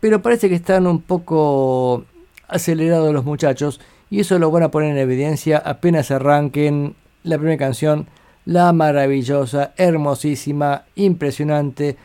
pero 0.00 0.20
parece 0.20 0.50
que 0.50 0.54
están 0.54 0.86
un 0.86 1.00
poco 1.00 2.04
acelerados 2.46 3.14
los 3.14 3.24
muchachos 3.24 3.80
y 4.10 4.20
eso 4.20 4.38
lo 4.38 4.50
van 4.50 4.64
a 4.64 4.70
poner 4.70 4.90
en 4.90 4.98
evidencia 4.98 5.56
apenas 5.58 6.10
arranquen 6.10 6.94
la 7.22 7.38
primera 7.38 7.56
canción, 7.56 8.06
la 8.44 8.72
maravillosa, 8.74 9.72
hermosísima, 9.78 10.84
impresionante, 10.94 11.96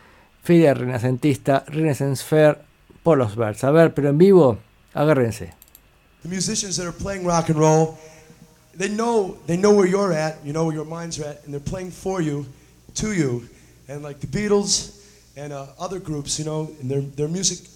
feria 0.42 0.74
renacentista, 0.74 1.66
Renaissance 1.68 2.24
Fair 2.24 2.60
por 3.04 3.18
los 3.18 3.36
Birds. 3.36 3.66
A 3.66 3.72
ver, 3.72 3.94
pero 3.94 4.10
en 4.10 4.18
vivo, 4.18 4.58
agárrense. 4.94 5.54
The 6.24 6.30
musicians 6.30 6.78
that 6.78 6.86
are 6.86 6.98
playing 6.98 7.26
rock 7.26 7.50
and 7.50 7.60
roll, 7.60 7.98
they 8.80 8.88
know 8.88 9.38
they 9.46 9.58
know 9.58 9.74
where 9.74 9.86
you're 9.86 10.14
at, 10.14 10.38
you 10.44 10.54
know 10.54 10.64
where 10.66 10.74
your 10.74 10.86
minds 10.86 11.20
are 11.20 11.26
at, 11.26 11.44
and 11.44 11.54
they're 11.54 11.60
playing 11.60 11.92
for 11.92 12.22
you, 12.22 12.46
to 12.96 13.12
you, 13.12 13.48
and 13.90 14.02
like 14.02 14.22
the 14.22 14.28
Beatles 14.28 15.06
and 15.36 15.52
uh, 15.52 15.68
other 15.78 16.00
groups, 16.00 16.40
you 16.40 16.46
know, 16.46 16.72
and 16.80 16.90
their 16.90 17.02
their 17.02 17.28
music 17.28 17.68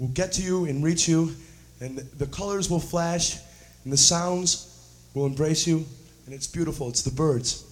will 0.00 0.08
get 0.08 0.32
to 0.32 0.42
you 0.42 0.64
and 0.64 0.82
reach 0.82 1.08
you, 1.08 1.36
and 1.80 1.96
the, 1.96 2.02
the 2.24 2.26
colors 2.26 2.68
will 2.68 2.80
flash, 2.80 3.38
and 3.84 3.92
the 3.92 3.96
sounds 3.96 4.66
will 5.14 5.24
embrace 5.24 5.68
you, 5.68 5.86
and 6.26 6.34
it's 6.34 6.48
beautiful. 6.48 6.88
It's 6.88 7.02
the 7.02 7.12
birds. 7.12 7.64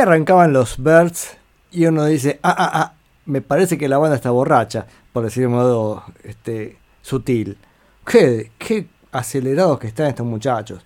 Arrancaban 0.00 0.52
los 0.52 0.82
Birds 0.82 1.36
y 1.70 1.86
uno 1.86 2.04
dice, 2.06 2.38
ah, 2.42 2.54
ah, 2.56 2.70
ah, 2.74 2.92
me 3.26 3.40
parece 3.40 3.76
que 3.78 3.88
la 3.88 3.98
banda 3.98 4.16
está 4.16 4.30
borracha, 4.30 4.86
por 5.12 5.24
decir 5.24 5.42
de 5.44 5.48
modo 5.48 6.04
este, 6.24 6.78
sutil. 7.02 7.58
Qué, 8.06 8.50
qué 8.58 8.86
acelerados 9.12 9.78
que 9.78 9.86
están 9.88 10.06
estos 10.06 10.26
muchachos. 10.26 10.82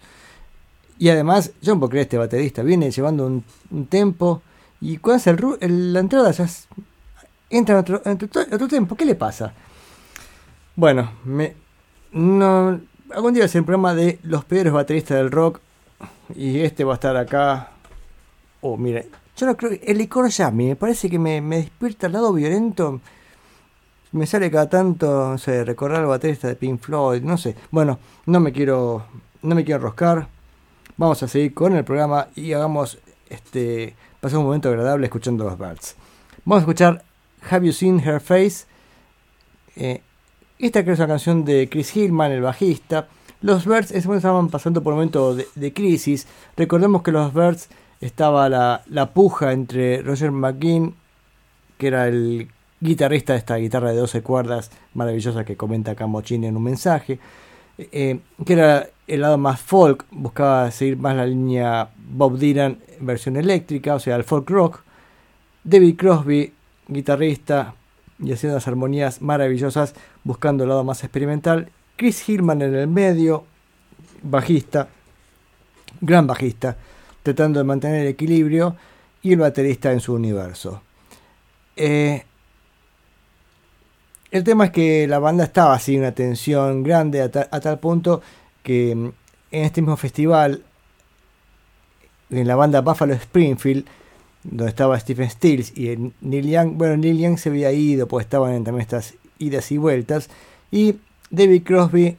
Y 0.99 1.09
además, 1.09 1.53
yo 1.63 1.79
puedo 1.79 1.91
creer 1.91 2.03
este 2.05 2.19
baterista, 2.19 2.63
viene 2.63 2.91
llevando 2.91 3.27
un, 3.27 3.45
tempo 3.87 4.43
y 4.81 4.97
cuando 4.99 5.17
hace 5.19 5.31
el, 5.31 5.39
el- 5.61 5.93
la 5.93 6.01
entrada 6.01 6.31
ya 6.31 6.45
es- 6.45 6.69
entra 7.51 7.75
en 7.75 7.81
otro, 7.81 8.03
en 8.05 8.13
otro- 8.13 8.43
otro 8.53 8.69
tempo. 8.69 8.97
¿Qué 8.97 9.05
le 9.05 9.15
pasa? 9.15 9.53
Bueno, 10.77 11.11
me, 11.25 11.55
no, 12.13 12.81
algún 13.15 13.35
día 13.35 13.47
ser 13.49 13.63
un 13.63 13.67
programa 13.67 13.95
de 13.95 14.19
los 14.23 14.45
peores 14.45 14.73
bateristas 14.73 15.19
del 15.19 15.31
rock 15.31 15.61
y 16.35 16.61
este 16.61 16.85
va 16.85 16.93
a 16.93 16.95
estar 16.95 17.17
acá. 17.17 17.71
Oh, 18.63 18.77
mire, 18.77 19.09
yo 19.37 19.47
no 19.47 19.57
creo 19.57 19.79
el 19.83 19.99
licor 19.99 20.29
ya 20.29 20.51
me 20.51 20.77
parece 20.77 21.09
que 21.09 21.19
me, 21.19 21.41
me 21.41 21.57
despierta 21.57 22.07
al 22.07 22.13
lado 22.13 22.33
violento. 22.33 23.01
Me 24.13 24.27
sale 24.27 24.51
cada 24.51 24.69
tanto, 24.69 25.31
no 25.31 25.39
sé, 25.39 25.65
recordar 25.65 26.01
al 26.01 26.07
baterista 26.07 26.49
de 26.49 26.57
Pink 26.57 26.81
Floyd, 26.81 27.23
no 27.23 27.39
sé. 27.39 27.55
Bueno, 27.71 27.99
no 28.27 28.41
me 28.41 28.53
quiero, 28.53 29.05
no 29.43 29.55
me 29.55 29.65
quiero 29.65 29.79
enroscar. 29.79 30.29
Vamos 30.97 31.23
a 31.23 31.29
seguir 31.29 31.55
con 31.55 31.75
el 31.75 31.85
programa 31.85 32.29
y 32.35 32.53
hagamos 32.53 32.99
este, 33.29 33.95
pasar 34.21 34.41
un 34.41 34.47
momento 34.47 34.69
agradable 34.69 35.07
escuchando 35.07 35.45
los 35.45 35.57
Birds. 35.57 35.97
Vamos 36.45 36.63
a 36.63 36.65
escuchar 36.65 37.05
Have 37.49 37.67
You 37.67 37.73
Seen 37.73 38.01
Her 38.01 38.21
Face? 38.21 38.67
Eh, 39.77 40.03
esta 40.59 40.83
creo 40.83 40.95
es 40.95 40.99
una 41.01 41.09
canción 41.09 41.45
de 41.45 41.69
Chris 41.71 41.97
Hillman, 41.97 42.33
el 42.33 42.43
bajista. 42.43 43.09
Los 43.41 43.65
Birds 43.65 43.93
estaban 43.93 44.51
pasando 44.51 44.83
por 44.83 44.93
un 44.93 44.99
momento 44.99 45.35
de, 45.35 45.47
de 45.55 45.73
crisis. 45.73 46.27
Recordemos 46.57 47.03
que 47.03 47.13
los 47.13 47.33
Birds 47.33 47.71
estaba 48.01 48.49
la, 48.49 48.83
la 48.87 49.13
puja 49.13 49.53
entre 49.53 50.03
Roger 50.03 50.31
McGuinn, 50.31 50.95
que 51.79 51.87
era 51.87 52.09
el 52.09 52.49
guitarrista 52.81 53.35
de 53.35 53.39
esta 53.39 53.57
guitarra 53.57 53.91
de 53.91 53.97
12 53.97 54.23
cuerdas 54.23 54.71
maravillosa 54.95 55.45
que 55.45 55.57
comenta 55.57 55.93
acá 55.93 56.07
Mochini 56.07 56.47
en 56.47 56.57
un 56.57 56.63
mensaje, 56.65 57.19
eh, 57.79 58.21
que 58.45 58.53
era 58.53 58.89
el 59.07 59.21
lado 59.21 59.39
más 59.39 59.61
folk, 59.61 60.07
buscaba 60.11 60.71
seguir 60.71 60.97
más 60.97 61.17
la 61.17 61.27
línea 61.27 61.91
Bob 61.97 62.39
Dylan 62.39 62.79
en 62.99 63.07
versión 63.07 63.37
eléctrica, 63.37 63.95
o 63.95 63.99
sea, 63.99 64.17
el 64.17 64.25
folk 64.25 64.49
rock. 64.51 64.83
David 65.65 65.97
Crosby, 65.97 66.53
guitarrista, 66.89 67.75
y 68.19 68.33
haciendo 68.33 68.57
las 68.57 68.69
armonías 68.69 69.21
maravillosas, 69.23 69.95
buscando 70.25 70.65
el 70.65 70.71
lado 70.71 70.85
más 70.85 71.03
experimental. 71.03 71.71
Chris 71.97 72.29
Hillman 72.29 72.63
en 72.63 72.75
el 72.75 72.87
medio, 72.87 73.45
bajista, 74.23 74.89
gran 76.01 76.27
bajista, 76.27 76.77
tratando 77.23 77.61
de 77.61 77.65
mantener 77.65 78.03
el 78.03 78.09
equilibrio, 78.09 78.77
y 79.23 79.33
el 79.33 79.39
baterista 79.39 79.93
en 79.93 80.01
su 80.01 80.15
universo. 80.15 80.83
Eh, 81.77 82.25
el 84.31 84.45
tema 84.45 84.67
es 84.67 84.71
que 84.71 85.07
la 85.07 85.19
banda 85.19 85.45
estaba 85.45 85.75
así, 85.75 85.99
una 85.99 86.13
tensión 86.13 86.83
grande 86.83 87.23
a, 87.23 87.25
a 87.25 87.61
tal 87.61 87.79
punto 87.79 88.23
que 88.63 88.95
mm, 88.95 89.13
en 89.51 89.65
este 89.65 89.83
mismo 89.83 89.97
festival, 89.97 90.63
en 92.31 92.47
la 92.47 92.55
banda 92.55 92.81
Buffalo 92.81 93.15
Springfield, 93.15 93.87
donde 94.43 94.69
estaba 94.69 94.99
Stephen 94.99 95.29
Stills 95.29 95.77
y 95.77 95.89
el 95.89 96.13
Neil 96.21 96.49
Young, 96.49 96.77
bueno, 96.77 96.97
Neil 96.97 97.19
Young 97.19 97.39
se 97.39 97.51
había 97.51 97.73
ido, 97.73 98.07
pues 98.07 98.25
estaban 98.25 98.55
en 98.55 98.65
también 98.65 98.83
estas 98.83 99.15
idas 99.39 99.71
y 99.73 99.79
vueltas, 99.79 100.31
y 100.71 100.97
David 101.31 101.63
Crosby 101.65 102.17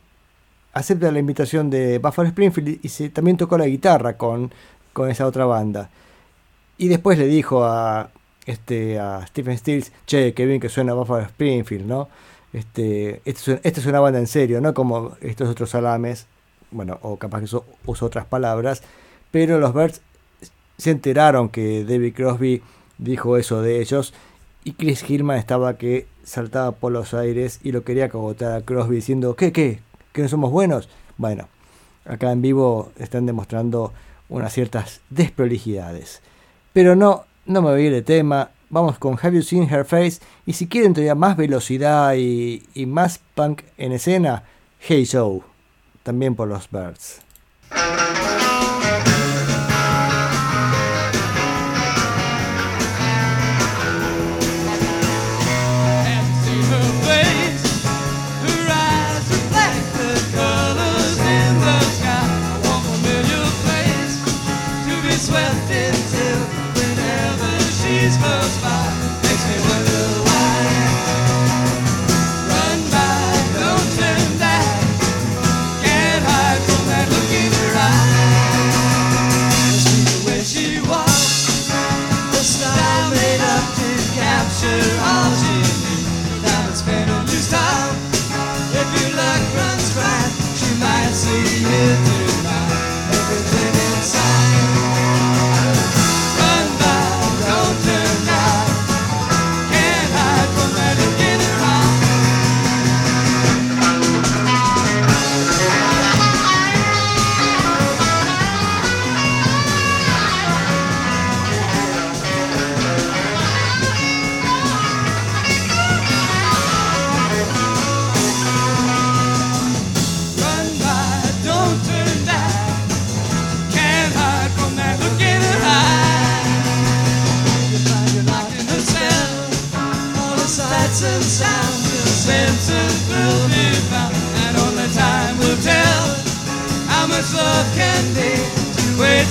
acepta 0.73 1.11
la 1.11 1.19
invitación 1.19 1.69
de 1.69 1.97
Buffalo 1.99 2.27
Springfield 2.29 2.79
y 2.83 2.89
se, 2.89 3.09
también 3.09 3.37
tocó 3.37 3.57
la 3.57 3.65
guitarra 3.65 4.17
con, 4.17 4.51
con 4.93 5.09
esa 5.09 5.25
otra 5.25 5.45
banda. 5.45 5.89
Y 6.77 6.87
después 6.87 7.17
le 7.17 7.27
dijo 7.27 7.63
a, 7.63 8.09
este, 8.45 8.99
a 8.99 9.25
Stephen 9.27 9.57
Stills, 9.57 9.91
che, 10.05 10.33
qué 10.33 10.45
bien 10.45 10.59
que 10.59 10.69
suena 10.69 10.93
Buffalo 10.93 11.23
Springfield, 11.23 11.85
¿no? 11.85 12.09
Este, 12.53 13.21
esto, 13.25 13.53
es, 13.53 13.59
esto 13.63 13.79
es 13.79 13.85
una 13.85 13.99
banda 13.99 14.19
en 14.19 14.27
serio, 14.27 14.59
no 14.61 14.73
como 14.73 15.15
estos 15.21 15.49
otros 15.49 15.69
salames, 15.69 16.27
bueno, 16.71 16.99
o 17.01 17.17
capaz 17.17 17.39
que 17.39 17.45
uso, 17.45 17.65
uso 17.85 18.05
otras 18.05 18.25
palabras, 18.25 18.83
pero 19.31 19.59
los 19.59 19.73
Birds 19.73 20.01
se 20.77 20.91
enteraron 20.91 21.49
que 21.49 21.85
David 21.85 22.13
Crosby 22.15 22.61
dijo 22.97 23.37
eso 23.37 23.61
de 23.61 23.79
ellos 23.79 24.13
y 24.63 24.73
Chris 24.73 25.07
Hillman 25.07 25.37
estaba 25.37 25.77
que 25.77 26.07
saltaba 26.23 26.71
por 26.71 26.91
los 26.91 27.13
aires 27.13 27.59
y 27.63 27.71
lo 27.71 27.83
quería 27.83 28.09
cogotar 28.09 28.53
a 28.53 28.61
Crosby 28.61 28.95
diciendo, 28.95 29.35
¿qué, 29.35 29.51
qué? 29.51 29.79
¿Que 30.11 30.23
no 30.23 30.27
somos 30.27 30.51
buenos? 30.51 30.89
Bueno, 31.17 31.47
acá 32.05 32.31
en 32.31 32.41
vivo 32.41 32.91
están 32.97 33.25
demostrando 33.25 33.93
unas 34.31 34.53
ciertas 34.53 35.01
desprolijidades. 35.11 36.21
Pero 36.73 36.95
no, 36.95 37.25
no 37.45 37.61
me 37.61 37.69
voy 37.69 37.81
a 37.81 37.85
ir 37.85 37.91
de 37.91 38.01
tema. 38.01 38.49
Vamos 38.69 38.97
con 38.97 39.19
Have 39.21 39.35
You 39.35 39.41
Seen 39.43 39.69
Her 39.69 39.85
Face? 39.85 40.19
Y 40.45 40.53
si 40.53 40.67
quieren 40.67 40.93
todavía 40.93 41.13
más 41.13 41.37
velocidad 41.37 42.15
y, 42.15 42.63
y 42.73 42.85
más 42.85 43.19
punk 43.35 43.61
en 43.77 43.91
escena, 43.91 44.43
Hey 44.79 45.07
Joe, 45.11 45.41
también 46.03 46.33
por 46.33 46.47
los 46.47 46.71
Birds. 46.71 47.21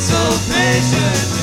So 0.01 0.16
patiently, 0.48 1.40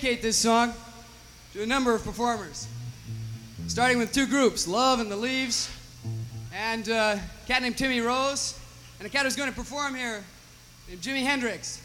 dedicate 0.00 0.22
this 0.22 0.38
song 0.38 0.72
to 1.52 1.62
a 1.62 1.66
number 1.66 1.94
of 1.94 2.02
performers, 2.02 2.66
starting 3.66 3.98
with 3.98 4.10
two 4.14 4.26
groups, 4.26 4.66
Love 4.66 4.98
and 4.98 5.10
the 5.10 5.16
Leaves, 5.16 5.70
and 6.54 6.88
uh, 6.88 7.16
a 7.18 7.46
cat 7.46 7.60
named 7.60 7.76
Timmy 7.76 8.00
Rose, 8.00 8.58
and 8.98 9.06
a 9.06 9.10
cat 9.10 9.24
who's 9.24 9.36
going 9.36 9.50
to 9.50 9.54
perform 9.54 9.94
here 9.94 10.24
named 10.88 11.02
Jimi 11.02 11.22
Hendrix. 11.22 11.79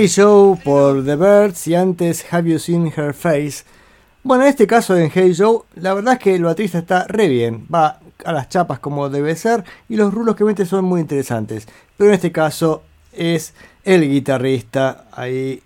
Hey 0.00 0.08
Joe 0.08 0.56
por 0.64 1.04
The 1.04 1.14
Birds 1.14 1.68
y 1.68 1.74
antes 1.74 2.24
Have 2.32 2.48
You 2.48 2.58
Seen 2.58 2.86
Her 2.86 3.12
Face. 3.12 3.64
Bueno, 4.22 4.44
en 4.44 4.48
este 4.48 4.66
caso 4.66 4.96
en 4.96 5.10
Hey 5.14 5.34
Joe, 5.36 5.64
la 5.74 5.92
verdad 5.92 6.14
es 6.14 6.20
que 6.20 6.36
el 6.36 6.44
baterista 6.44 6.78
está 6.78 7.06
re 7.06 7.28
bien, 7.28 7.66
va 7.70 8.00
a 8.24 8.32
las 8.32 8.48
chapas 8.48 8.78
como 8.78 9.10
debe 9.10 9.36
ser 9.36 9.62
y 9.90 9.96
los 9.96 10.14
rulos 10.14 10.36
que 10.36 10.44
mete 10.44 10.64
son 10.64 10.86
muy 10.86 11.02
interesantes. 11.02 11.68
Pero 11.98 12.08
en 12.08 12.14
este 12.14 12.32
caso 12.32 12.82
es 13.12 13.52
el 13.84 14.08
guitarrista, 14.08 15.04
ahí 15.12 15.62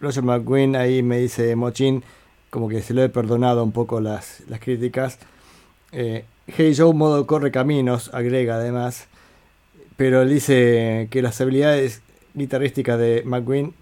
Roger 0.00 0.24
McGuinn, 0.24 0.74
ahí 0.74 1.04
me 1.04 1.18
dice 1.18 1.54
Mochin, 1.54 2.02
como 2.50 2.68
que 2.68 2.82
se 2.82 2.92
lo 2.92 3.04
he 3.04 3.08
perdonado 3.08 3.62
un 3.62 3.70
poco 3.70 4.00
las, 4.00 4.42
las 4.48 4.58
críticas. 4.58 5.20
Eh, 5.92 6.24
hey 6.48 6.74
Joe 6.76 6.92
modo 6.92 7.24
corre 7.28 7.52
caminos, 7.52 8.10
agrega 8.12 8.56
además, 8.56 9.06
pero 9.96 10.22
él 10.22 10.30
dice 10.30 11.06
que 11.08 11.22
las 11.22 11.40
habilidades 11.40 12.02
guitarrísticas 12.36 12.98
de 12.98 13.22
McQueen 13.24 13.74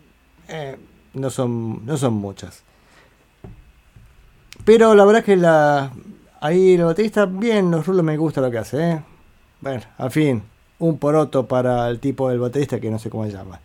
eh, 0.49 0.77
no, 1.13 1.29
son, 1.29 1.85
no 1.85 1.97
son 1.97 2.15
muchas. 2.15 2.63
Pero 4.65 4.95
la 4.95 5.05
verdad 5.05 5.21
es 5.21 5.27
que 5.27 5.37
la, 5.37 5.93
ahí 6.41 6.75
el 6.75 6.85
baterista, 6.85 7.27
bien, 7.27 7.71
los 7.71 7.87
rulos 7.87 8.05
me 8.05 8.17
gusta 8.17 8.41
lo 8.41 8.51
que 8.51 8.59
hace. 8.59 8.91
¿eh? 8.93 9.03
Bueno, 9.61 9.83
al 9.99 10.11
fin, 10.11 10.43
un 10.79 10.99
poroto 10.99 11.47
para 11.47 11.89
el 11.89 12.01
tipo 12.01 12.31
del 12.31 12.39
baterista 12.39 12.81
que 12.81 12.91
no 12.91 12.99
sé 12.99 13.11
cómo 13.11 13.27
se 13.27 13.33
llama. 13.33 13.61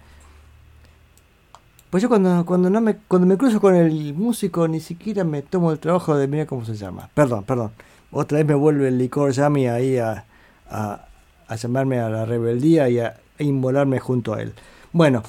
Pues 1.89 2.03
yo 2.03 2.09
cuando, 2.09 2.45
cuando, 2.45 2.69
no 2.69 2.81
me, 2.81 2.97
cuando 3.07 3.27
me 3.27 3.37
cruzo 3.37 3.59
con 3.59 3.75
el 3.75 4.13
músico 4.13 4.67
ni 4.67 4.79
siquiera 4.79 5.23
me 5.23 5.41
tomo 5.41 5.71
el 5.71 5.79
trabajo 5.79 6.15
de 6.15 6.27
mirar 6.27 6.47
cómo 6.47 6.65
se 6.65 6.75
llama. 6.75 7.09
Perdón, 7.13 7.43
perdón. 7.45 7.71
Otra 8.11 8.37
vez 8.39 8.47
me 8.47 8.53
vuelve 8.55 8.87
el 8.87 8.97
licor 8.97 9.31
Yami 9.31 9.67
ahí 9.67 9.97
a, 9.97 10.25
a, 10.69 11.05
a 11.47 11.55
llamarme 11.55 11.99
a 11.99 12.09
la 12.09 12.25
rebeldía 12.25 12.89
y 12.89 12.99
a 12.99 13.17
inmolarme 13.39 13.99
junto 13.99 14.33
a 14.33 14.41
él. 14.41 14.53
Bueno, 14.91 15.21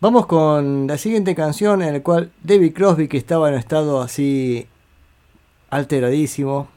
vamos 0.00 0.24
con 0.24 0.86
la 0.86 0.96
siguiente 0.96 1.34
canción 1.34 1.82
en 1.82 1.92
la 1.92 2.02
cual 2.02 2.32
David 2.42 2.72
Crosby, 2.72 3.06
que 3.06 3.18
estaba 3.18 3.50
en 3.50 3.54
estado 3.56 4.00
así 4.00 4.66
alteradísimo, 5.68 6.68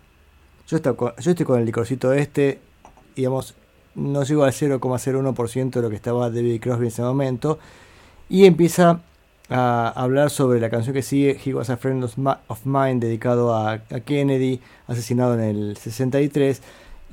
yo, 0.68 0.76
estoy 0.76 1.46
con, 1.46 1.60
el 1.60 1.66
licorcito 1.66 2.12
este, 2.12 2.60
digamos, 3.16 3.56
no 3.96 4.24
llego 4.24 4.44
al 4.44 4.52
0,01% 4.52 5.70
de 5.70 5.82
lo 5.82 5.90
que 5.90 5.96
estaba 5.96 6.30
David 6.30 6.60
Crosby 6.60 6.88
en 6.88 6.88
ese 6.88 7.02
momento, 7.02 7.60
y 8.28 8.44
empieza 8.44 9.00
a 9.50 9.88
hablar 9.96 10.30
sobre 10.30 10.60
la 10.60 10.70
canción 10.70 10.94
que 10.94 11.04
sigue, 11.04 11.40
He 11.46 11.54
Was 11.54 11.70
a 11.70 11.78
Friend 11.78 12.04
of, 12.04 12.66
Mine, 12.66 13.00
dedicado 13.00 13.56
a 13.56 13.80
Kennedy, 14.04 14.60
asesinado 14.88 15.36
en 15.36 15.40
el 15.40 15.78
63, 15.78 16.62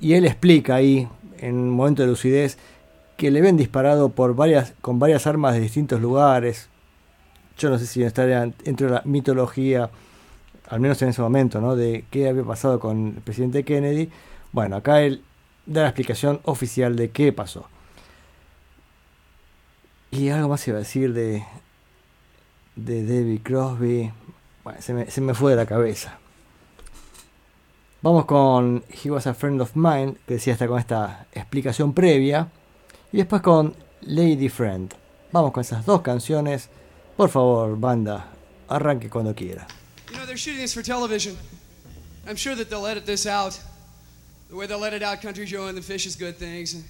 y 0.00 0.14
él 0.14 0.24
explica 0.24 0.74
ahí, 0.74 1.06
en 1.38 1.54
un 1.54 1.70
momento 1.70 2.02
de 2.02 2.08
lucidez, 2.08 2.58
que 3.16 3.30
le 3.30 3.40
ven 3.40 3.56
disparado 3.56 4.10
por 4.10 4.34
varias, 4.34 4.74
con 4.80 4.98
varias 4.98 5.26
armas 5.26 5.54
de 5.54 5.60
distintos 5.60 6.00
lugares. 6.00 6.68
Yo 7.56 7.70
no 7.70 7.78
sé 7.78 7.86
si 7.86 8.02
está 8.02 8.26
dentro 8.26 8.88
de 8.88 8.92
la 8.94 9.02
mitología, 9.04 9.90
al 10.68 10.80
menos 10.80 11.00
en 11.02 11.10
ese 11.10 11.22
momento, 11.22 11.60
¿no? 11.60 11.76
De 11.76 12.04
qué 12.10 12.28
había 12.28 12.42
pasado 12.42 12.80
con 12.80 13.14
el 13.16 13.22
presidente 13.22 13.64
Kennedy. 13.64 14.10
Bueno, 14.52 14.76
acá 14.76 15.02
él 15.02 15.22
da 15.66 15.82
la 15.82 15.88
explicación 15.88 16.40
oficial 16.44 16.96
de 16.96 17.10
qué 17.10 17.32
pasó. 17.32 17.68
Y 20.10 20.28
algo 20.30 20.48
más 20.48 20.66
iba 20.66 20.76
a 20.76 20.80
decir 20.80 21.12
de, 21.12 21.44
de 22.76 23.04
David 23.04 23.40
Crosby. 23.42 24.12
Bueno, 24.64 24.80
se 24.80 24.94
me, 24.94 25.10
se 25.10 25.20
me 25.20 25.34
fue 25.34 25.52
de 25.52 25.56
la 25.56 25.66
cabeza. 25.66 26.18
Vamos 28.02 28.24
con 28.26 28.84
He 28.90 29.10
Was 29.10 29.26
a 29.26 29.34
Friend 29.34 29.60
of 29.60 29.76
Mine, 29.76 30.16
que 30.26 30.34
decía 30.34 30.52
hasta 30.52 30.66
con 30.66 30.78
esta 30.78 31.26
explicación 31.32 31.94
previa. 31.94 32.48
Y 33.14 33.18
después 33.18 33.42
con 33.42 33.76
Lady 34.00 34.48
Friend. 34.48 34.92
Vamos 35.30 35.52
con 35.52 35.60
esas 35.60 35.86
dos 35.86 36.02
canciones. 36.02 36.68
Por 37.16 37.30
favor, 37.30 37.78
banda, 37.78 38.26
arranque 38.66 39.08
cuando 39.08 39.32
quiera. 39.32 39.68
You 40.10 40.16
know, 40.16 40.26
they're 40.26 40.36
shooting 40.36 40.60
this 40.60 40.74
for 40.74 40.82
television. 40.82 41.36
I'm 42.26 42.34
sure 42.34 42.56
that 42.56 42.68
they'll 42.68 42.88
edit 42.88 43.06
this 43.06 43.24
out. 43.24 43.56
The 44.50 44.56
way 44.56 44.66
they'll 44.66 44.84
edit 44.84 45.04
out 45.04 45.22
Country 45.22 45.46
Joe 45.46 45.68
and 45.68 45.78
the 45.78 45.80
Fish 45.80 46.06
is 46.06 46.16
Good 46.16 46.38
things. 46.38 46.74
And, 46.74 46.82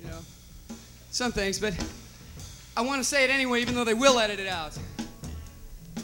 you 0.00 0.06
know, 0.06 0.20
some 1.10 1.32
things, 1.32 1.58
but 1.58 1.74
I 2.76 2.82
want 2.82 3.00
to 3.00 3.04
say 3.04 3.24
it 3.24 3.30
anyway, 3.30 3.60
even 3.60 3.74
though 3.74 3.82
they 3.82 3.92
will 3.92 4.20
edit 4.20 4.38
it 4.38 4.46
out. 4.46 4.78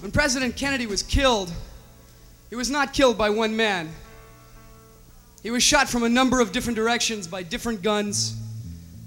When 0.01 0.11
President 0.11 0.57
Kennedy 0.57 0.87
was 0.87 1.05
killed, 1.05 1.53
he 2.51 2.57
was 2.57 2.69
not 2.69 2.93
killed 2.93 3.17
by 3.17 3.31
one 3.31 3.55
man. 3.55 3.91
He 5.45 5.53
was 5.53 5.63
shot 5.63 5.89
from 5.89 6.03
a 6.03 6.09
number 6.09 6.41
of 6.41 6.51
different 6.51 6.75
directions 6.75 7.29
by 7.29 7.45
different 7.45 7.83
guns. 7.83 8.43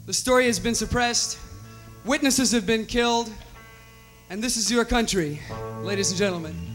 The 0.06 0.14
story 0.14 0.46
has 0.46 0.60
been 0.60 0.76
suppressed, 0.76 1.40
witnesses 2.06 2.52
have 2.52 2.68
been 2.68 2.86
killed, 2.86 3.28
and 4.30 4.44
this 4.44 4.56
is 4.56 4.72
your 4.72 4.86
country, 4.86 5.42
ladies 5.82 6.12
and 6.12 6.20
gentlemen. 6.20 6.75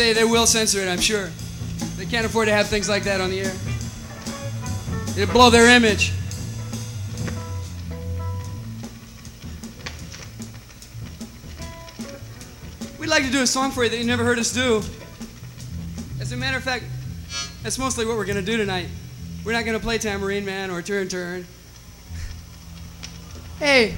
Say, 0.00 0.14
they 0.14 0.24
will 0.24 0.46
censor 0.46 0.80
it, 0.80 0.88
I'm 0.88 0.98
sure. 0.98 1.28
They 1.98 2.06
can't 2.06 2.24
afford 2.24 2.48
to 2.48 2.54
have 2.54 2.68
things 2.68 2.88
like 2.88 3.02
that 3.04 3.20
on 3.20 3.28
the 3.28 3.40
air. 3.40 3.52
It'll 5.14 5.30
blow 5.30 5.50
their 5.50 5.68
image. 5.76 6.14
We'd 12.98 13.08
like 13.08 13.24
to 13.24 13.30
do 13.30 13.42
a 13.42 13.46
song 13.46 13.72
for 13.72 13.84
you 13.84 13.90
that 13.90 13.98
you 13.98 14.04
never 14.04 14.24
heard 14.24 14.38
us 14.38 14.50
do. 14.54 14.78
As 16.18 16.32
a 16.32 16.36
matter 16.36 16.56
of 16.56 16.64
fact, 16.64 16.84
that's 17.62 17.78
mostly 17.78 18.06
what 18.06 18.16
we're 18.16 18.24
going 18.24 18.42
to 18.42 18.50
do 18.50 18.56
tonight. 18.56 18.88
We're 19.44 19.52
not 19.52 19.66
going 19.66 19.78
to 19.78 19.84
play 19.84 19.98
Tambourine 19.98 20.46
Man 20.46 20.70
or 20.70 20.80
Turn 20.80 21.08
Turn. 21.08 21.46
Hey, 23.58 23.96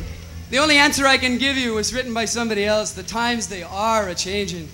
the 0.51 0.59
only 0.59 0.79
answer 0.79 1.07
I 1.07 1.17
can 1.17 1.39
give 1.39 1.57
you 1.57 1.75
was 1.75 1.95
written 1.95 2.13
by 2.13 2.25
somebody 2.25 2.65
else. 2.65 2.91
The 2.91 3.05
times 3.05 3.47
they 3.47 3.63
are 3.63 4.09
a 4.09 4.17
changing. 4.17 4.69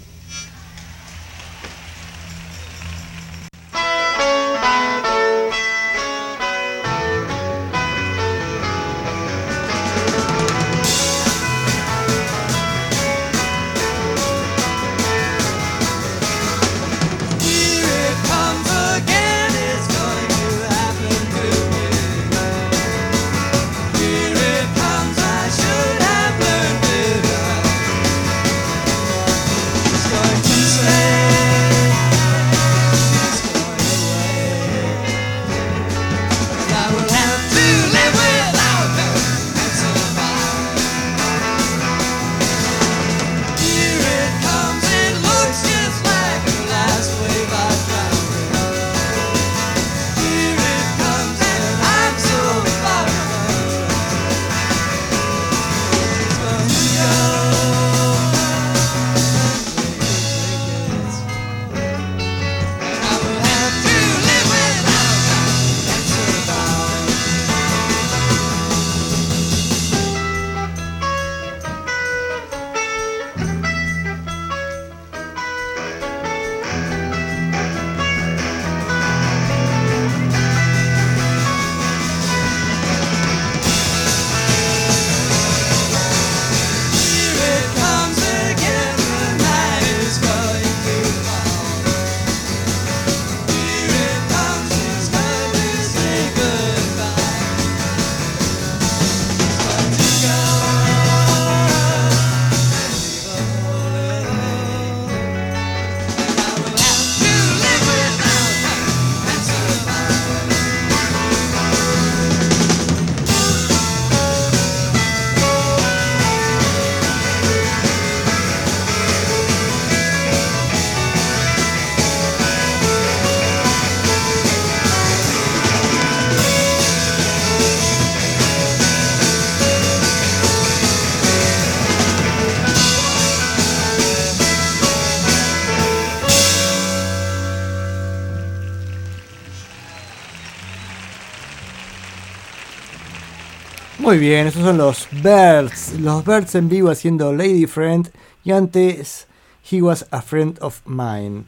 Muy 144.09 144.16
bien, 144.16 144.47
esos 144.47 144.62
son 144.62 144.78
los 144.78 145.06
Birds. 145.22 146.01
Los 146.01 146.24
Birds 146.24 146.55
en 146.55 146.70
vivo 146.70 146.89
haciendo 146.89 147.30
Lady 147.30 147.66
Friend. 147.66 148.10
Y 148.43 148.52
antes, 148.52 149.26
He 149.70 149.82
Was 149.82 150.06
a 150.10 150.22
Friend 150.22 150.56
of 150.62 150.80
Mine. 150.86 151.44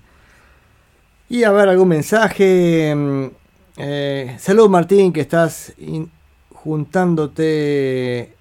Y 1.31 1.45
a 1.45 1.53
ver, 1.53 1.71
algún 1.71 1.89
mensaje. 1.89 2.95
mm, 2.95 3.25
eh, 3.79 4.37
salud 4.39 4.69
Martín, 4.69 5.11
que 5.11 5.23
estás 5.23 5.73
juntándote 6.53 8.35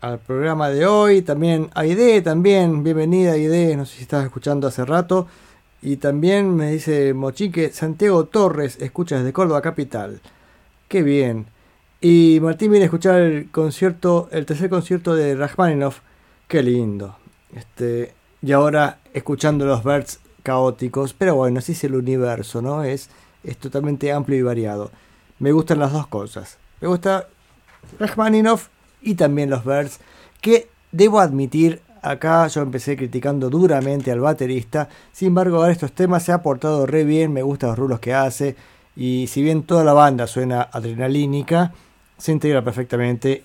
al 0.00 0.20
programa 0.20 0.70
de 0.70 0.86
hoy. 0.86 1.20
También 1.20 1.68
Aide, 1.74 2.22
también. 2.22 2.82
Bienvenida 2.82 3.32
Aide, 3.32 3.76
no 3.76 3.84
sé 3.84 3.96
si 3.96 4.02
estás 4.04 4.24
escuchando 4.24 4.68
hace 4.68 4.86
rato. 4.86 5.26
Y 5.82 5.98
también 5.98 6.56
me 6.56 6.70
dice 6.70 7.12
Mochique, 7.12 7.70
Santiago 7.74 8.24
Torres, 8.24 8.78
escucha 8.80 9.18
desde 9.18 9.34
Córdoba 9.34 9.60
Capital. 9.60 10.22
Qué 10.88 11.02
bien. 11.02 11.52
Y 12.06 12.38
Martín 12.42 12.70
viene 12.70 12.84
a 12.84 12.88
escuchar 12.88 13.18
el 13.18 13.50
concierto, 13.50 14.28
el 14.30 14.44
tercer 14.44 14.68
concierto 14.68 15.14
de 15.14 15.34
Rachmaninoff. 15.34 16.00
Qué 16.46 16.62
lindo. 16.62 17.16
Este, 17.54 18.12
y 18.42 18.52
ahora 18.52 18.98
escuchando 19.14 19.64
los 19.64 19.82
Birds 19.82 20.20
caóticos. 20.42 21.14
Pero 21.14 21.36
bueno, 21.36 21.60
así 21.60 21.72
es 21.72 21.82
el 21.84 21.94
universo, 21.94 22.60
¿no? 22.60 22.84
Es, 22.84 23.08
es 23.42 23.56
totalmente 23.56 24.12
amplio 24.12 24.38
y 24.38 24.42
variado. 24.42 24.90
Me 25.38 25.50
gustan 25.52 25.78
las 25.78 25.94
dos 25.94 26.06
cosas. 26.08 26.58
Me 26.82 26.88
gusta 26.88 27.26
Rachmaninoff 27.98 28.68
y 29.00 29.14
también 29.14 29.48
los 29.48 29.64
Birds. 29.64 29.98
Que 30.42 30.68
debo 30.92 31.20
admitir, 31.20 31.80
acá 32.02 32.46
yo 32.48 32.60
empecé 32.60 32.98
criticando 32.98 33.48
duramente 33.48 34.12
al 34.12 34.20
baterista. 34.20 34.90
Sin 35.10 35.28
embargo, 35.28 35.56
ahora 35.56 35.72
estos 35.72 35.92
temas 35.92 36.22
se 36.22 36.32
ha 36.32 36.42
portado 36.42 36.84
re 36.84 37.04
bien. 37.04 37.32
Me 37.32 37.40
gustan 37.40 37.70
los 37.70 37.78
rulos 37.78 38.00
que 38.00 38.12
hace. 38.12 38.56
Y 38.94 39.26
si 39.28 39.42
bien 39.42 39.62
toda 39.62 39.84
la 39.84 39.94
banda 39.94 40.26
suena 40.26 40.68
adrenalínica, 40.70 41.72
se 42.18 42.32
integra 42.32 42.62
perfectamente 42.62 43.44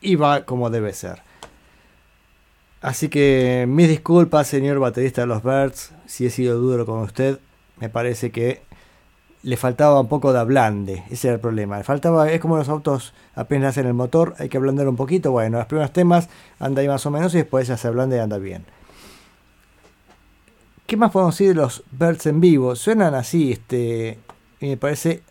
y 0.00 0.16
va 0.16 0.44
como 0.44 0.70
debe 0.70 0.92
ser. 0.92 1.22
Así 2.80 3.08
que 3.08 3.64
mis 3.66 3.88
disculpas, 3.88 4.46
señor 4.46 4.78
baterista 4.78 5.22
de 5.22 5.26
los 5.26 5.42
Birds, 5.42 5.92
si 6.06 6.26
he 6.26 6.30
sido 6.30 6.58
duro 6.58 6.84
con 6.84 7.00
usted. 7.00 7.38
Me 7.78 7.88
parece 7.88 8.30
que 8.30 8.62
le 9.42 9.56
faltaba 9.56 10.00
un 10.00 10.08
poco 10.08 10.32
de 10.32 10.38
ablande, 10.38 11.02
ese 11.10 11.28
era 11.28 11.34
el 11.36 11.40
problema. 11.40 11.78
Le 11.78 11.84
faltaba, 11.84 12.30
es 12.30 12.40
como 12.40 12.56
los 12.56 12.68
autos 12.68 13.14
apenas 13.34 13.70
hacen 13.70 13.86
el 13.86 13.94
motor, 13.94 14.34
hay 14.38 14.48
que 14.48 14.56
ablandar 14.58 14.88
un 14.88 14.96
poquito. 14.96 15.32
Bueno, 15.32 15.58
los 15.58 15.66
primeros 15.66 15.92
temas 15.92 16.28
anda 16.58 16.82
ahí 16.82 16.88
más 16.88 17.04
o 17.06 17.10
menos 17.10 17.34
y 17.34 17.38
después 17.38 17.68
ya 17.68 17.76
se 17.76 17.88
ablanda 17.88 18.16
y 18.16 18.20
anda 18.20 18.38
bien. 18.38 18.64
¿Qué 20.86 20.98
más 20.98 21.10
podemos 21.10 21.34
decir 21.34 21.54
de 21.54 21.62
los 21.62 21.82
Birds 21.90 22.26
en 22.26 22.40
vivo? 22.40 22.76
Suenan 22.76 23.14
así, 23.14 23.52
este, 23.52 24.18
y 24.60 24.68
me 24.68 24.76
parece, 24.76 25.22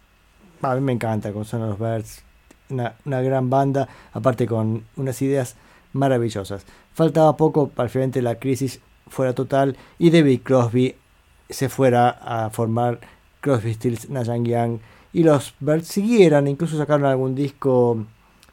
a 0.63 0.73
mí 0.73 0.81
me 0.81 0.93
encanta 0.93 1.31
cómo 1.31 1.45
suenan 1.45 1.69
los 1.69 1.79
Birds, 1.79 2.23
una, 2.69 2.95
una 3.05 3.21
gran 3.21 3.49
banda, 3.49 3.87
aparte 4.13 4.47
con 4.47 4.83
unas 4.95 5.21
ideas 5.21 5.55
maravillosas. 5.93 6.65
Faltaba 6.93 7.37
poco 7.37 7.69
para 7.69 7.89
finalmente 7.89 8.21
la 8.21 8.35
crisis 8.35 8.79
fuera 9.07 9.33
total 9.33 9.77
y 9.99 10.09
David 10.09 10.41
Crosby 10.43 10.95
se 11.49 11.69
fuera 11.69 12.09
a 12.09 12.49
formar 12.49 12.99
Crosby, 13.41 13.73
Stills, 13.73 14.09
Nash 14.09 14.27
Young 14.27 14.79
y 15.13 15.23
los 15.23 15.53
Birds 15.59 15.87
siguieran, 15.87 16.47
incluso 16.47 16.77
sacaron 16.77 17.05
algún 17.05 17.35
disco. 17.35 18.05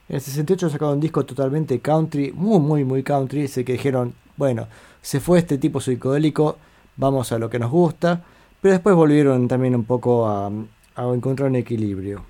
En 0.08 0.16
el 0.16 0.20
68 0.20 0.70
sacaron 0.70 0.94
un 0.94 1.00
disco 1.00 1.24
totalmente 1.24 1.80
country, 1.80 2.32
muy, 2.32 2.58
muy, 2.58 2.84
muy 2.84 3.02
country. 3.02 3.48
Se 3.48 3.64
que 3.64 3.72
dijeron, 3.72 4.12
bueno, 4.36 4.66
se 5.00 5.20
fue 5.20 5.38
este 5.38 5.56
tipo 5.56 5.80
psicodélico, 5.80 6.58
vamos 6.96 7.32
a 7.32 7.38
lo 7.38 7.48
que 7.48 7.58
nos 7.58 7.70
gusta. 7.70 8.22
Pero 8.60 8.72
después 8.72 8.94
volvieron 8.94 9.48
también 9.48 9.74
un 9.74 9.84
poco 9.84 10.28
a 10.28 10.50
encontrar 10.96 11.48
un 11.48 11.56
equilibrio. 11.56 12.29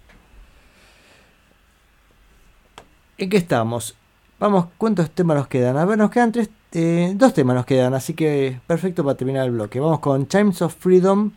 ¿En 3.21 3.29
qué 3.29 3.37
estamos? 3.37 3.97
Vamos, 4.39 4.69
¿cuántos 4.79 5.11
temas 5.11 5.37
nos 5.37 5.47
quedan? 5.47 5.77
A 5.77 5.85
ver, 5.85 5.99
nos 5.99 6.11
quedan 6.11 6.33
tres, 6.33 6.49
eh, 6.73 7.13
dos 7.15 7.35
temas 7.35 7.55
nos 7.55 7.67
quedan, 7.67 7.93
así 7.93 8.15
que 8.15 8.59
perfecto 8.67 9.05
para 9.05 9.15
terminar 9.15 9.45
el 9.45 9.51
bloque. 9.51 9.79
Vamos 9.79 10.01
con 10.01 10.27
Chimes 10.27 10.63
of 10.63 10.75
Freedom 10.75 11.31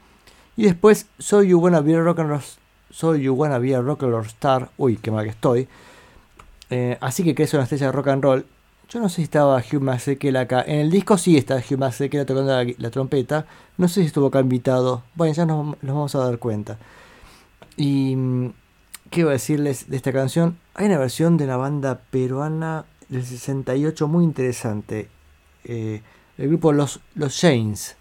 y 0.55 0.63
después 0.63 1.07
So 1.19 1.43
You 1.43 1.59
Wanna 1.59 1.81
Be 1.81 1.95
a 1.95 1.99
Rock 1.99 2.19
and 2.19 2.29
Roll, 2.29 2.41
So 2.89 3.17
You 3.17 3.33
Wanna 3.33 3.59
Be 3.59 3.75
a 3.75 3.81
Rock 3.81 4.03
and 4.03 4.13
Roll 4.13 4.25
Star. 4.27 4.69
Uy, 4.77 4.95
qué 4.95 5.11
mal 5.11 5.25
que 5.25 5.31
estoy. 5.31 5.67
Eh, 6.69 6.97
así 7.01 7.21
que 7.25 7.35
crees 7.35 7.53
una 7.53 7.63
estrella 7.63 7.87
de 7.87 7.91
rock 7.91 8.07
and 8.07 8.23
roll. 8.23 8.45
Yo 8.87 9.01
no 9.01 9.09
sé 9.09 9.17
si 9.17 9.23
estaba 9.23 9.57
Hugh 9.57 9.81
Masekela 9.81 10.39
acá. 10.39 10.63
En 10.65 10.79
el 10.79 10.89
disco 10.89 11.17
sí 11.17 11.35
está 11.35 11.57
Hugh 11.57 11.77
Masekela 11.77 12.25
tocando 12.25 12.63
la, 12.63 12.89
trompeta. 12.91 13.45
No 13.77 13.89
sé 13.89 13.99
si 13.99 14.07
estuvo 14.07 14.27
acá 14.27 14.39
invitado. 14.39 15.03
Bueno, 15.15 15.33
ya 15.33 15.45
nos, 15.45 15.75
nos 15.83 15.95
vamos 15.95 16.15
a 16.15 16.19
dar 16.19 16.39
cuenta. 16.39 16.77
Y 17.75 18.15
mm, 18.15 18.53
qué 19.13 19.21
iba 19.21 19.29
a 19.29 19.33
decirles 19.33 19.89
de 19.89 19.95
esta 19.95 20.11
canción. 20.11 20.57
Hay 20.73 20.87
una 20.87 20.97
versión 20.97 21.37
de 21.37 21.45
una 21.45 21.55
banda 21.55 22.01
peruana 22.09 22.85
del 23.09 23.23
68 23.23 24.07
muy 24.07 24.23
interesante. 24.23 25.07
Eh, 25.65 26.01
el 26.39 26.47
grupo 26.47 26.73
Los, 26.73 26.99
los 27.13 27.37
Chains. 27.37 27.95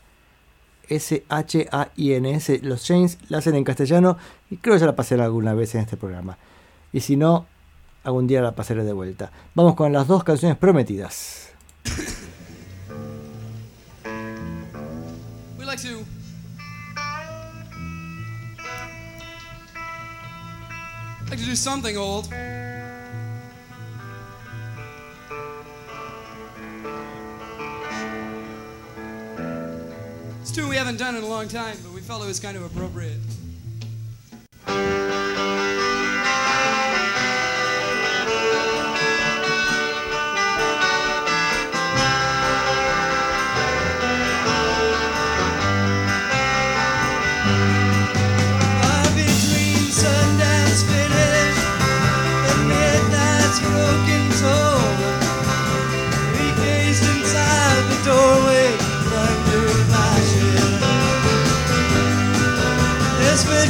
S-H-A-I-N-S. 0.89 2.61
Los 2.63 2.85
Chains 2.85 3.19
la 3.29 3.39
hacen 3.39 3.55
en 3.57 3.65
castellano 3.65 4.17
y 4.51 4.57
creo 4.57 4.75
que 4.75 4.81
ya 4.81 4.87
la 4.87 4.97
pasé 4.97 5.15
alguna 5.17 5.53
vez 5.53 5.75
en 5.75 5.83
este 5.83 5.99
programa. 5.99 6.39
Y 6.95 7.01
si 7.01 7.17
no, 7.17 7.47
algún 8.05 8.27
día 8.27 8.41
la 8.41 8.55
pasaré 8.55 8.83
de 8.83 8.95
vuelta. 8.95 9.31
Vamos 9.55 9.75
con 9.75 9.93
las 9.93 10.07
dos 10.07 10.25
canciones 10.25 10.57
prometidas. 10.57 11.53
Like 21.33 21.41
to 21.41 21.47
do 21.47 21.57
something 21.57 21.97
old. 21.97 22.27
It's 30.43 30.51
a 30.51 30.55
tune 30.55 30.69
we 30.69 30.77
haven't 30.77 30.99
done 30.99 31.17
in 31.17 31.23
a 31.23 31.27
long 31.27 31.49
time, 31.49 31.79
but 31.83 31.95
we 31.95 32.03
felt 32.03 32.23
it 32.23 32.27
was 32.27 32.39
kind 32.39 32.59
of 32.59 32.65
appropriate. 32.65 33.17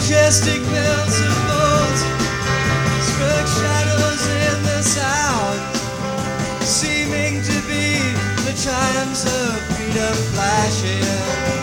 Majestic 0.03 0.61
bells 0.65 1.21
of 1.21 1.35
gold 1.47 1.99
struck 3.07 3.47
shadows 3.47 4.27
in 4.27 4.63
the 4.65 4.83
sound, 4.83 5.61
seeming 6.65 7.41
to 7.41 7.55
be 7.69 7.99
the 8.43 8.53
chimes 8.61 9.25
of 9.25 9.77
freedom 9.77 10.15
flashing 10.35 11.62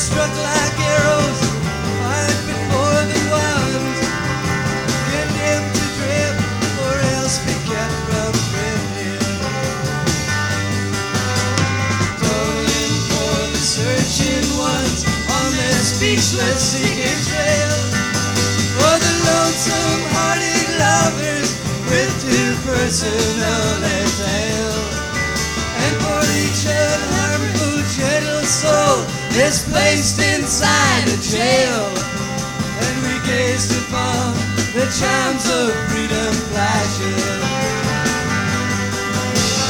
struck 0.00 0.32
like 0.32 0.80
arrows 0.80 1.40
right 2.00 2.40
before 2.48 3.00
the 3.12 3.20
ones 3.28 4.00
condemned 5.12 5.70
to 5.76 5.84
drift 6.00 6.40
or 6.80 6.94
else 7.20 7.36
be 7.44 7.52
kept 7.68 7.96
from 8.08 8.32
drifting. 8.48 9.20
Tolling 12.16 12.96
for 13.12 13.40
the 13.52 13.60
searching 13.60 14.48
ones 14.56 15.04
on 15.36 15.48
their 15.52 15.80
speechless 15.84 16.60
seeking 16.64 17.20
trail. 17.28 17.76
For 18.80 18.94
the 19.04 19.14
lonesome 19.28 20.00
hearted 20.16 20.68
lovers 20.80 21.50
with 21.92 22.12
two 22.24 22.56
personal 22.64 23.68
tale. 24.16 24.80
And 25.76 25.92
for 26.00 26.24
each 26.40 26.64
unharmful 26.64 27.84
gentle 27.92 28.44
soul 28.48 29.19
is 29.36 29.62
placed 29.68 30.18
inside 30.18 31.04
a 31.06 31.18
jail. 31.22 31.86
And 32.82 32.96
we 33.04 33.14
gazed 33.26 33.70
upon 33.82 34.34
the 34.74 34.86
chimes 34.90 35.44
of 35.46 35.70
freedom 35.88 36.32
flashing. 36.50 37.40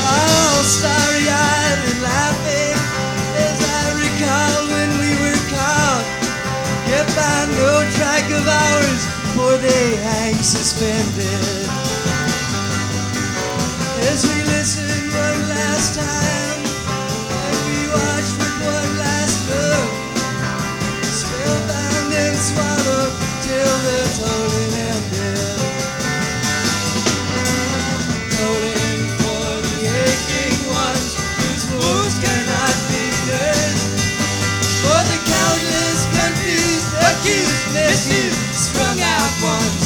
All 0.07 0.62
starry-eyed 0.65 1.78
and 1.91 2.01
laughing 2.03 2.77
as 3.37 3.59
I 3.61 3.82
recall 4.01 4.59
when 4.73 4.91
we 5.03 5.11
were 5.23 5.43
caught. 5.53 6.07
Kept 6.89 7.12
by 7.16 7.39
no 7.61 7.85
track 7.97 8.27
of 8.32 8.45
ours, 8.47 9.03
for 9.35 9.57
they 9.59 9.97
hang 9.97 10.35
suspended. 10.43 11.69
As 14.09 14.24
we 14.24 14.43
listened 14.45 15.12
one 15.12 15.49
last 15.49 15.95
time, 15.95 16.50
One. 39.43 39.80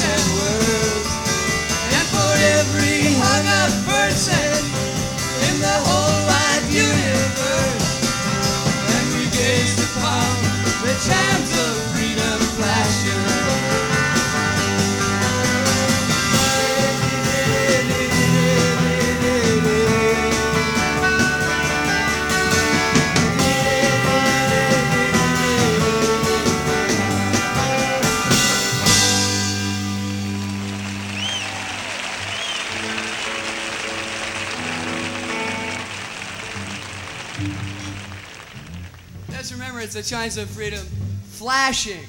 Chimes 40.04 40.36
of 40.36 40.50
freedom 40.50 40.86
flashing. 41.24 42.04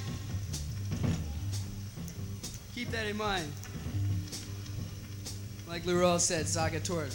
Keep 2.73 2.91
that 2.91 3.05
in 3.07 3.15
mind. 3.15 3.49
Like 5.67 5.85
Leroy 5.85 6.17
said, 6.17 6.47
Saga 6.47 6.81
Torta. 6.81 7.11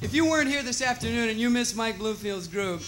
If 0.00 0.12
you 0.12 0.28
weren't 0.28 0.48
here 0.48 0.64
this 0.64 0.82
afternoon 0.82 1.28
and 1.28 1.38
you 1.38 1.48
missed 1.48 1.76
Mike 1.76 1.96
Bloomfield's 1.98 2.48
group, 2.48 2.82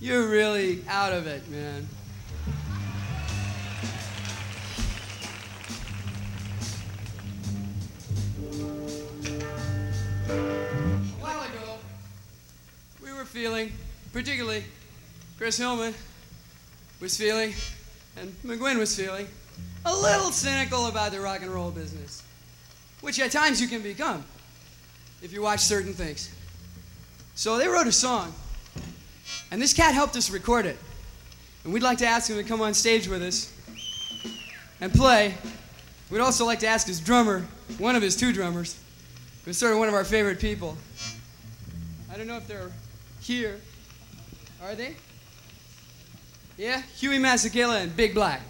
you're 0.00 0.28
really 0.28 0.84
out 0.88 1.12
of 1.12 1.26
it, 1.26 1.48
man. 1.50 1.88
Particularly 14.14 14.62
Chris 15.36 15.58
Hillman 15.58 15.92
was 17.00 17.16
feeling, 17.16 17.52
and 18.16 18.30
McGuinn 18.44 18.78
was 18.78 18.96
feeling, 18.96 19.26
a 19.84 19.92
little 19.92 20.30
cynical 20.30 20.86
about 20.86 21.10
the 21.10 21.20
rock 21.20 21.42
and 21.42 21.50
roll 21.50 21.72
business, 21.72 22.22
which 23.00 23.18
at 23.18 23.32
times 23.32 23.60
you 23.60 23.66
can 23.66 23.82
become 23.82 24.24
if 25.20 25.32
you 25.32 25.42
watch 25.42 25.58
certain 25.58 25.92
things. 25.92 26.32
So 27.34 27.58
they 27.58 27.66
wrote 27.66 27.88
a 27.88 27.92
song, 27.92 28.32
and 29.50 29.60
this 29.60 29.72
cat 29.72 29.94
helped 29.94 30.14
us 30.14 30.30
record 30.30 30.64
it. 30.64 30.78
And 31.64 31.72
we'd 31.72 31.82
like 31.82 31.98
to 31.98 32.06
ask 32.06 32.30
him 32.30 32.36
to 32.36 32.44
come 32.44 32.60
on 32.60 32.72
stage 32.72 33.08
with 33.08 33.20
us 33.20 33.52
and 34.80 34.92
play. 34.92 35.34
We'd 36.08 36.20
also 36.20 36.46
like 36.46 36.60
to 36.60 36.68
ask 36.68 36.86
his 36.86 37.00
drummer, 37.00 37.44
one 37.78 37.96
of 37.96 38.02
his 38.02 38.14
two 38.14 38.32
drummers, 38.32 38.78
who's 39.44 39.56
sort 39.56 39.72
of 39.72 39.80
one 39.80 39.88
of 39.88 39.94
our 39.94 40.04
favorite 40.04 40.38
people. 40.38 40.78
I 42.12 42.16
don't 42.16 42.28
know 42.28 42.36
if 42.36 42.46
they're 42.46 42.70
here. 43.20 43.58
Are 44.64 44.74
they? 44.74 44.96
Yeah? 46.56 46.80
Huey 46.96 47.18
Masekela 47.18 47.82
and 47.82 47.94
Big 47.94 48.14
Black. 48.14 48.40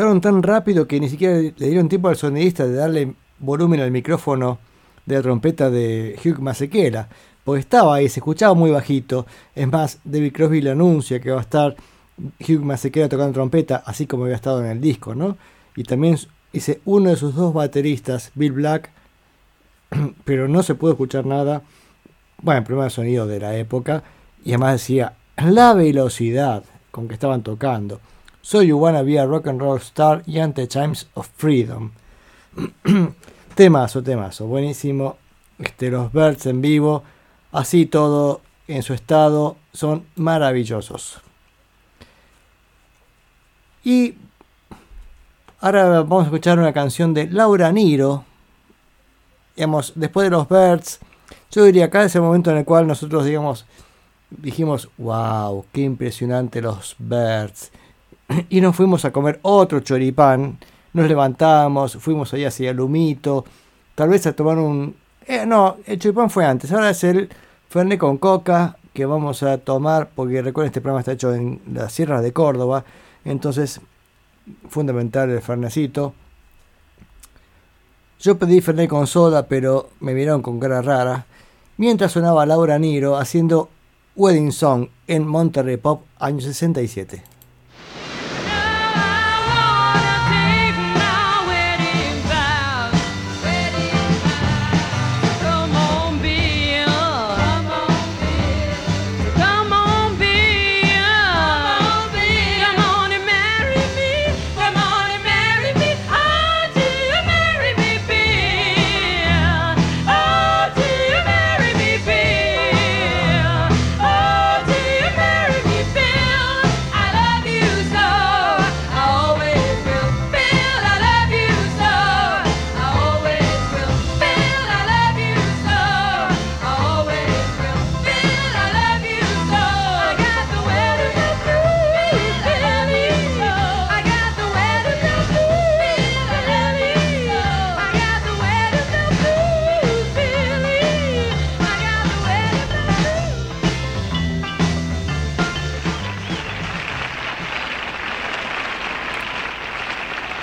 Tocaron 0.00 0.22
tan 0.22 0.42
rápido 0.42 0.88
que 0.88 0.98
ni 0.98 1.10
siquiera 1.10 1.36
le 1.36 1.52
dieron 1.68 1.90
tiempo 1.90 2.08
al 2.08 2.16
sonidista 2.16 2.66
de 2.66 2.72
darle 2.72 3.12
volumen 3.38 3.80
al 3.80 3.90
micrófono 3.90 4.58
de 5.04 5.16
la 5.16 5.20
trompeta 5.20 5.68
de 5.68 6.18
Hugh 6.24 6.38
Masekela, 6.40 7.06
porque 7.44 7.60
estaba 7.60 7.96
ahí, 7.96 8.08
se 8.08 8.20
escuchaba 8.20 8.54
muy 8.54 8.70
bajito. 8.70 9.26
Es 9.54 9.68
más, 9.68 9.98
David 10.02 10.32
Crosby 10.32 10.62
le 10.62 10.70
anuncia 10.70 11.20
que 11.20 11.30
va 11.30 11.36
a 11.36 11.42
estar 11.42 11.76
Hugh 12.16 12.62
Masekela 12.62 13.10
tocando 13.10 13.34
trompeta, 13.34 13.82
así 13.84 14.06
como 14.06 14.24
había 14.24 14.36
estado 14.36 14.64
en 14.64 14.70
el 14.70 14.80
disco, 14.80 15.14
¿no? 15.14 15.36
Y 15.76 15.84
también 15.84 16.16
dice 16.50 16.80
uno 16.86 17.10
de 17.10 17.16
sus 17.16 17.34
dos 17.34 17.52
bateristas, 17.52 18.30
Bill 18.34 18.52
Black, 18.52 18.88
pero 20.24 20.48
no 20.48 20.62
se 20.62 20.76
pudo 20.76 20.92
escuchar 20.92 21.26
nada. 21.26 21.60
Bueno, 22.40 22.64
el 22.66 22.84
de 22.84 22.88
sonido 22.88 23.26
de 23.26 23.38
la 23.38 23.54
época. 23.54 24.02
Y 24.46 24.52
además 24.52 24.80
decía 24.80 25.12
la 25.36 25.74
velocidad 25.74 26.64
con 26.90 27.06
que 27.06 27.12
estaban 27.12 27.42
tocando. 27.42 28.00
So 28.42 28.62
You 28.62 28.78
Wanna 28.78 29.02
Be 29.02 29.18
a 29.18 29.26
Rock 29.26 29.48
and 29.48 29.60
Roll 29.60 29.78
Star 29.78 30.22
y 30.26 30.38
Ante 30.38 30.66
Times 30.66 31.08
of 31.14 31.28
Freedom. 31.36 31.92
temazo, 33.54 34.02
temazo, 34.02 34.46
buenísimo. 34.46 35.16
Este, 35.58 35.90
los 35.90 36.12
Birds 36.12 36.46
en 36.46 36.62
vivo, 36.62 37.02
así 37.52 37.84
todo 37.84 38.40
en 38.66 38.82
su 38.82 38.94
estado, 38.94 39.56
son 39.72 40.06
maravillosos. 40.16 41.20
Y 43.84 44.14
ahora 45.60 46.02
vamos 46.02 46.22
a 46.22 46.26
escuchar 46.26 46.58
una 46.58 46.72
canción 46.72 47.12
de 47.12 47.26
Laura 47.26 47.70
Niro. 47.72 48.24
Digamos, 49.54 49.92
después 49.94 50.24
de 50.24 50.30
los 50.30 50.48
Birds, 50.48 51.00
yo 51.50 51.64
diría 51.64 51.86
acá 51.86 52.04
es 52.04 52.14
el 52.14 52.22
momento 52.22 52.50
en 52.50 52.58
el 52.58 52.64
cual 52.64 52.86
nosotros 52.86 53.26
digamos, 53.26 53.66
dijimos, 54.30 54.88
wow, 54.96 55.66
qué 55.72 55.82
impresionante 55.82 56.62
los 56.62 56.96
Birds. 56.98 57.70
Y 58.48 58.60
nos 58.60 58.76
fuimos 58.76 59.04
a 59.04 59.12
comer 59.12 59.38
otro 59.42 59.80
choripán. 59.80 60.58
Nos 60.92 61.08
levantamos, 61.08 61.96
fuimos 61.96 62.32
allá 62.34 62.48
hacia 62.48 62.70
el 62.70 62.80
humito. 62.80 63.44
Tal 63.94 64.08
vez 64.08 64.26
a 64.26 64.32
tomar 64.32 64.58
un... 64.58 64.96
Eh, 65.26 65.46
no, 65.46 65.76
el 65.86 65.98
choripán 65.98 66.30
fue 66.30 66.44
antes. 66.44 66.72
Ahora 66.72 66.90
es 66.90 67.04
el 67.04 67.28
Fernet 67.68 67.98
con 67.98 68.18
coca 68.18 68.76
que 68.92 69.06
vamos 69.06 69.42
a 69.42 69.58
tomar. 69.58 70.10
Porque 70.14 70.42
recuerden, 70.42 70.68
este 70.68 70.80
programa 70.80 71.00
está 71.00 71.12
hecho 71.12 71.34
en 71.34 71.60
la 71.72 71.88
Sierra 71.88 72.20
de 72.20 72.32
Córdoba. 72.32 72.84
Entonces, 73.24 73.80
fundamental 74.68 75.30
el 75.30 75.40
Fernecito. 75.40 76.14
Yo 78.18 78.38
pedí 78.38 78.60
Fernet 78.60 78.90
con 78.90 79.06
soda, 79.06 79.46
pero 79.46 79.90
me 80.00 80.12
miraron 80.12 80.42
con 80.42 80.58
cara 80.58 80.82
rara. 80.82 81.26
Mientras 81.76 82.12
sonaba 82.12 82.44
Laura 82.44 82.78
Niro 82.78 83.16
haciendo 83.16 83.70
Wedding 84.16 84.52
Song 84.52 84.88
en 85.06 85.26
Monterrey 85.26 85.78
Pop, 85.78 86.02
año 86.18 86.40
67. 86.40 87.39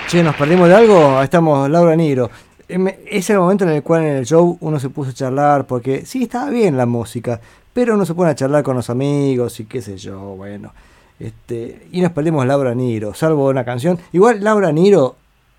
Che, 0.07 0.23
¿nos 0.23 0.35
perdimos 0.35 0.69
de 0.69 0.75
algo? 0.75 1.21
Estamos, 1.21 1.69
Laura 1.69 1.93
Niro. 1.93 2.29
Em, 2.69 2.87
Es 3.05 3.29
el 3.29 3.39
momento 3.39 3.65
en 3.65 3.71
el 3.71 3.83
cual 3.83 4.03
en 4.03 4.15
el 4.15 4.25
show 4.25 4.57
uno 4.61 4.79
se 4.79 4.87
puso 4.89 5.09
a 5.09 5.13
charlar, 5.13 5.67
porque 5.67 6.05
sí, 6.05 6.23
estaba 6.23 6.49
bien 6.49 6.77
la 6.77 6.85
música, 6.85 7.41
pero 7.73 7.93
uno 7.95 8.05
se 8.05 8.13
pone 8.13 8.31
a 8.31 8.35
charlar 8.35 8.63
con 8.63 8.77
los 8.77 8.89
amigos 8.89 9.59
y 9.59 9.65
qué 9.65 9.81
sé 9.81 9.97
yo, 9.97 10.17
bueno. 10.37 10.71
Este, 11.19 11.87
y 11.91 11.99
nos 11.99 12.13
perdimos 12.13 12.45
Laura 12.45 12.73
Niro, 12.73 13.13
salvo 13.13 13.49
una 13.49 13.65
canción. 13.65 13.99
Igual 14.13 14.41
Laura 14.41 14.71
Niro, 14.71 15.17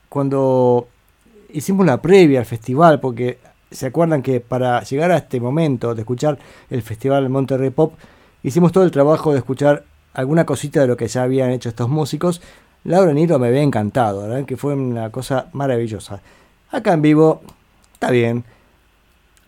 cuando 0.09 0.89
hicimos 1.53 1.85
la 1.85 2.01
previa 2.01 2.41
al 2.41 2.47
festival, 2.47 3.01
porque 3.01 3.39
se 3.71 3.87
acuerdan 3.89 4.23
que 4.23 4.41
para 4.41 4.83
llegar 4.83 5.11
a 5.11 5.19
este 5.19 5.41
momento 5.41 5.95
de 5.95 6.01
escuchar 6.01 6.39
el 6.71 6.81
festival 6.81 7.29
Monterrey 7.29 7.69
Pop, 7.69 7.93
hicimos 8.43 8.73
todo 8.73 8.85
el 8.85 8.93
trabajo 8.93 9.33
de 9.33 9.39
escuchar 9.41 9.85
alguna 10.15 10.47
cosita 10.47 10.81
de 10.81 10.87
lo 10.87 10.97
que 10.97 11.07
ya 11.07 11.23
habían 11.25 11.51
hecho 11.51 11.69
estos 11.69 11.91
músicos. 11.91 12.41
Laura 12.85 13.13
Niro 13.13 13.39
me 13.39 13.49
había 13.49 13.63
encantado, 13.63 14.45
que 14.47 14.57
fue 14.57 14.75
una 14.75 15.11
cosa 15.11 15.47
maravillosa. 15.53 16.21
Acá 16.71 16.93
en 16.93 17.03
vivo, 17.03 17.43
está 17.95 18.11
bien. 18.11 18.45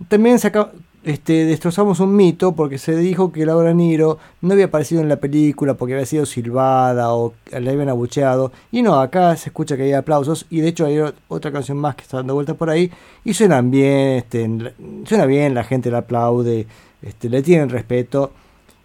También 0.09 0.39
saca- 0.39 0.73
este, 1.03 1.47
destrozamos 1.47 1.99
un 2.01 2.15
mito 2.15 2.53
porque 2.53 2.77
se 2.77 2.95
dijo 2.95 3.33
que 3.33 3.47
Laura 3.47 3.73
Niro 3.73 4.19
no 4.43 4.53
había 4.53 4.67
aparecido 4.67 5.01
en 5.01 5.09
la 5.09 5.17
película 5.17 5.73
porque 5.75 5.95
había 5.95 6.05
sido 6.05 6.27
silbada 6.27 7.15
o 7.15 7.33
la 7.51 7.71
habían 7.71 7.89
abucheado. 7.89 8.53
Y 8.71 8.83
no, 8.83 9.01
acá 9.01 9.35
se 9.37 9.49
escucha 9.49 9.77
que 9.77 9.85
hay 9.85 9.93
aplausos 9.95 10.47
y 10.51 10.61
de 10.61 10.69
hecho 10.69 10.85
hay 10.87 10.99
otra 11.29 11.53
canción 11.53 11.79
más 11.79 11.95
que 11.95 12.03
está 12.03 12.19
dando 12.19 12.35
vueltas 12.35 12.57
por 12.57 12.69
ahí 12.69 12.91
y 13.25 13.33
suenan 13.33 13.71
bien, 13.71 14.19
este, 14.19 14.75
suena 15.07 15.25
bien, 15.27 15.55
la 15.55 15.65
gente 15.65 15.91
la 15.91 15.99
aplaude, 15.99 16.67
este, 17.01 17.31
le 17.31 17.43
tienen 17.43 17.71
respeto 17.71 18.33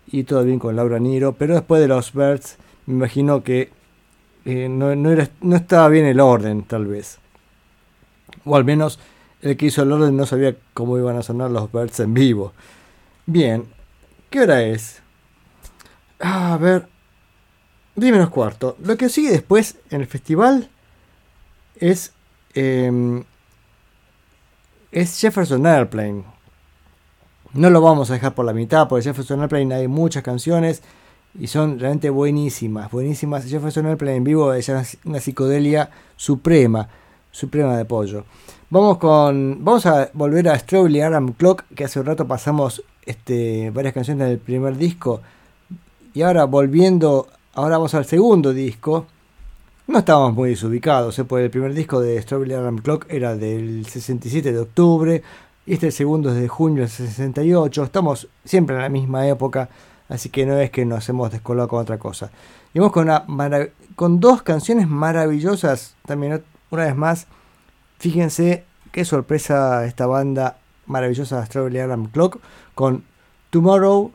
y 0.07 0.23
todo 0.23 0.43
bien 0.45 0.59
con 0.59 0.75
Laura 0.75 0.99
Niro. 0.99 1.33
Pero 1.33 1.55
después 1.55 1.81
de 1.81 1.87
los 1.89 2.13
Birds, 2.13 2.57
me 2.85 2.93
imagino 2.93 3.43
que 3.43 3.69
eh, 4.45 4.69
no, 4.69 4.95
no, 4.95 5.55
estaba 5.55 5.89
bien 5.89 6.05
el 6.05 6.19
orden, 6.19 6.63
tal 6.63 6.85
vez. 6.85 7.17
O 8.45 8.55
al 8.55 8.63
menos 8.63 8.99
el 9.41 9.57
que 9.57 9.65
hizo 9.65 9.81
el 9.81 9.91
orden 9.91 10.15
no 10.15 10.27
sabía 10.27 10.55
cómo 10.75 10.97
iban 10.99 11.17
a 11.17 11.23
sonar 11.23 11.49
los 11.49 11.71
Birds 11.71 11.99
en 11.99 12.13
vivo. 12.13 12.53
Bien, 13.25 13.65
¿qué 14.29 14.41
hora 14.41 14.61
es? 14.61 15.01
Ah, 16.19 16.53
a 16.53 16.57
ver, 16.57 16.87
10 17.95 18.11
menos 18.11 18.29
cuarto. 18.29 18.77
Lo 18.83 18.95
que 18.97 19.09
sigue 19.09 19.31
después 19.31 19.79
en 19.89 20.01
el 20.01 20.07
festival 20.07 20.69
es, 21.77 22.13
em, 22.53 23.23
es 24.91 25.19
Jefferson 25.19 25.65
Airplane. 25.65 26.23
No 27.53 27.69
lo 27.71 27.81
vamos 27.81 28.11
a 28.11 28.13
dejar 28.13 28.35
por 28.35 28.45
la 28.45 28.53
mitad, 28.53 28.87
porque 28.87 29.05
Jefferson 29.05 29.41
Airplane 29.41 29.73
hay 29.73 29.87
muchas 29.87 30.21
canciones 30.21 30.83
y 31.39 31.47
son 31.47 31.79
realmente 31.79 32.09
buenísimas, 32.09 32.91
buenísimas. 32.91 33.45
Jefferson 33.45 33.85
Airplane 33.85 34.17
en 34.17 34.23
vivo 34.23 34.53
es 34.53 34.69
una, 34.69 35.19
psicodelia 35.19 35.89
suprema, 36.15 36.87
suprema 37.31 37.77
de 37.77 37.85
pollo. 37.85 38.25
Vamos 38.69 38.97
con, 38.97 39.63
vamos 39.63 39.85
a 39.85 40.09
volver 40.13 40.49
a 40.49 40.57
Strawberry 40.57 41.01
Alarm 41.01 41.33
Clock, 41.33 41.63
que 41.75 41.85
hace 41.85 41.99
un 41.99 42.05
rato 42.05 42.27
pasamos 42.27 42.83
este, 43.05 43.69
varias 43.71 43.93
canciones 43.93 44.27
del 44.27 44.39
primer 44.39 44.77
disco 44.77 45.21
y 46.15 46.21
ahora 46.21 46.45
volviendo, 46.45 47.27
ahora 47.53 47.77
vamos 47.77 47.93
al 47.93 48.05
segundo 48.05 48.53
disco. 48.53 49.05
No 49.87 49.99
estábamos 49.99 50.33
muy 50.33 50.51
desubicados, 50.51 51.19
¿eh? 51.19 51.25
porque 51.25 51.43
el 51.43 51.51
primer 51.51 51.73
disco 51.73 51.99
de 51.99 52.19
Strawberry 52.21 52.53
Alarm 52.53 52.77
Clock 52.77 53.05
era 53.09 53.35
del 53.35 53.85
67 53.85 54.53
de 54.53 54.59
octubre, 54.59 55.21
y 55.65 55.73
este 55.73 55.91
segundo 55.91 56.29
es 56.29 56.35
de 56.35 56.47
junio 56.47 56.83
del 56.83 56.89
68. 56.89 57.83
Estamos 57.83 58.29
siempre 58.45 58.77
en 58.77 58.81
la 58.81 58.89
misma 58.89 59.27
época, 59.27 59.69
así 60.09 60.29
que 60.29 60.45
no 60.45 60.57
es 60.57 60.71
que 60.71 60.85
nos 60.85 61.07
hemos 61.09 61.31
descolado 61.31 61.67
con 61.67 61.81
otra 61.81 61.97
cosa. 61.97 62.31
Y 62.73 62.79
vamos 62.79 62.93
con, 62.93 63.03
una 63.03 63.67
con 63.95 64.19
dos 64.19 64.41
canciones 64.41 64.87
maravillosas, 64.87 65.95
también 66.05 66.43
una 66.69 66.85
vez 66.85 66.95
más. 66.95 67.27
Fíjense 67.99 68.65
qué 68.91 69.05
sorpresa 69.05 69.85
esta 69.85 70.05
banda 70.05 70.57
maravillosa 70.85 71.45
Strawberry 71.45 71.79
Alarm 71.79 72.07
Clock 72.07 72.39
con 72.75 73.03
Tomorrow 73.49 74.11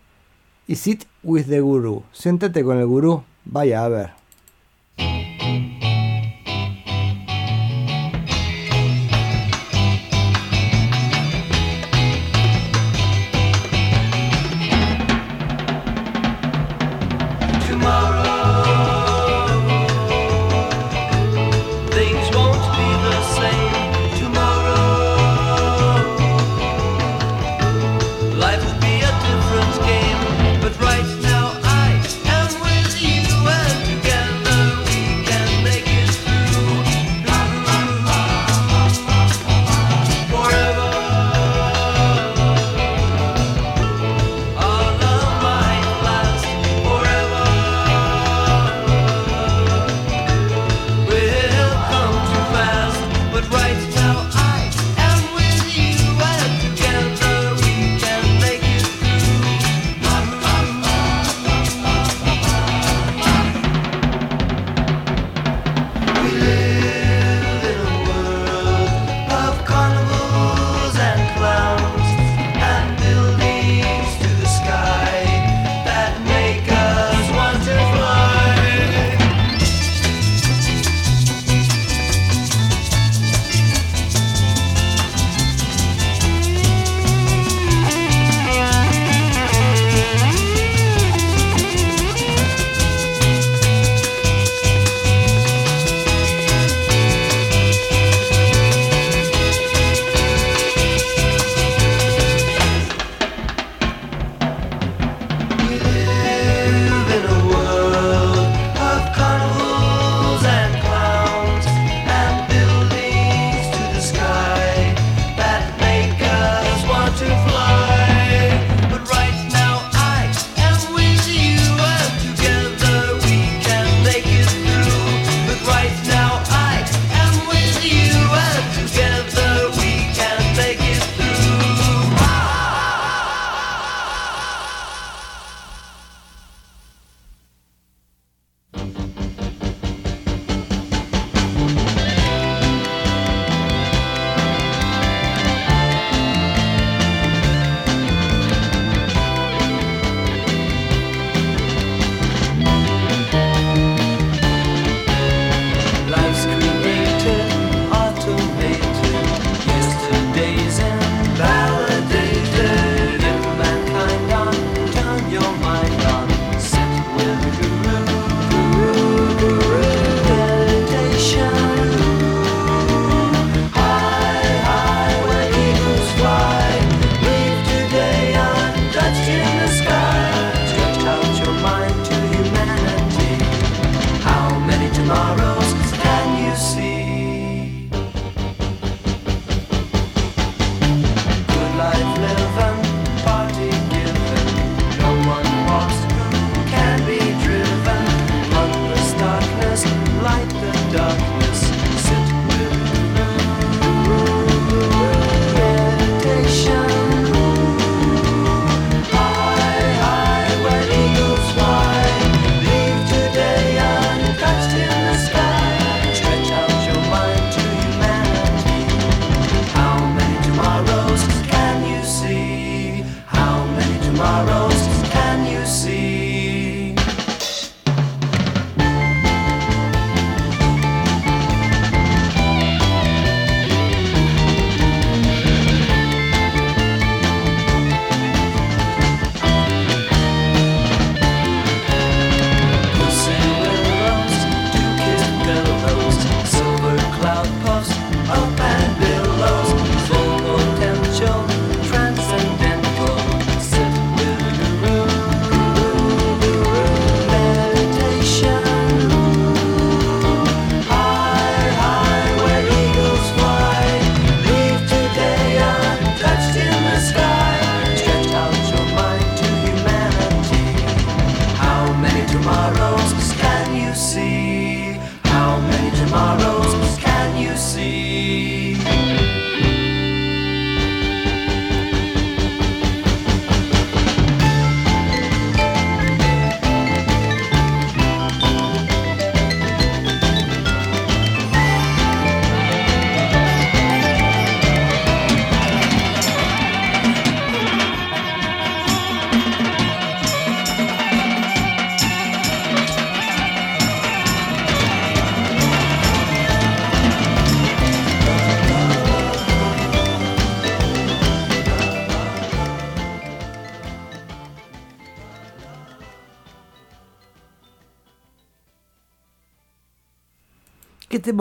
y 0.67 0.77
Sit 0.77 1.05
with 1.23 1.47
the 1.47 1.61
Guru. 1.61 2.03
Siéntate 2.13 2.63
con 2.63 2.79
el 2.79 2.87
gurú, 2.87 3.25
vaya 3.45 3.85
a 3.85 3.89
ver. 3.89 4.20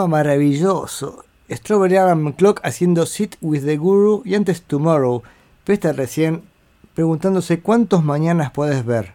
Maravilloso. 0.08 1.26
Strawberry 1.50 1.98
Alarm 1.98 2.34
Clock 2.34 2.62
haciendo 2.64 3.06
Sit 3.06 3.36
with 3.42 3.66
the 3.66 3.78
Guru 3.78 4.22
y 4.26 4.36
antes 4.36 4.62
Tomorrow. 4.62 5.24
Pesta 5.64 5.94
recién 5.94 6.44
preguntándose 6.94 7.60
cuántos 7.60 8.04
mañanas 8.04 8.52
puedes 8.52 8.86
ver. 8.86 9.14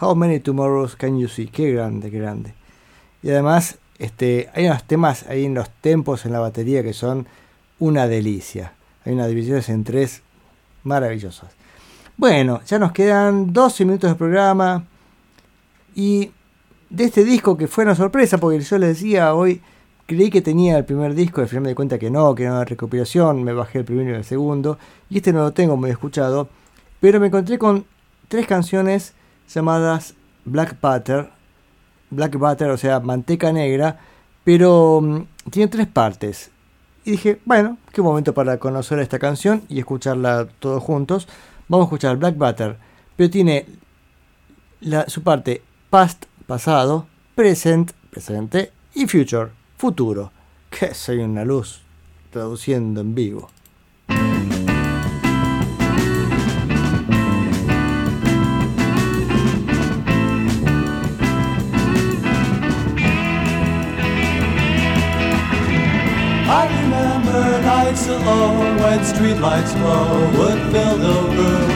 How 0.00 0.14
many 0.14 0.40
tomorrows 0.40 0.94
can 0.94 1.18
you 1.18 1.28
see? 1.28 1.46
Qué 1.46 1.72
grande, 1.72 2.10
qué 2.10 2.18
grande. 2.18 2.54
Y 3.22 3.30
además, 3.30 3.78
este, 3.98 4.50
hay 4.54 4.66
unos 4.66 4.84
temas 4.84 5.24
ahí 5.28 5.46
en 5.46 5.54
los 5.54 5.70
tempos 5.80 6.26
en 6.26 6.32
la 6.32 6.40
batería 6.40 6.82
que 6.82 6.92
son 6.92 7.26
una 7.78 8.06
delicia. 8.06 8.74
Hay 9.04 9.14
unas 9.14 9.28
divisiones 9.28 9.68
en 9.68 9.84
tres 9.84 10.22
maravillosas. 10.82 11.50
Bueno, 12.16 12.60
ya 12.66 12.78
nos 12.78 12.92
quedan 12.92 13.52
12 13.52 13.84
minutos 13.84 14.10
de 14.10 14.16
programa. 14.16 14.84
Y 15.94 16.30
de 16.90 17.04
este 17.04 17.24
disco 17.24 17.56
que 17.56 17.68
fue 17.68 17.84
una 17.84 17.94
sorpresa, 17.94 18.38
porque 18.38 18.60
yo 18.60 18.78
les 18.78 19.00
decía 19.00 19.34
hoy, 19.34 19.60
creí 20.06 20.30
que 20.30 20.40
tenía 20.40 20.78
el 20.78 20.84
primer 20.84 21.14
disco, 21.14 21.40
al 21.40 21.48
final 21.48 21.62
me 21.64 21.68
di 21.70 21.74
cuenta 21.74 21.98
que 21.98 22.10
no, 22.10 22.34
que 22.34 22.44
era 22.44 22.52
una 22.52 22.64
recopilación, 22.64 23.42
me 23.42 23.52
bajé 23.52 23.80
el 23.80 23.84
primero 23.84 24.10
y 24.10 24.14
el 24.14 24.24
segundo, 24.24 24.78
y 25.10 25.18
este 25.18 25.32
no 25.32 25.40
lo 25.40 25.52
tengo 25.52 25.76
muy 25.76 25.90
escuchado, 25.90 26.48
pero 27.00 27.20
me 27.20 27.26
encontré 27.26 27.58
con 27.58 27.84
tres 28.28 28.46
canciones 28.46 29.14
llamadas 29.52 30.14
Black 30.44 30.76
Butter, 30.80 31.30
Black 32.10 32.36
Butter, 32.38 32.70
o 32.70 32.76
sea, 32.76 33.00
manteca 33.00 33.52
negra, 33.52 33.98
pero 34.44 35.00
mm, 35.02 35.50
tiene 35.50 35.68
tres 35.68 35.88
partes. 35.88 36.50
Y 37.04 37.12
dije, 37.12 37.40
bueno, 37.44 37.78
qué 37.92 38.02
momento 38.02 38.34
para 38.34 38.58
conocer 38.58 38.98
esta 38.98 39.18
canción 39.18 39.62
y 39.68 39.78
escucharla 39.78 40.48
todos 40.58 40.82
juntos. 40.82 41.28
Vamos 41.68 41.84
a 41.84 41.86
escuchar 41.86 42.16
Black 42.16 42.36
Butter, 42.36 42.76
pero 43.16 43.30
tiene 43.30 43.66
su 45.08 45.22
parte 45.22 45.62
past, 45.90 46.26
pasado, 46.46 47.06
present, 47.34 47.92
presente 48.10 48.72
y 48.94 49.06
future, 49.06 49.50
futuro. 49.76 50.32
Que 50.70 50.94
soy 50.94 51.18
una 51.18 51.44
luz 51.44 51.82
traduciendo 52.30 53.00
en 53.00 53.14
vivo. 53.14 53.50
I 66.48 66.68
remember 66.68 67.60
nights 67.62 68.06
alone 68.08 68.76
when 68.76 69.00
streetlights 69.00 69.74
glow 69.74 70.30
would 70.38 70.72
the 70.72 71.36
room. 71.36 71.75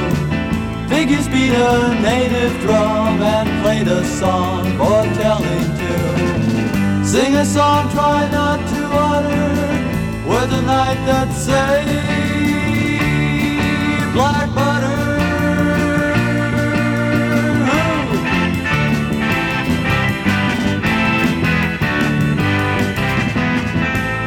Figures 1.01 1.29
beat 1.29 1.55
a 1.55 1.99
native 2.03 2.61
drum 2.61 3.23
and 3.23 3.49
played 3.63 3.89
a 3.89 4.05
song 4.05 4.65
for 4.77 5.03
telling 5.19 5.65
tune. 5.81 7.05
Sing 7.07 7.37
a 7.37 7.45
song, 7.47 7.91
try 7.91 8.29
not 8.31 8.59
to 8.69 8.81
utter 9.09 10.29
words 10.29 10.53
a 10.53 10.61
night 10.61 11.01
that 11.07 11.33
say 11.33 11.85
black 14.13 14.55
butter. 14.55 15.01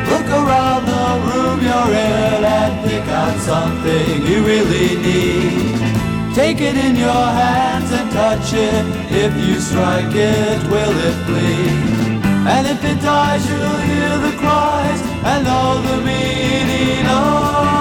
Look 0.09 0.27
around 0.41 0.85
the 0.87 1.05
room 1.27 1.57
you're 1.67 1.93
in 2.09 2.43
and 2.57 2.89
pick 2.89 3.07
out 3.09 3.37
something 3.37 4.25
you 4.25 4.43
really 4.43 4.97
need. 4.97 5.92
Take 6.33 6.61
it 6.61 6.75
in 6.75 6.95
your 6.95 7.25
hands 7.41 7.91
and 7.91 8.11
touch 8.11 8.53
it. 8.53 8.85
If 9.11 9.37
you 9.37 9.59
strike 9.59 10.15
it, 10.15 10.63
will 10.67 10.95
it 11.09 11.25
bleed? 11.27 12.25
And 12.47 12.65
if 12.65 12.83
it 12.83 12.99
dies, 13.03 13.47
you'll 13.47 13.81
hear 13.91 14.17
the 14.17 14.35
cries 14.37 15.01
and 15.23 15.45
know 15.45 15.79
the 15.81 16.01
meaning 16.03 17.05
of 17.05 17.72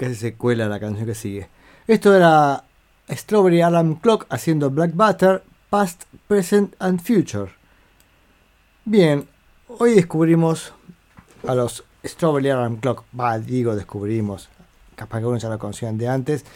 Casi 0.00 0.14
se 0.14 0.32
cuela 0.32 0.66
la 0.66 0.80
canción 0.80 1.04
que 1.04 1.14
sigue. 1.14 1.50
Esto 1.86 2.16
era 2.16 2.64
Strawberry 3.10 3.60
Alarm 3.60 3.96
Clock 3.96 4.24
haciendo 4.30 4.70
Black 4.70 4.92
Butter, 4.94 5.42
Past, 5.68 6.04
Present 6.26 6.74
and 6.78 7.02
Future. 7.02 7.52
Bien, 8.86 9.28
hoy 9.68 9.92
descubrimos 9.92 10.72
a 11.46 11.54
los 11.54 11.84
Strawberry 12.02 12.48
Alarm 12.48 12.76
Clock. 12.76 13.04
Va, 13.14 13.38
digo 13.38 13.76
descubrimos. 13.76 14.48
Capaz 14.96 15.18
que 15.18 15.24
algunos 15.24 15.42
ya 15.42 15.50
lo 15.50 15.58
conocían 15.58 15.98
de 15.98 16.08
antes. 16.08 16.46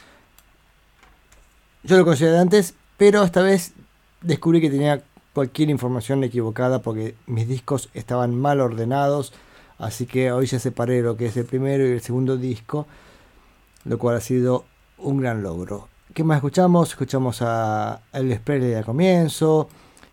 Yo 1.82 1.98
lo 1.98 2.04
conocía 2.04 2.32
de 2.32 2.38
antes, 2.38 2.72
pero 2.96 3.24
esta 3.24 3.42
vez 3.42 3.74
descubrí 4.22 4.62
que 4.62 4.70
tenía 4.70 5.02
cualquier 5.34 5.68
información 5.68 6.24
equivocada 6.24 6.80
porque 6.80 7.14
mis 7.26 7.46
discos 7.46 7.90
estaban 7.92 8.34
mal 8.34 8.62
ordenados. 8.62 9.34
Así 9.76 10.06
que 10.06 10.32
hoy 10.32 10.46
ya 10.46 10.58
separé 10.58 11.02
lo 11.02 11.18
que 11.18 11.26
es 11.26 11.36
el 11.36 11.44
primero 11.44 11.86
y 11.86 11.90
el 11.90 12.00
segundo 12.00 12.38
disco, 12.38 12.86
lo 13.84 13.98
cual 13.98 14.16
ha 14.16 14.20
sido 14.20 14.64
un 14.98 15.20
gran 15.20 15.42
logro. 15.42 15.88
¿Qué 16.12 16.24
más 16.24 16.36
escuchamos? 16.36 16.90
Escuchamos 16.90 17.42
a 17.42 18.00
Elvis 18.12 18.40
Presley 18.40 18.74
al 18.74 18.84
comienzo, 18.84 19.68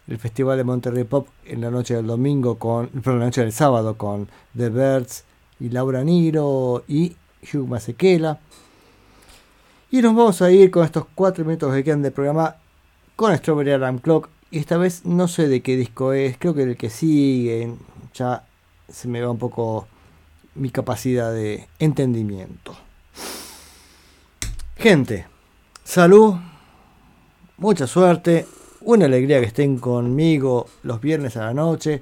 el 0.07 0.18
Festival 0.18 0.57
de 0.57 0.64
Monterrey 0.64 1.03
Pop 1.03 1.27
en 1.45 1.61
la 1.61 1.69
noche 1.69 1.95
del 1.95 2.07
domingo 2.07 2.57
con, 2.57 2.88
perdón, 3.03 3.19
la 3.19 3.26
noche 3.26 3.41
del 3.41 3.52
sábado 3.52 3.98
con 3.98 4.27
The 4.57 4.69
Birds 4.69 5.26
y 5.60 5.69
Laura 5.69 6.03
Niro 6.03 6.84
y 6.88 7.15
Hugh 7.43 7.68
Masekela. 7.68 8.39
Y 9.91 10.02
nos 10.02 10.15
vamos 10.15 10.41
a 10.41 10.52
ir 10.52 10.72
con 10.72 10.85
estos 10.85 11.06
cuatro 11.14 11.45
minutos 11.45 11.73
que 11.73 11.84
quedan 11.84 12.02
del 12.02 12.14
programa 12.14 12.56
con 13.15 13.35
Strawberry 13.38 13.73
Alarm 13.73 13.99
Clock. 13.99 14.30
Y 14.49 14.60
esta 14.60 14.77
vez 14.77 15.06
no 15.06 15.27
sé 15.27 15.48
de 15.48 15.61
qué 15.61 15.77
disco 15.77 16.14
es, 16.14 16.38
creo 16.38 16.53
que 16.53 16.64
el 16.64 16.77
que 16.77 16.89
sigue, 16.89 17.73
ya 18.14 18.45
se 18.89 19.07
me 19.07 19.22
va 19.22 19.30
un 19.30 19.38
poco 19.38 19.88
mi 20.56 20.69
capacidad 20.69 21.31
de 21.31 21.68
entendimiento. 21.80 22.76
Gente, 24.82 25.28
salud, 25.84 26.38
mucha 27.58 27.86
suerte, 27.86 28.48
una 28.82 29.06
alegría 29.06 29.40
que 29.40 29.45
estén 29.45 29.78
conmigo 29.78 30.66
los 30.82 30.99
viernes 30.99 31.38
a 31.38 31.45
la 31.45 31.53
noche. 31.53 32.02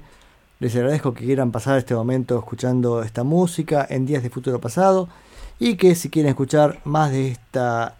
Les 0.60 0.74
agradezco 0.74 1.12
que 1.12 1.26
quieran 1.26 1.52
pasar 1.52 1.76
este 1.76 1.94
momento 1.94 2.38
escuchando 2.38 3.02
esta 3.02 3.22
música 3.22 3.86
en 3.90 4.06
días 4.06 4.22
de 4.22 4.30
futuro 4.30 4.62
pasado 4.62 5.10
y 5.58 5.76
que 5.76 5.94
si 5.94 6.08
quieren 6.08 6.30
escuchar 6.30 6.80
más 6.84 7.10
de 7.10 7.28
esta 7.32 7.96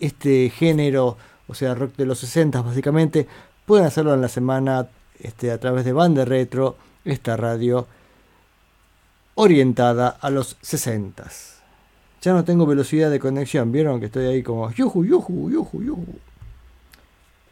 este 0.00 0.50
género, 0.50 1.16
o 1.46 1.54
sea, 1.54 1.76
rock 1.76 1.94
de 1.94 2.06
los 2.06 2.18
60 2.18 2.62
básicamente, 2.62 3.28
pueden 3.66 3.86
hacerlo 3.86 4.14
en 4.14 4.20
la 4.20 4.28
semana 4.28 4.88
este, 5.20 5.52
a 5.52 5.60
través 5.60 5.84
de 5.84 5.92
Banda 5.92 6.24
Retro, 6.24 6.76
esta 7.04 7.36
radio 7.36 7.86
orientada 9.36 10.08
a 10.08 10.28
los 10.30 10.56
60. 10.60 11.55
Ya 12.26 12.32
no 12.32 12.42
tengo 12.42 12.66
velocidad 12.66 13.08
de 13.08 13.20
conexión, 13.20 13.70
vieron 13.70 14.00
que 14.00 14.06
estoy 14.06 14.26
ahí 14.26 14.42
como 14.42 14.68
yuju, 14.72 15.04
yuju, 15.04 15.48
yuju, 15.48 15.80
yuju. 15.80 16.18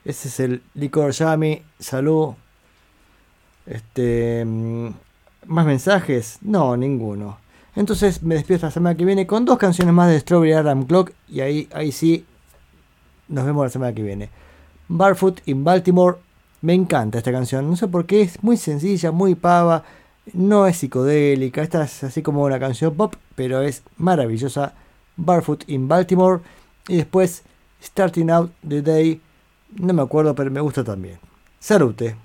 Ese 0.04 0.26
es 0.26 0.40
el 0.40 0.62
licor 0.74 1.12
Yami, 1.12 1.62
salud. 1.78 2.30
Este, 3.66 4.44
mm, 4.44 4.88
¿Más 5.46 5.64
mensajes? 5.64 6.38
No, 6.42 6.76
ninguno. 6.76 7.38
Entonces 7.76 8.20
me 8.24 8.34
despido 8.34 8.58
la 8.62 8.72
semana 8.72 8.96
que 8.96 9.04
viene 9.04 9.28
con 9.28 9.44
dos 9.44 9.58
canciones 9.58 9.94
más 9.94 10.10
de 10.10 10.18
Strawberry 10.18 10.54
Alarm 10.54 10.86
Clock 10.86 11.12
y 11.28 11.38
ahí, 11.38 11.68
ahí 11.72 11.92
sí 11.92 12.24
nos 13.28 13.44
vemos 13.44 13.66
la 13.66 13.70
semana 13.70 13.94
que 13.94 14.02
viene. 14.02 14.28
Barfoot 14.88 15.40
in 15.46 15.62
Baltimore. 15.62 16.16
Me 16.62 16.74
encanta 16.74 17.18
esta 17.18 17.30
canción. 17.30 17.70
No 17.70 17.76
sé 17.76 17.86
por 17.86 18.06
qué. 18.06 18.22
Es 18.22 18.42
muy 18.42 18.56
sencilla, 18.56 19.12
muy 19.12 19.36
pava. 19.36 19.84
No 20.32 20.66
es 20.66 20.78
psicodélica. 20.78 21.62
Esta 21.62 21.84
es 21.84 22.04
así 22.04 22.22
como 22.22 22.42
una 22.42 22.58
canción 22.58 22.94
pop. 22.94 23.14
Pero 23.34 23.62
es 23.62 23.82
maravillosa. 23.96 24.74
Barfoot 25.16 25.68
in 25.68 25.88
Baltimore. 25.88 26.40
Y 26.88 26.96
después 26.96 27.42
Starting 27.82 28.30
Out 28.30 28.52
the 28.66 28.82
Day. 28.82 29.20
No 29.76 29.92
me 29.92 30.02
acuerdo, 30.02 30.34
pero 30.34 30.50
me 30.50 30.60
gusta 30.60 30.84
también. 30.84 31.18
Salute. 31.58 32.16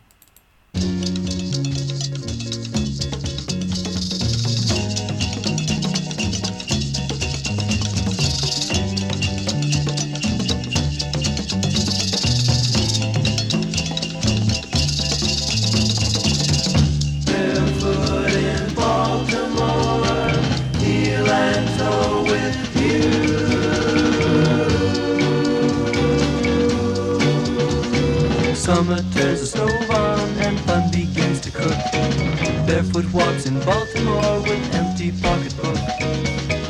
Barefoot 32.99 33.13
walks 33.13 33.45
in 33.45 33.57
Baltimore 33.61 34.41
with 34.41 34.75
empty 34.75 35.11
pocketbook. 35.21 35.75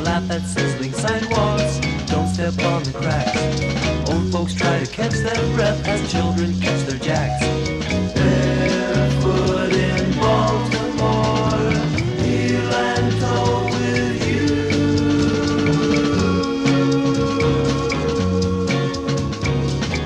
Laugh 0.04 0.30
at 0.30 0.42
sizzling 0.42 0.92
sidewalks, 0.92 1.80
don't 2.06 2.28
step 2.28 2.56
on 2.64 2.84
the 2.84 2.92
cracks. 2.92 3.36
Old 4.08 4.30
folks 4.30 4.54
try 4.54 4.78
to 4.78 4.86
catch 4.92 5.12
their 5.12 5.54
breath 5.56 5.84
as 5.88 6.08
children 6.12 6.54
catch 6.60 6.86
their 6.86 6.98
jacks. 7.00 7.44
Barefoot 8.14 9.72
in 9.72 10.12
Baltimore, 10.20 11.72
heel 12.22 12.74
and 12.74 13.20
toe 13.20 13.64
with 13.72 14.28
you. 14.28 14.46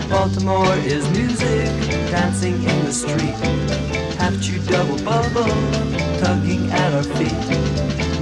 Baltimore 0.09 0.76
is 0.86 1.06
music, 1.10 1.68
dancing 2.10 2.62
in 2.62 2.84
the 2.86 2.92
street. 2.92 3.36
Half 4.16 4.40
chew 4.40 4.59
double 4.60 4.98
bubble 5.05 5.84
at 6.74 6.94
our 6.94 7.02
feet. 7.02 7.32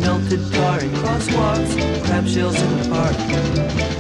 Melted 0.01 0.43
tar 0.53 0.81
in 0.81 0.91
crosswalks, 1.01 2.05
crab 2.05 2.27
shells 2.27 2.61
in 2.61 2.71
the 2.79 2.89
park. 2.89 3.17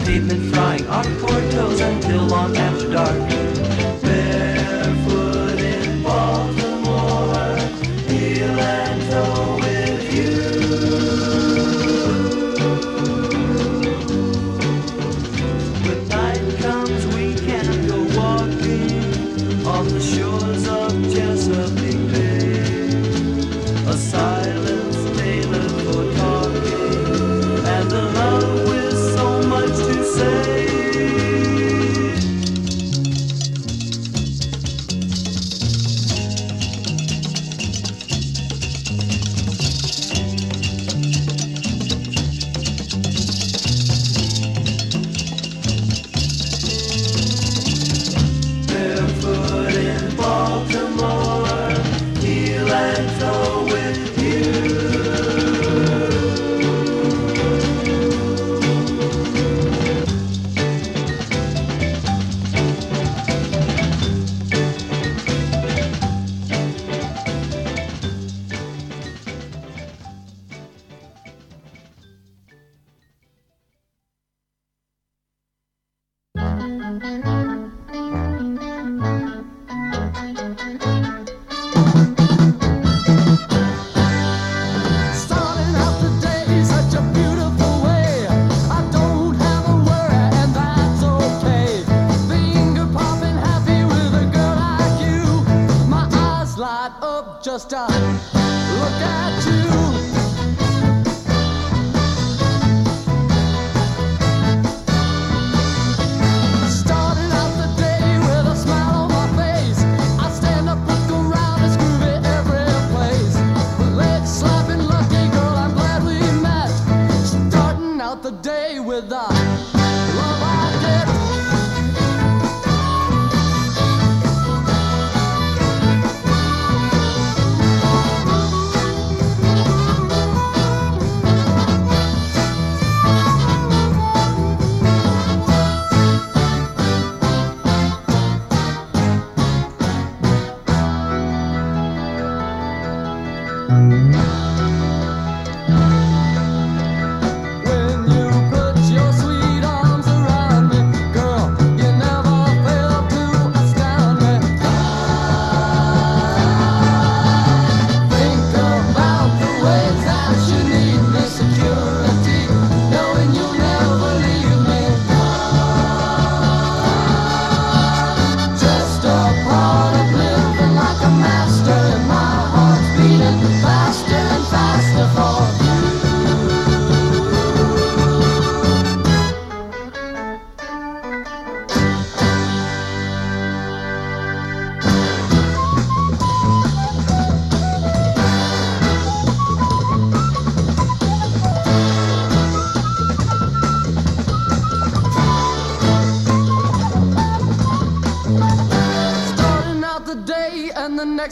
Pavement 0.06 0.54
frying 0.54 0.86
our 0.88 1.04
poor 1.20 1.40
toes 1.52 1.80
until 1.80 2.22
long 2.26 2.56
after 2.56 2.90
dark. 2.92 3.61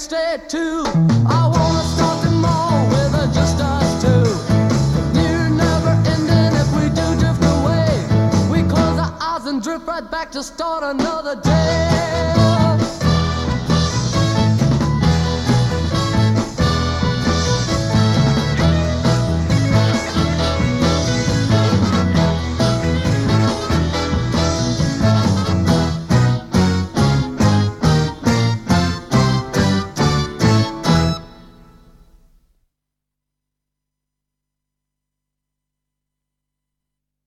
next 0.01 0.11
day 0.11 0.39
too. 0.49 0.85
I 1.27 1.47
wanna 1.47 1.85
start 1.95 2.25
tomorrow 2.25 2.89
with 2.89 3.13
a 3.23 3.27
just 3.35 3.61
us 3.61 4.01
two. 4.01 4.25
Near 5.13 5.51
never 5.51 5.91
ending 6.09 6.55
if 6.59 6.69
we 6.75 6.89
do 6.89 7.07
drift 7.21 7.45
away. 7.45 8.07
We 8.51 8.67
close 8.67 8.99
our 8.99 9.15
eyes 9.21 9.47
and 9.47 9.63
drift 9.63 9.87
right 9.87 10.11
back 10.11 10.31
to 10.33 10.43
start 10.43 10.83
another 10.85 11.37
day. 11.43 11.50